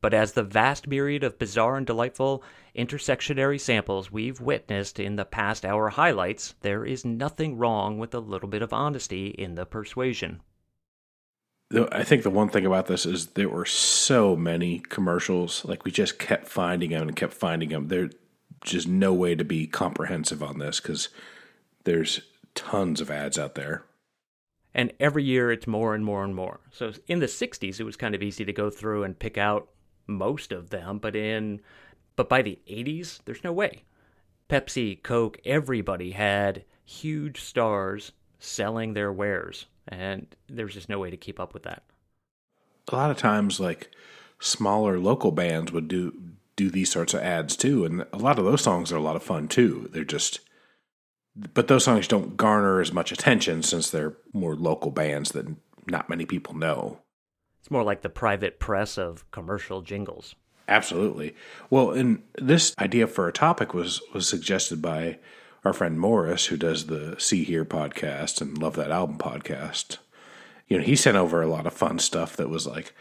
[0.00, 2.42] But as the vast myriad of bizarre and delightful
[2.76, 8.20] intersectionary samples we've witnessed in the past hour highlights, there is nothing wrong with a
[8.20, 10.40] little bit of honesty in the persuasion.
[11.92, 15.64] I think the one thing about this is there were so many commercials.
[15.64, 17.88] Like we just kept finding them and kept finding them.
[17.88, 18.12] There's
[18.64, 21.08] just no way to be comprehensive on this because
[21.84, 22.20] there's
[22.54, 23.84] tons of ads out there.
[24.74, 26.60] And every year it's more and more and more.
[26.70, 29.68] So in the 60s, it was kind of easy to go through and pick out
[30.08, 30.98] most of them.
[30.98, 31.60] But in,
[32.16, 33.84] but by the 80s, there's no way.
[34.48, 41.16] Pepsi, Coke, everybody had huge stars selling their wares and there's just no way to
[41.16, 41.82] keep up with that.
[42.90, 43.90] A lot of times, like
[44.38, 46.12] smaller local bands would do
[46.56, 49.16] do these sorts of ads too, and a lot of those songs are a lot
[49.16, 49.88] of fun too.
[49.92, 50.40] They're just,
[51.54, 55.46] but those songs don't garner as much attention since they're more local bands that
[55.86, 57.00] not many people know.
[57.68, 60.34] It's more like the private press of commercial jingles.
[60.68, 61.34] Absolutely.
[61.68, 65.18] Well, and this idea for a topic was was suggested by
[65.66, 69.98] our friend Morris, who does the See Here podcast and Love That Album podcast,
[70.66, 72.94] you know, he sent over a lot of fun stuff that was like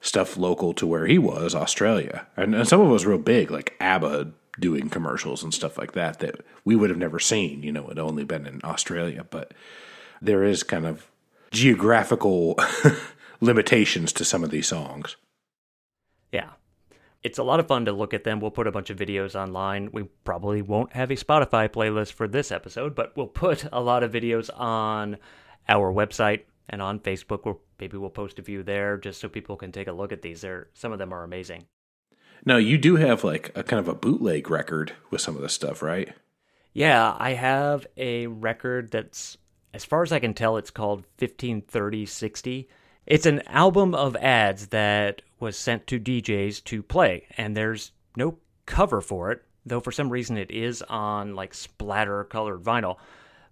[0.00, 2.28] stuff local to where he was, Australia.
[2.36, 4.30] And, and some of it was real big, like ABBA
[4.60, 7.98] doing commercials and stuff like that, that we would have never seen, you know, it
[7.98, 9.26] only been in Australia.
[9.28, 9.52] But
[10.20, 11.10] there is kind of
[11.50, 12.56] geographical
[13.42, 15.16] limitations to some of these songs.
[16.32, 16.52] Yeah
[17.22, 18.40] it's a lot of fun to look at them.
[18.40, 19.90] We'll put a bunch of videos online.
[19.92, 24.02] We probably won't have a Spotify playlist for this episode, but we'll put a lot
[24.02, 25.18] of videos on
[25.68, 27.40] our website and on Facebook.
[27.44, 30.22] Or maybe we'll post a few there just so people can take a look at
[30.22, 30.40] these.
[30.40, 31.66] They're, some of them are amazing.
[32.44, 35.52] Now, you do have like a kind of a bootleg record with some of this
[35.52, 36.12] stuff, right?
[36.72, 39.36] Yeah, I have a record that's,
[39.72, 42.68] as far as I can tell, it's called 153060.
[43.06, 48.38] It's an album of ads that was sent to DJs to play, and there's no
[48.64, 52.98] cover for it, though for some reason it is on like splatter colored vinyl.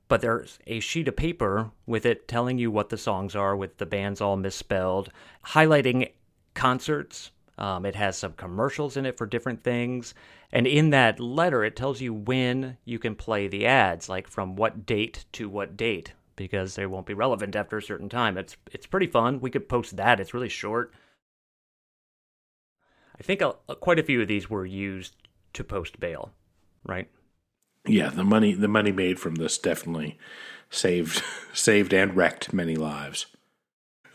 [0.07, 3.79] But there's a sheet of paper with it telling you what the songs are, with
[3.79, 5.11] the bands all misspelled,
[5.47, 6.13] highlighting
[6.55, 7.33] concerts.
[7.59, 10.15] Um, it has some commercials in it for different things.
[10.53, 14.57] And in that letter, it tells you when you can play the ads, like from
[14.57, 18.39] what date to what date, because they won't be relevant after a certain time.
[18.39, 19.41] It's it's pretty fun.
[19.41, 20.19] We could post that.
[20.19, 20.91] It's really short.
[23.19, 23.43] I think
[23.81, 25.15] quite a few of these were used
[25.53, 26.33] to post bail,
[26.83, 27.09] right?
[27.87, 30.19] Yeah, the money the money made from this definitely
[30.71, 31.23] saved
[31.53, 33.27] saved and wrecked many lives.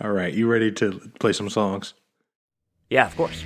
[0.02, 1.94] All right, you ready to play some songs?
[2.90, 3.44] Yeah, of course.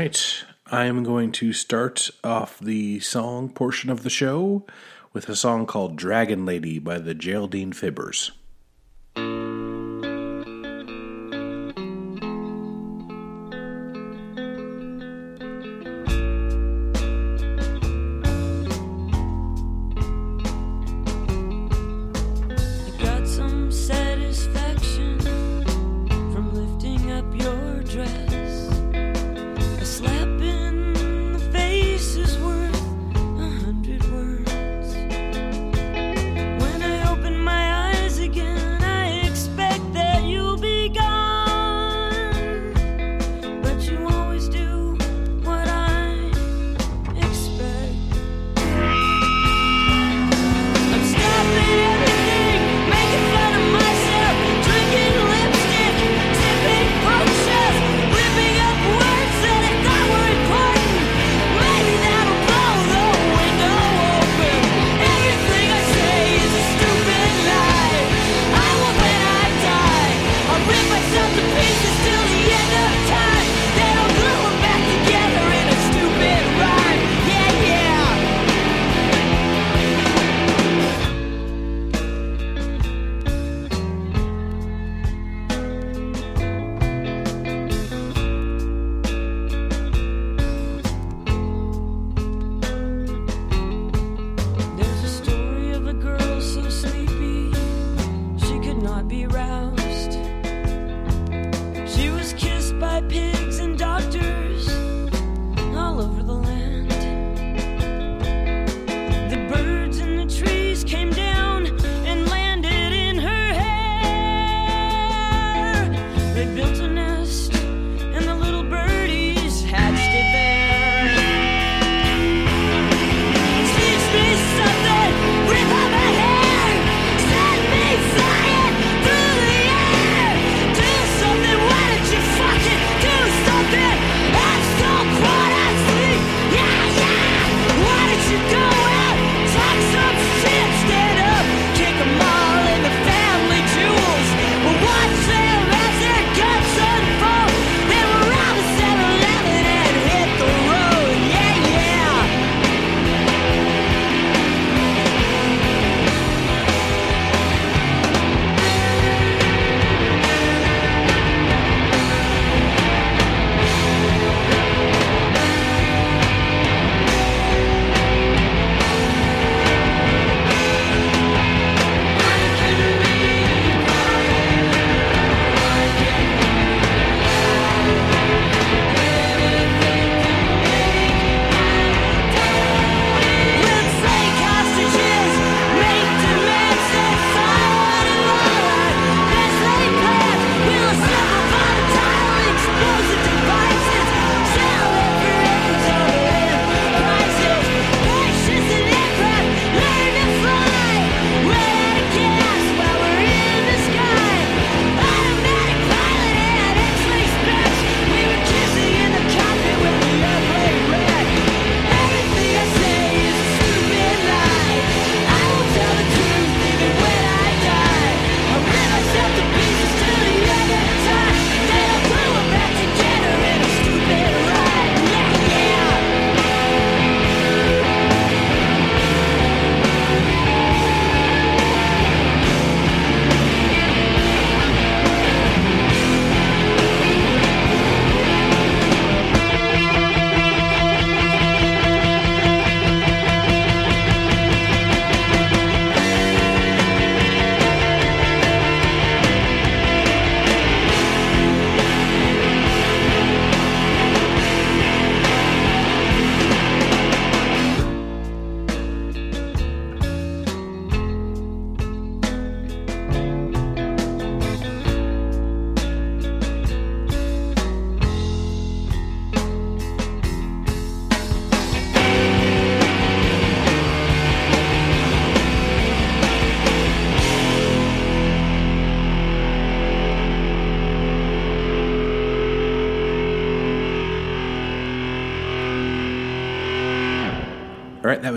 [0.00, 0.44] right.
[0.72, 4.64] I am going to start off the song portion of the show
[5.12, 8.30] with a song called Dragon Lady by the Geraldine Fibbers.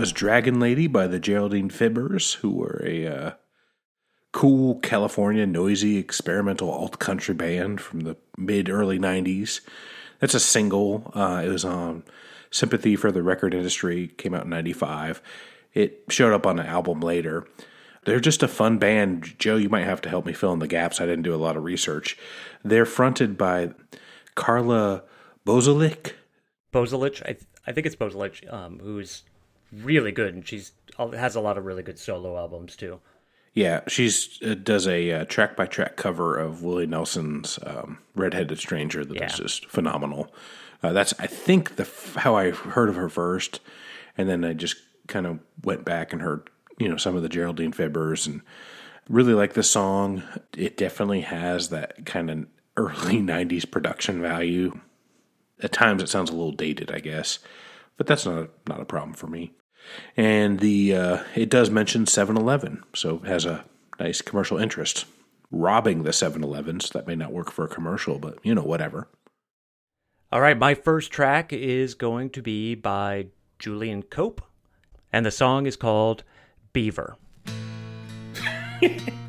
[0.04, 3.30] was Dragon Lady by the Geraldine Fibbers, who were a uh,
[4.32, 9.62] cool California noisy experimental alt country band from the mid early 90s.
[10.20, 11.10] That's a single.
[11.14, 12.02] Uh, it was on
[12.50, 15.22] Sympathy for the Record Industry, came out in 95.
[15.72, 17.48] It showed up on an album later.
[18.04, 19.38] They're just a fun band.
[19.38, 21.00] Joe, you might have to help me fill in the gaps.
[21.00, 22.18] I didn't do a lot of research.
[22.62, 23.70] They're fronted by
[24.34, 25.04] Carla
[25.46, 26.12] Bozalik.
[26.74, 29.22] Bozulich, I, th- I think it's Bozulich, um, who's
[29.82, 33.00] really good, and she's has a lot of really good solo albums too.
[33.52, 39.04] Yeah, she's uh, does a track by track cover of Willie Nelson's um, "Redheaded Stranger"
[39.04, 39.26] that is Yeah.
[39.44, 40.32] just phenomenal.
[40.82, 41.88] Uh, that's I think the
[42.20, 43.60] how I heard of her first,
[44.18, 44.76] and then I just
[45.06, 48.42] kind of went back and heard you know some of the Geraldine Fibbers and
[49.08, 50.22] really like the song.
[50.56, 52.46] It definitely has that kind of
[52.76, 54.80] early '90s production value.
[55.62, 57.38] At times, it sounds a little dated, I guess,
[57.96, 59.52] but that's not a, not a problem for me.
[60.16, 63.64] And the uh, it does mention 7-Eleven, so it has a
[63.98, 65.06] nice commercial interest.
[65.50, 69.08] Robbing the 7-Elevens that may not work for a commercial, but you know whatever.
[70.32, 73.26] All right, my first track is going to be by
[73.58, 74.42] Julian Cope,
[75.12, 76.24] and the song is called
[76.72, 77.16] Beaver.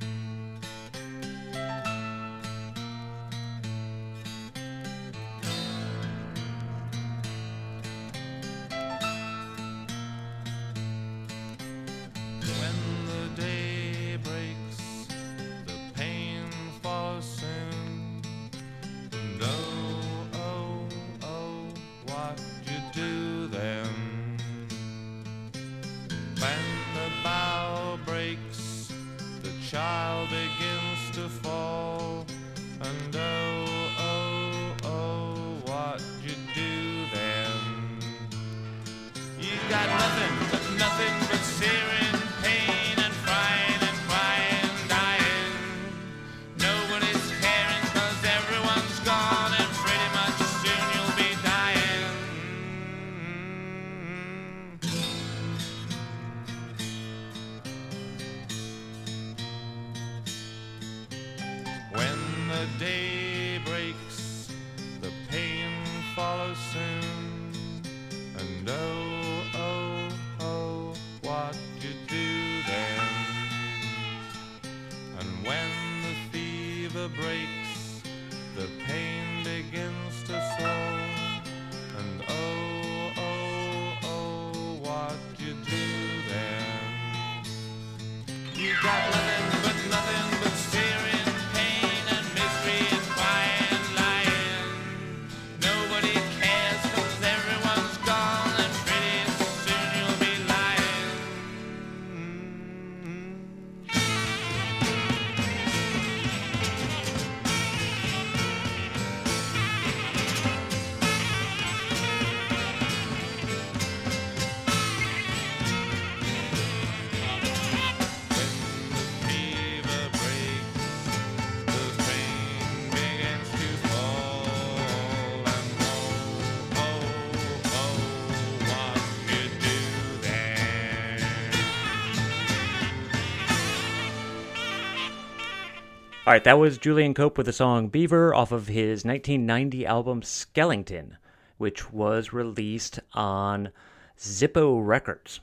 [136.28, 140.22] All right, that was Julian Cope with the song Beaver off of his 1990 album
[140.22, 141.18] Skellington,
[141.60, 143.70] which was released on
[144.18, 145.42] Zippo Records.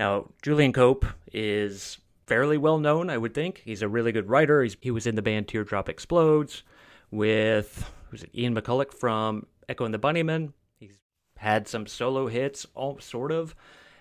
[0.00, 3.62] Now, Julian Cope is fairly well known, I would think.
[3.64, 4.64] He's a really good writer.
[4.64, 6.64] He's, he was in the band Teardrop Explodes
[7.12, 10.54] with who's it, Ian McCulloch from Echo and the Bunnymen.
[10.80, 10.98] He's
[11.36, 13.54] had some solo hits, all sort of.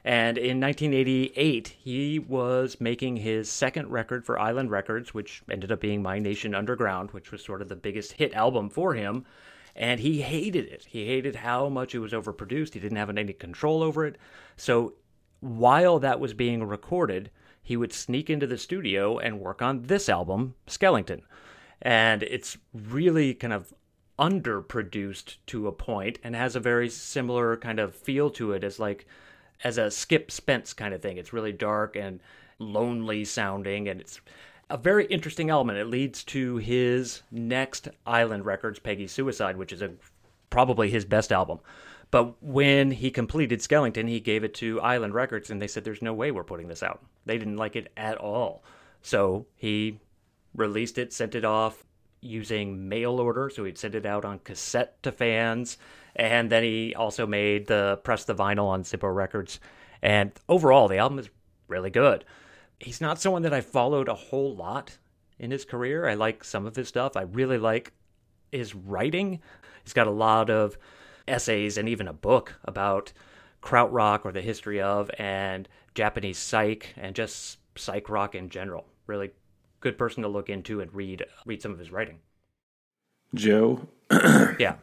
[0.04, 5.82] And in 1988, he was making his second record for Island Records, which ended up
[5.82, 9.26] being My Nation Underground, which was sort of the biggest hit album for him.
[9.76, 10.86] And he hated it.
[10.86, 12.74] He hated how much it was overproduced.
[12.74, 14.18] He didn't have any control over it.
[14.58, 14.94] So
[15.42, 17.30] while that was being recorded,
[17.62, 21.22] he would sneak into the studio and work on this album, Skellington.
[21.82, 23.74] And it's really kind of
[24.18, 28.80] underproduced to a point and has a very similar kind of feel to it as
[28.80, 29.08] like
[29.64, 31.18] as a Skip Spence kind of thing.
[31.18, 32.20] It's really dark and
[32.60, 34.20] lonely sounding and it's
[34.70, 35.80] a very interesting element.
[35.80, 39.92] It leads to his next Island Records, Peggy Suicide, which is a
[40.50, 41.60] probably his best album.
[42.12, 46.02] But when he completed Skellington, he gave it to Island Records, and they said, "There's
[46.02, 48.64] no way we're putting this out." They didn't like it at all,
[49.02, 50.00] so he
[50.56, 51.86] released it, sent it off
[52.22, 53.50] using mail order.
[53.50, 55.78] So he'd send it out on cassette to fans,
[56.16, 59.60] and then he also made the press the vinyl on Zippo Records.
[60.02, 61.30] And overall, the album is
[61.68, 62.26] really good.
[62.80, 64.98] He's not someone that I followed a whole lot
[65.38, 66.08] in his career.
[66.08, 67.18] I like some of his stuff.
[67.18, 67.94] I really like
[68.52, 69.42] his writing.
[69.84, 70.78] He's got a lot of
[71.28, 73.12] essays and even a book about
[73.62, 78.86] krautrock or the history of and Japanese psych and just psych rock in general.
[79.08, 79.32] Really
[79.80, 82.20] good person to look into and read read some of his writing.
[83.36, 84.76] Joe, Yeah.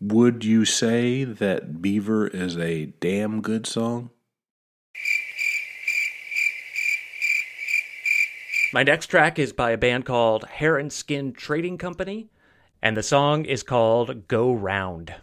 [0.00, 4.10] Would you say that Beaver is a damn good song?
[8.72, 12.28] My next track is by a band called Hair and Skin Trading Company,
[12.82, 15.14] and the song is called Go Round.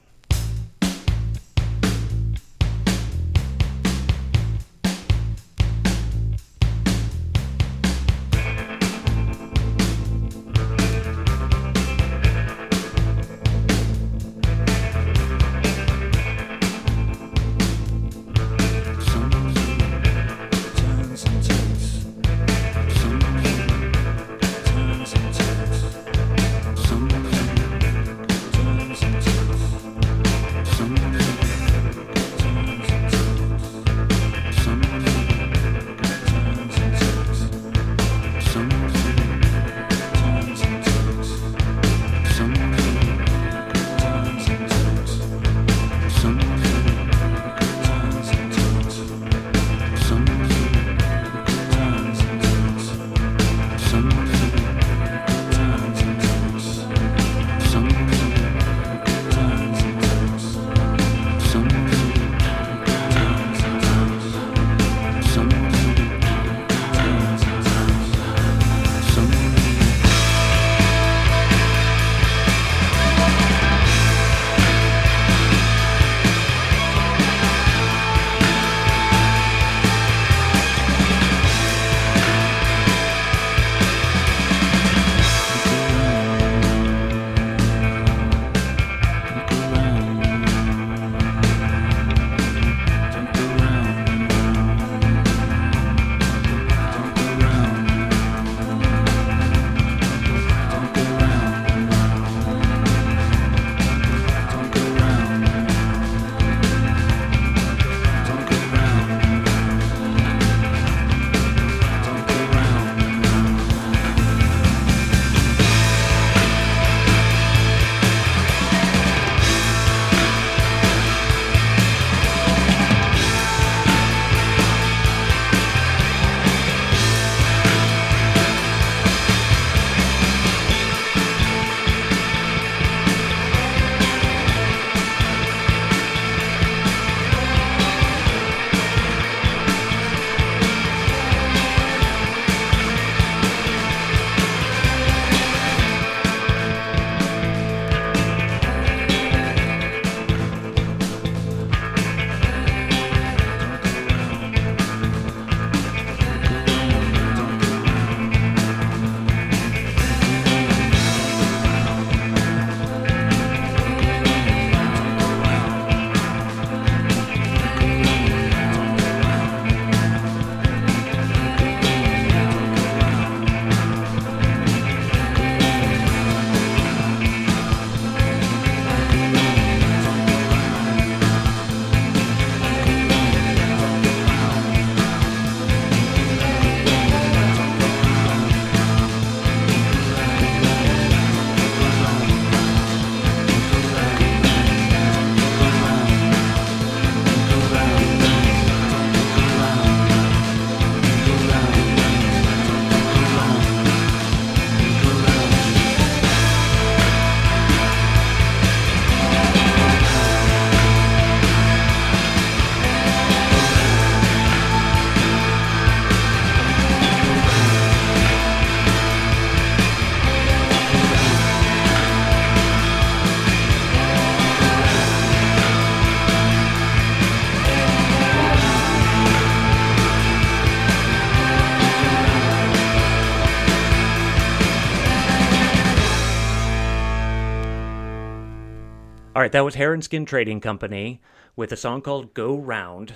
[239.56, 241.22] That was Hair and Skin Trading Company
[241.56, 243.16] with a song called Go Round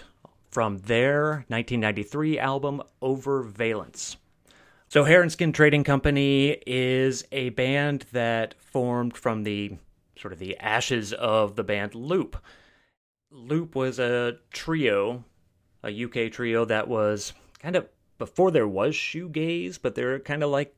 [0.49, 4.15] from their 1993 album Overvalence.
[4.87, 9.79] So, Hair and Skin Trading Company is a band that formed from the
[10.17, 12.37] sort of the ashes of the band Loop.
[13.29, 15.25] Loop was a trio,
[15.83, 17.85] a UK trio that was kind of
[18.17, 20.73] before there was shoegaze, but they're kind of like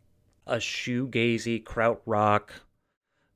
[0.48, 2.50] a shoegazy krautrock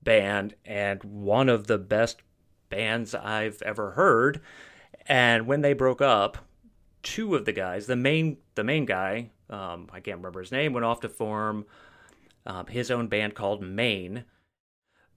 [0.06, 2.22] band and one of the best
[2.70, 4.40] bands I've ever heard.
[5.06, 6.38] And when they broke up,
[7.04, 10.72] two of the guys, the main the main guy, um, I can't remember his name,
[10.72, 11.66] went off to form
[12.46, 14.24] um, his own band called Main.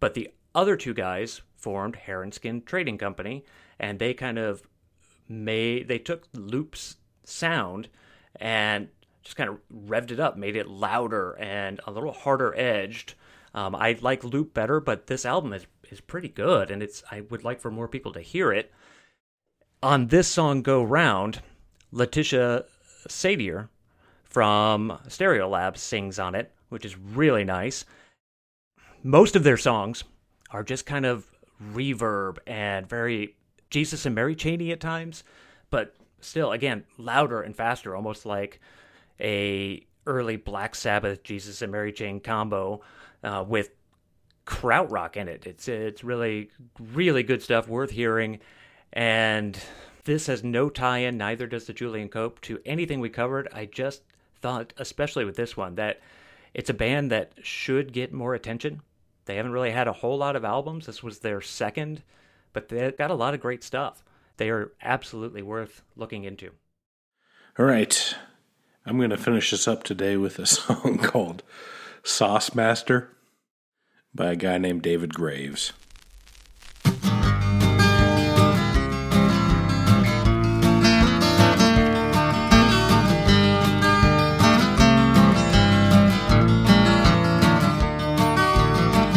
[0.01, 3.45] But the other two guys formed Hair and Skin Trading Company,
[3.79, 4.63] and they kind of
[5.29, 7.89] made they took Loop's sound
[8.37, 8.89] and
[9.23, 13.15] just kind of revved it up, made it louder and a little harder edged.
[13.55, 17.23] Um, I like Loop better, but this album is is pretty good, and it's I
[17.23, 18.73] would like for more people to hear it.
[19.83, 21.41] On this song, "Go Round,"
[21.93, 22.65] Laetitia
[23.09, 23.69] Sadier
[24.25, 27.85] from Stereolab sings on it, which is really nice.
[29.03, 30.05] Most of their songs
[30.51, 31.31] are just kind of
[31.73, 33.37] reverb and very
[33.71, 35.25] Jesus and Mary Chain at times,
[35.71, 38.61] but still, again, louder and faster, almost like
[39.21, 42.81] a early Black Sabbath Jesus and Mary Chain combo
[43.23, 43.71] uh, with
[44.47, 45.47] krautrock in it.
[45.47, 46.51] It's it's really
[46.93, 48.41] really good stuff, worth hearing,
[48.93, 49.59] and
[50.05, 51.19] this has no tie-in.
[51.19, 53.49] Neither does the Julian Cope to anything we covered.
[53.53, 54.03] I just
[54.41, 56.01] thought, especially with this one, that
[56.55, 58.81] it's a band that should get more attention.
[59.27, 60.87] They haven't really had a whole lot of albums.
[60.87, 62.03] This was their second,
[62.55, 64.03] but they've got a lot of great stuff.
[64.39, 66.53] They are absolutely worth looking into.
[67.59, 68.15] All right.
[68.87, 71.43] I'm going to finish this up today with a song called
[72.09, 73.11] Sauce Master
[74.15, 75.73] by a guy named David Graves.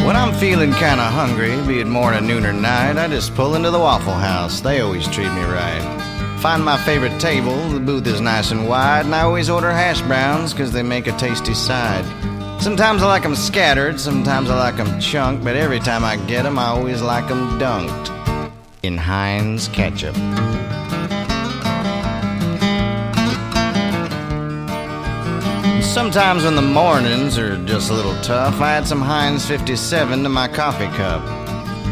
[0.06, 3.72] When I'm feeling kinda hungry, be it morning, noon, or night, I just pull into
[3.72, 4.60] the Waffle House.
[4.60, 6.38] They always treat me right.
[6.40, 10.02] Find my favorite table, the booth is nice and wide, and I always order hash
[10.02, 12.06] browns 'cause they make a tasty side.
[12.62, 16.46] Sometimes I like 'em scattered, sometimes I like 'em chunked, but every time I get
[16.46, 18.12] 'em, I always like 'em dunked
[18.84, 20.16] in Heinz ketchup.
[25.82, 30.30] Sometimes when the mornings are just a little tough, I add some Heinz 57 to
[30.30, 31.24] my coffee cup.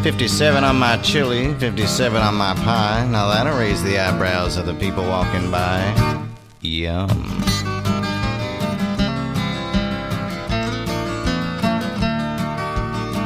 [0.04, 3.08] 57 on my chili, 57 on my pie.
[3.10, 5.82] Now that'll raise the eyebrows of the people walking by.
[6.62, 7.44] Yum.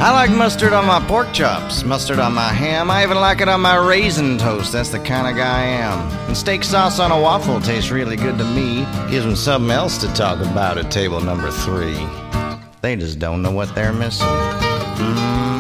[0.03, 2.91] I like mustard on my pork chops, mustard on my ham.
[2.91, 4.73] I even like it on my raisin toast.
[4.73, 6.27] That's the kind of guy I am.
[6.27, 8.85] And steak sauce on a waffle tastes really good to me.
[9.09, 12.05] Gives them something else to talk about at table number three.
[12.81, 14.27] They just don't know what they're missing.
[14.27, 15.52] Mm-mm.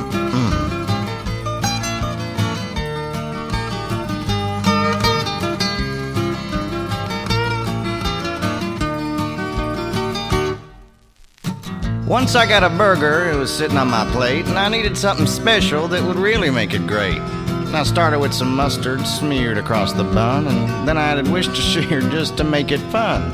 [12.13, 15.25] Once I got a burger, it was sitting on my plate, and I needed something
[15.25, 17.17] special that would really make it great.
[17.17, 22.01] And I started with some mustard smeared across the bun, and then I added Worcestershire
[22.11, 23.31] just to make it fun.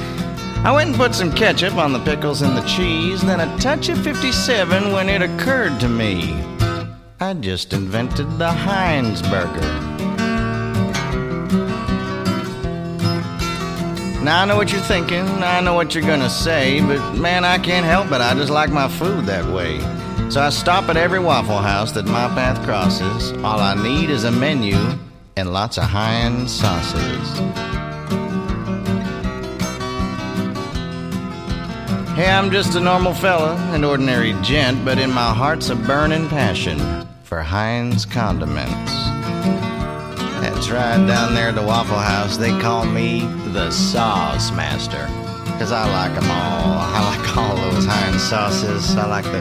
[0.66, 3.90] I went and put some ketchup on the pickles and the cheese, then a touch
[3.90, 6.42] of 57 when it occurred to me.
[7.20, 10.19] I just invented the Heinz burger.
[14.30, 17.58] Now I know what you're thinking, I know what you're gonna say, but man, I
[17.58, 18.22] can't help it.
[18.22, 19.80] I just like my food that way.
[20.30, 23.32] So I stop at every Waffle House that my path crosses.
[23.44, 24.78] All I need is a menu
[25.36, 27.40] and lots of Heinz sauces.
[32.16, 36.30] Hey, I'm just a normal fella, an ordinary gent, but in my heart's a burning
[36.30, 36.78] passion
[37.24, 38.94] for Heinz condiments.
[40.60, 43.22] That's right, down there at the Waffle House, they call me
[43.54, 45.06] the Sauce Master.
[45.58, 46.80] Cause I like 'em all.
[46.80, 48.94] I like all those Heinz sauces.
[48.98, 49.40] I like the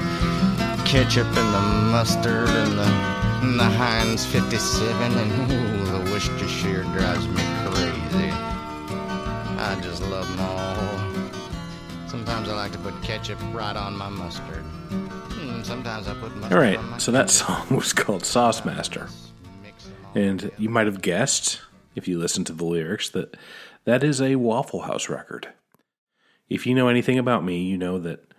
[0.87, 2.85] ketchup and the mustard and the,
[3.43, 5.13] and the Heinz 57.
[5.19, 8.31] And ooh, the Worcestershire drives me crazy.
[9.59, 12.09] I just love 'em all.
[12.09, 14.63] Sometimes I like to put ketchup right on my mustard.
[15.35, 19.09] Hmm, sometimes I put mustard All right, so that song was called Sauce Master.
[20.19, 21.61] And you might have guessed,
[21.95, 23.37] if you listen to the lyrics, that
[23.85, 25.47] that is a Waffle House record.
[26.49, 28.35] If you know anything about me, you know that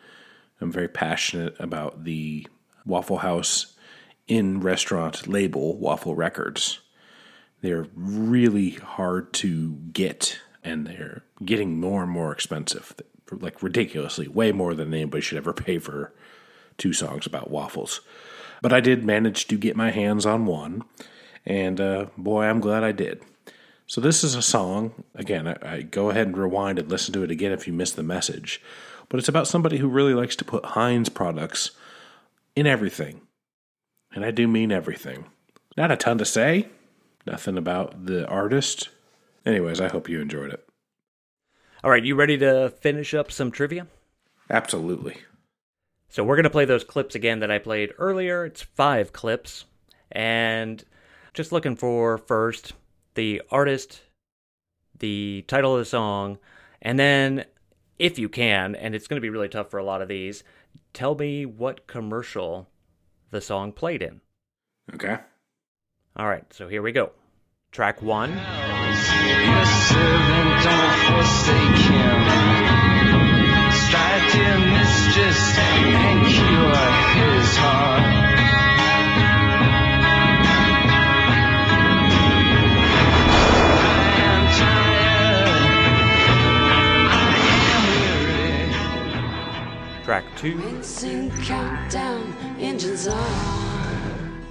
[0.59, 2.45] I'm very passionate about the
[2.85, 3.77] Waffle House
[4.27, 6.81] in restaurant label, Waffle Records.
[7.61, 12.93] They're really hard to get, and they're getting more and more expensive.
[13.31, 16.13] Like ridiculously, way more than anybody should ever pay for
[16.77, 18.01] two songs about waffles.
[18.61, 20.83] But I did manage to get my hands on one,
[21.45, 23.21] and uh, boy, I'm glad I did.
[23.87, 25.03] So this is a song.
[25.15, 27.95] Again, I, I go ahead and rewind and listen to it again if you missed
[27.95, 28.61] the message.
[29.09, 31.71] But it's about somebody who really likes to put Heinz products
[32.55, 33.21] in everything.
[34.13, 35.25] And I do mean everything.
[35.75, 36.67] Not a ton to say,
[37.25, 38.89] nothing about the artist.
[39.45, 40.67] Anyways, I hope you enjoyed it.
[41.83, 43.87] All right, you ready to finish up some trivia?
[44.49, 45.17] Absolutely.
[46.09, 48.45] So we're going to play those clips again that I played earlier.
[48.45, 49.65] It's five clips.
[50.11, 50.83] And
[51.33, 52.73] just looking for first
[53.15, 54.01] the artist,
[54.99, 56.37] the title of the song,
[56.81, 57.45] and then,
[57.97, 60.43] if you can, and it's going to be really tough for a lot of these,
[60.93, 62.69] tell me what commercial
[63.31, 64.21] the song played in.
[64.93, 65.17] Okay.
[66.15, 67.11] All right, so here we go.
[67.71, 68.31] Track one.
[68.31, 68.39] Your
[90.09, 90.57] Track two.
[90.57, 94.41] Rinsing countdown, engines on.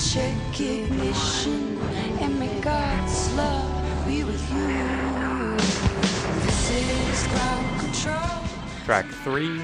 [0.00, 1.76] Check ignition
[2.22, 5.56] and may God's love be with you.
[6.46, 8.40] This is ground control.
[8.86, 9.60] Track three.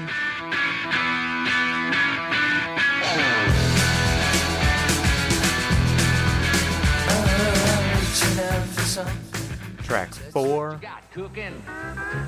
[9.85, 10.81] Track four.
[11.13, 11.61] Cooking.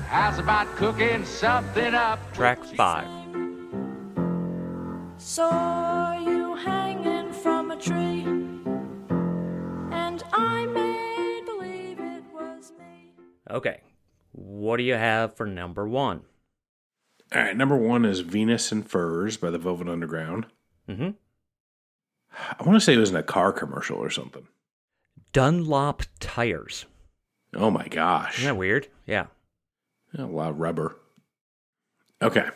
[0.08, 2.20] How's about cooking something up?
[2.32, 3.08] Track five.
[5.18, 8.22] Saw you hanging from a tree,
[9.92, 13.10] and I made believe it was me.
[13.50, 13.80] Okay.
[14.32, 16.22] What do you have for number one?
[17.34, 20.46] All right, number one is Venus in Furs by the Velvet Underground.
[20.88, 21.10] Mm-hmm.
[22.58, 24.46] I want to say it was in a car commercial or something.
[25.32, 26.86] Dunlop tires.
[27.54, 28.38] Oh my gosh.
[28.38, 28.88] Isn't that weird?
[29.06, 29.26] Yeah.
[30.16, 30.96] A lot of rubber.
[32.20, 32.48] Okay.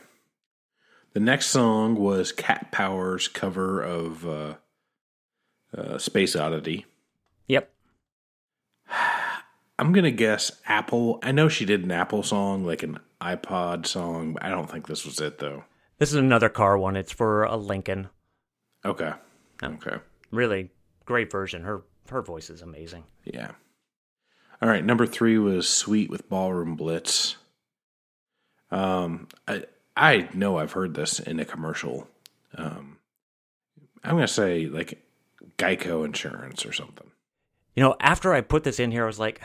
[1.12, 4.54] The next song was Cat Power's cover of uh,
[5.76, 6.86] uh, Space Oddity.
[7.48, 7.70] Yep.
[9.78, 11.18] I'm going to guess Apple.
[11.22, 14.86] I know she did an Apple song, like an iPod song, but I don't think
[14.86, 15.64] this was it, though.
[15.98, 16.96] This is another car one.
[16.96, 18.08] It's for a Lincoln.
[18.84, 19.12] Okay.
[19.62, 19.96] Okay.
[20.30, 20.70] Really
[21.04, 21.62] great version.
[21.62, 23.04] Her her voice is amazing.
[23.24, 23.52] Yeah.
[24.62, 24.84] All right.
[24.84, 27.36] Number three was Sweet with Ballroom Blitz.
[28.70, 29.64] Um, I
[29.96, 32.06] I know I've heard this in a commercial.
[32.56, 32.98] Um,
[34.04, 35.04] I'm gonna say like
[35.58, 37.10] Geico Insurance or something.
[37.74, 39.42] You know, after I put this in here, I was like,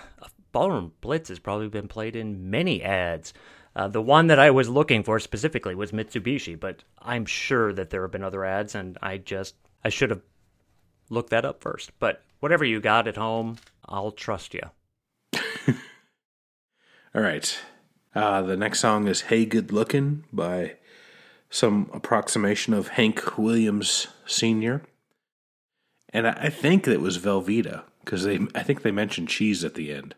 [0.52, 3.34] Ballroom Blitz has probably been played in many ads.
[3.76, 7.90] Uh, the one that I was looking for specifically was Mitsubishi, but I'm sure that
[7.90, 10.22] there have been other ads, and I just I should have
[11.10, 11.92] looked that up first.
[11.98, 13.58] But whatever you got at home,
[13.88, 14.62] I'll trust you.
[17.16, 17.60] All right.
[18.16, 20.76] Uh, the next song is Hey Good Lookin' by
[21.50, 24.82] some approximation of Hank Williams Sr.
[26.10, 29.92] And I, think it was Velveeta because they I think they mentioned cheese at the
[29.94, 30.16] end.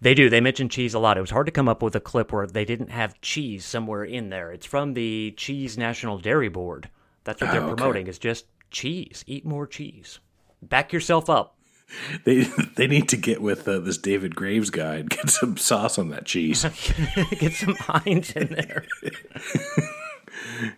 [0.00, 0.30] They do.
[0.30, 1.18] They mention cheese a lot.
[1.18, 4.04] It was hard to come up with a clip where they didn't have cheese somewhere
[4.04, 4.52] in there.
[4.52, 6.88] It's from the Cheese National Dairy Board.
[7.24, 7.76] That's what they're Oh, okay.
[7.76, 9.24] promoting is just cheese.
[9.26, 10.18] Eat more cheese.
[10.62, 11.56] Back yourself up.
[12.24, 12.42] They
[12.76, 16.10] they need to get with uh, this David Graves guy and get some sauce on
[16.10, 16.62] that cheese.
[17.38, 18.84] Get some Heinz in there.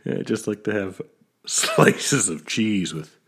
[0.05, 1.03] yeah, I'd just like to have
[1.47, 3.19] slices of cheese with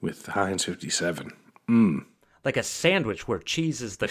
[0.00, 1.32] with Heinz 57.
[1.68, 2.04] Mm.
[2.44, 4.10] Like a sandwich where cheese is the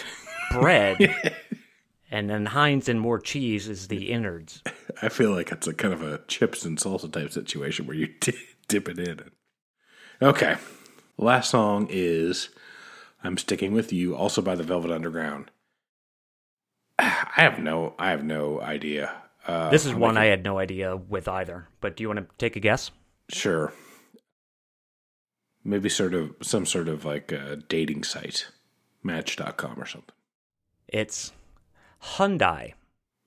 [0.51, 0.97] bread
[2.11, 4.61] and then Heinz and more cheese is the innards.
[5.01, 8.07] I feel like it's a kind of a chips and salsa type situation where you
[8.19, 8.33] di-
[8.67, 9.31] dip it in.
[10.21, 10.57] Okay.
[11.17, 12.49] Last song is
[13.23, 15.51] I'm Sticking With You, also by the Velvet Underground.
[16.99, 19.13] I have no I have no idea.
[19.45, 21.67] Uh, this is one I had no idea with either.
[21.81, 22.91] But do you want to take a guess?
[23.29, 23.73] Sure.
[25.63, 28.47] Maybe sort of some sort of like a dating site,
[29.03, 30.15] match.com or something.
[30.87, 31.31] It's
[32.01, 32.73] Hyundai.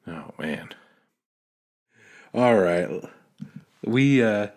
[0.07, 0.75] Oh man.
[2.35, 2.89] All right.
[3.85, 4.49] We uh,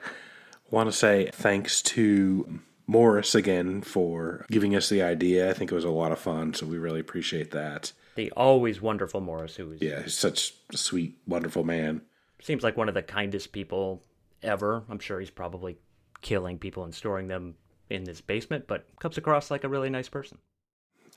[0.70, 5.50] want to say thanks to Morris again for giving us the idea.
[5.50, 7.92] I think it was a lot of fun, so we really appreciate that.
[8.16, 12.02] The always wonderful Morris, who is Yeah, he's such a sweet, wonderful man.
[12.42, 14.04] seems like one of the kindest people
[14.42, 14.84] ever.
[14.90, 15.78] I'm sure he's probably
[16.22, 17.56] killing people and storing them
[17.90, 20.38] in his basement, but comes across like a really nice person.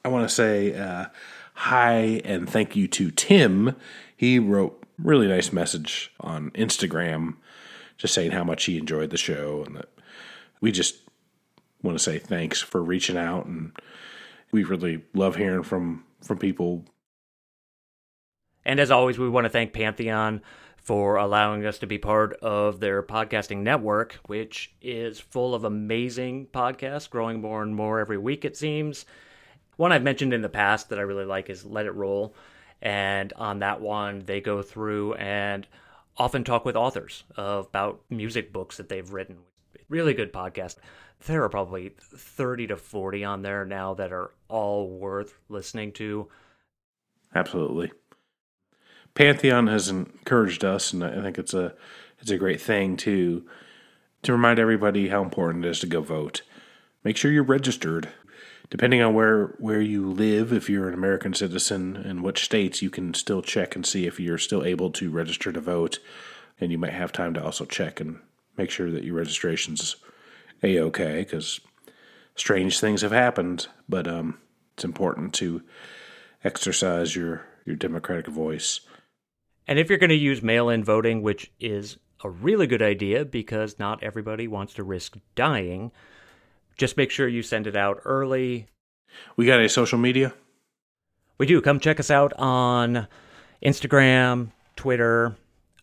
[0.04, 1.06] I want to say uh,
[1.54, 3.74] hi and thank you to Tim.
[4.16, 7.34] He wrote really nice message on Instagram,
[7.96, 9.88] just saying how much he enjoyed the show, and that
[10.60, 10.96] we just
[11.82, 13.72] want to say thanks for reaching out, and
[14.52, 16.84] we really love hearing from from people.
[18.64, 20.42] And as always, we want to thank Pantheon
[20.76, 26.46] for allowing us to be part of their podcasting network, which is full of amazing
[26.46, 29.04] podcasts, growing more and more every week, it seems.
[29.76, 32.34] One I've mentioned in the past that I really like is Let It Roll.
[32.80, 35.66] And on that one, they go through and
[36.16, 39.36] often talk with authors about music books that they've written.
[39.88, 40.76] Really good podcast.
[41.26, 46.28] There are probably 30 to 40 on there now that are all worth listening to.
[47.34, 47.92] Absolutely.
[49.14, 51.74] Pantheon has encouraged us, and I think it's a
[52.20, 53.44] it's a great thing to
[54.22, 56.42] to remind everybody how important it is to go vote.
[57.04, 58.08] Make sure you're registered.
[58.70, 62.90] Depending on where where you live, if you're an American citizen and which states, you
[62.90, 65.98] can still check and see if you're still able to register to vote,
[66.60, 68.20] and you might have time to also check and
[68.56, 69.96] make sure that your registration's
[70.62, 71.60] a okay because
[72.34, 73.68] strange things have happened.
[73.88, 74.38] But um,
[74.74, 75.62] it's important to
[76.44, 78.80] exercise your your democratic voice.
[79.66, 83.24] And if you're going to use mail in voting, which is a really good idea
[83.24, 85.92] because not everybody wants to risk dying,
[86.78, 88.66] just make sure you send it out early.
[89.36, 90.32] We got a social media?
[91.36, 91.60] We do.
[91.60, 93.06] Come check us out on
[93.62, 95.36] Instagram, Twitter.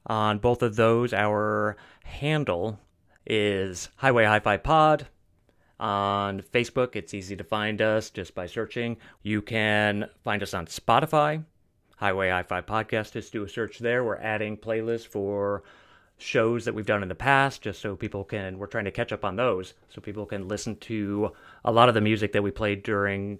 [0.07, 2.79] On both of those, our handle
[3.25, 5.07] is Highway Hi Fi Pod.
[5.79, 8.97] On Facebook, it's easy to find us just by searching.
[9.23, 11.43] You can find us on Spotify.
[11.97, 13.13] Highway Hi Fi Podcast.
[13.13, 14.03] Just do a search there.
[14.03, 15.63] We're adding playlists for
[16.17, 19.11] shows that we've done in the past just so people can, we're trying to catch
[19.11, 21.31] up on those so people can listen to
[21.65, 23.39] a lot of the music that we played during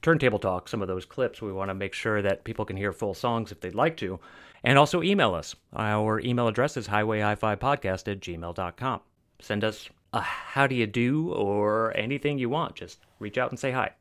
[0.00, 1.42] Turntable Talk, some of those clips.
[1.42, 4.20] We want to make sure that people can hear full songs if they'd like to.
[4.64, 5.54] And also email us.
[5.74, 9.00] Our email address is highwayhifipodcast at gmail.com.
[9.40, 12.76] Send us a how do you do or anything you want.
[12.76, 13.92] Just reach out and say hi.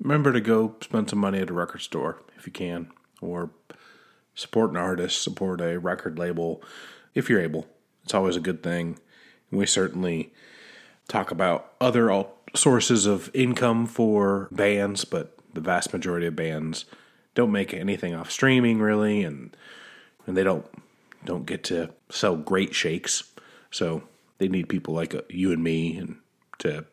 [0.00, 2.90] Remember to go spend some money at a record store if you can,
[3.20, 3.50] or
[4.34, 6.62] support an artist, support a record label
[7.14, 7.66] if you're able.
[8.04, 8.98] It's always a good thing.
[9.50, 10.32] We certainly
[11.08, 12.24] talk about other
[12.54, 16.84] sources of income for bands, but the vast majority of bands
[17.34, 19.56] don't make anything off streaming really, and
[20.26, 20.66] and they don't
[21.24, 23.29] don't get to sell great shakes.
[23.70, 24.02] So
[24.38, 26.16] they need people like uh, you and me and
[26.58, 26.86] to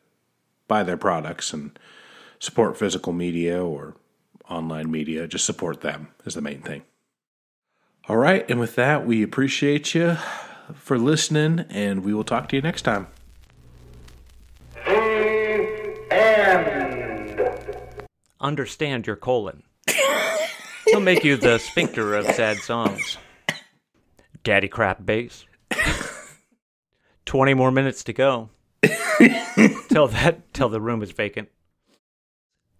[0.67, 1.77] buy their products and
[2.39, 3.95] support physical media or
[4.49, 5.27] online media.
[5.27, 6.83] Just support them is the main thing.
[8.09, 10.17] All right, and with that, we appreciate you
[10.73, 13.07] for listening, and we will talk to you next time.
[18.39, 19.63] Understand your colon.
[20.85, 23.17] He'll make you the sphincter of sad songs.
[24.43, 25.45] Daddy crap bass.
[27.27, 28.49] 20 more minutes to go.
[29.89, 31.49] till that till the room is vacant.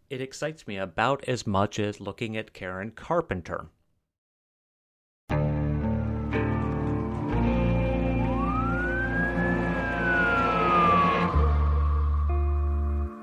[0.09, 3.67] It excites me about as much as looking at Karen Carpenter.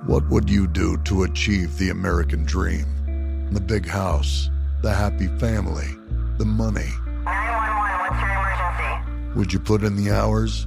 [0.06, 3.48] What would you do to achieve the American dream?
[3.51, 4.51] The big house,
[4.82, 5.88] the happy family,
[6.36, 6.90] the money.
[7.24, 9.38] 911, what's your emergency?
[9.38, 10.66] Would you put in the hours?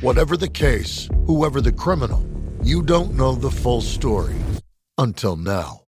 [0.00, 2.24] Whatever the case, whoever the criminal,
[2.62, 4.36] you don't know the full story
[4.96, 5.82] until now.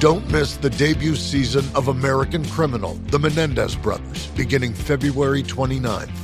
[0.00, 6.23] Don't miss the debut season of American Criminal, The Menendez Brothers, beginning February 29th.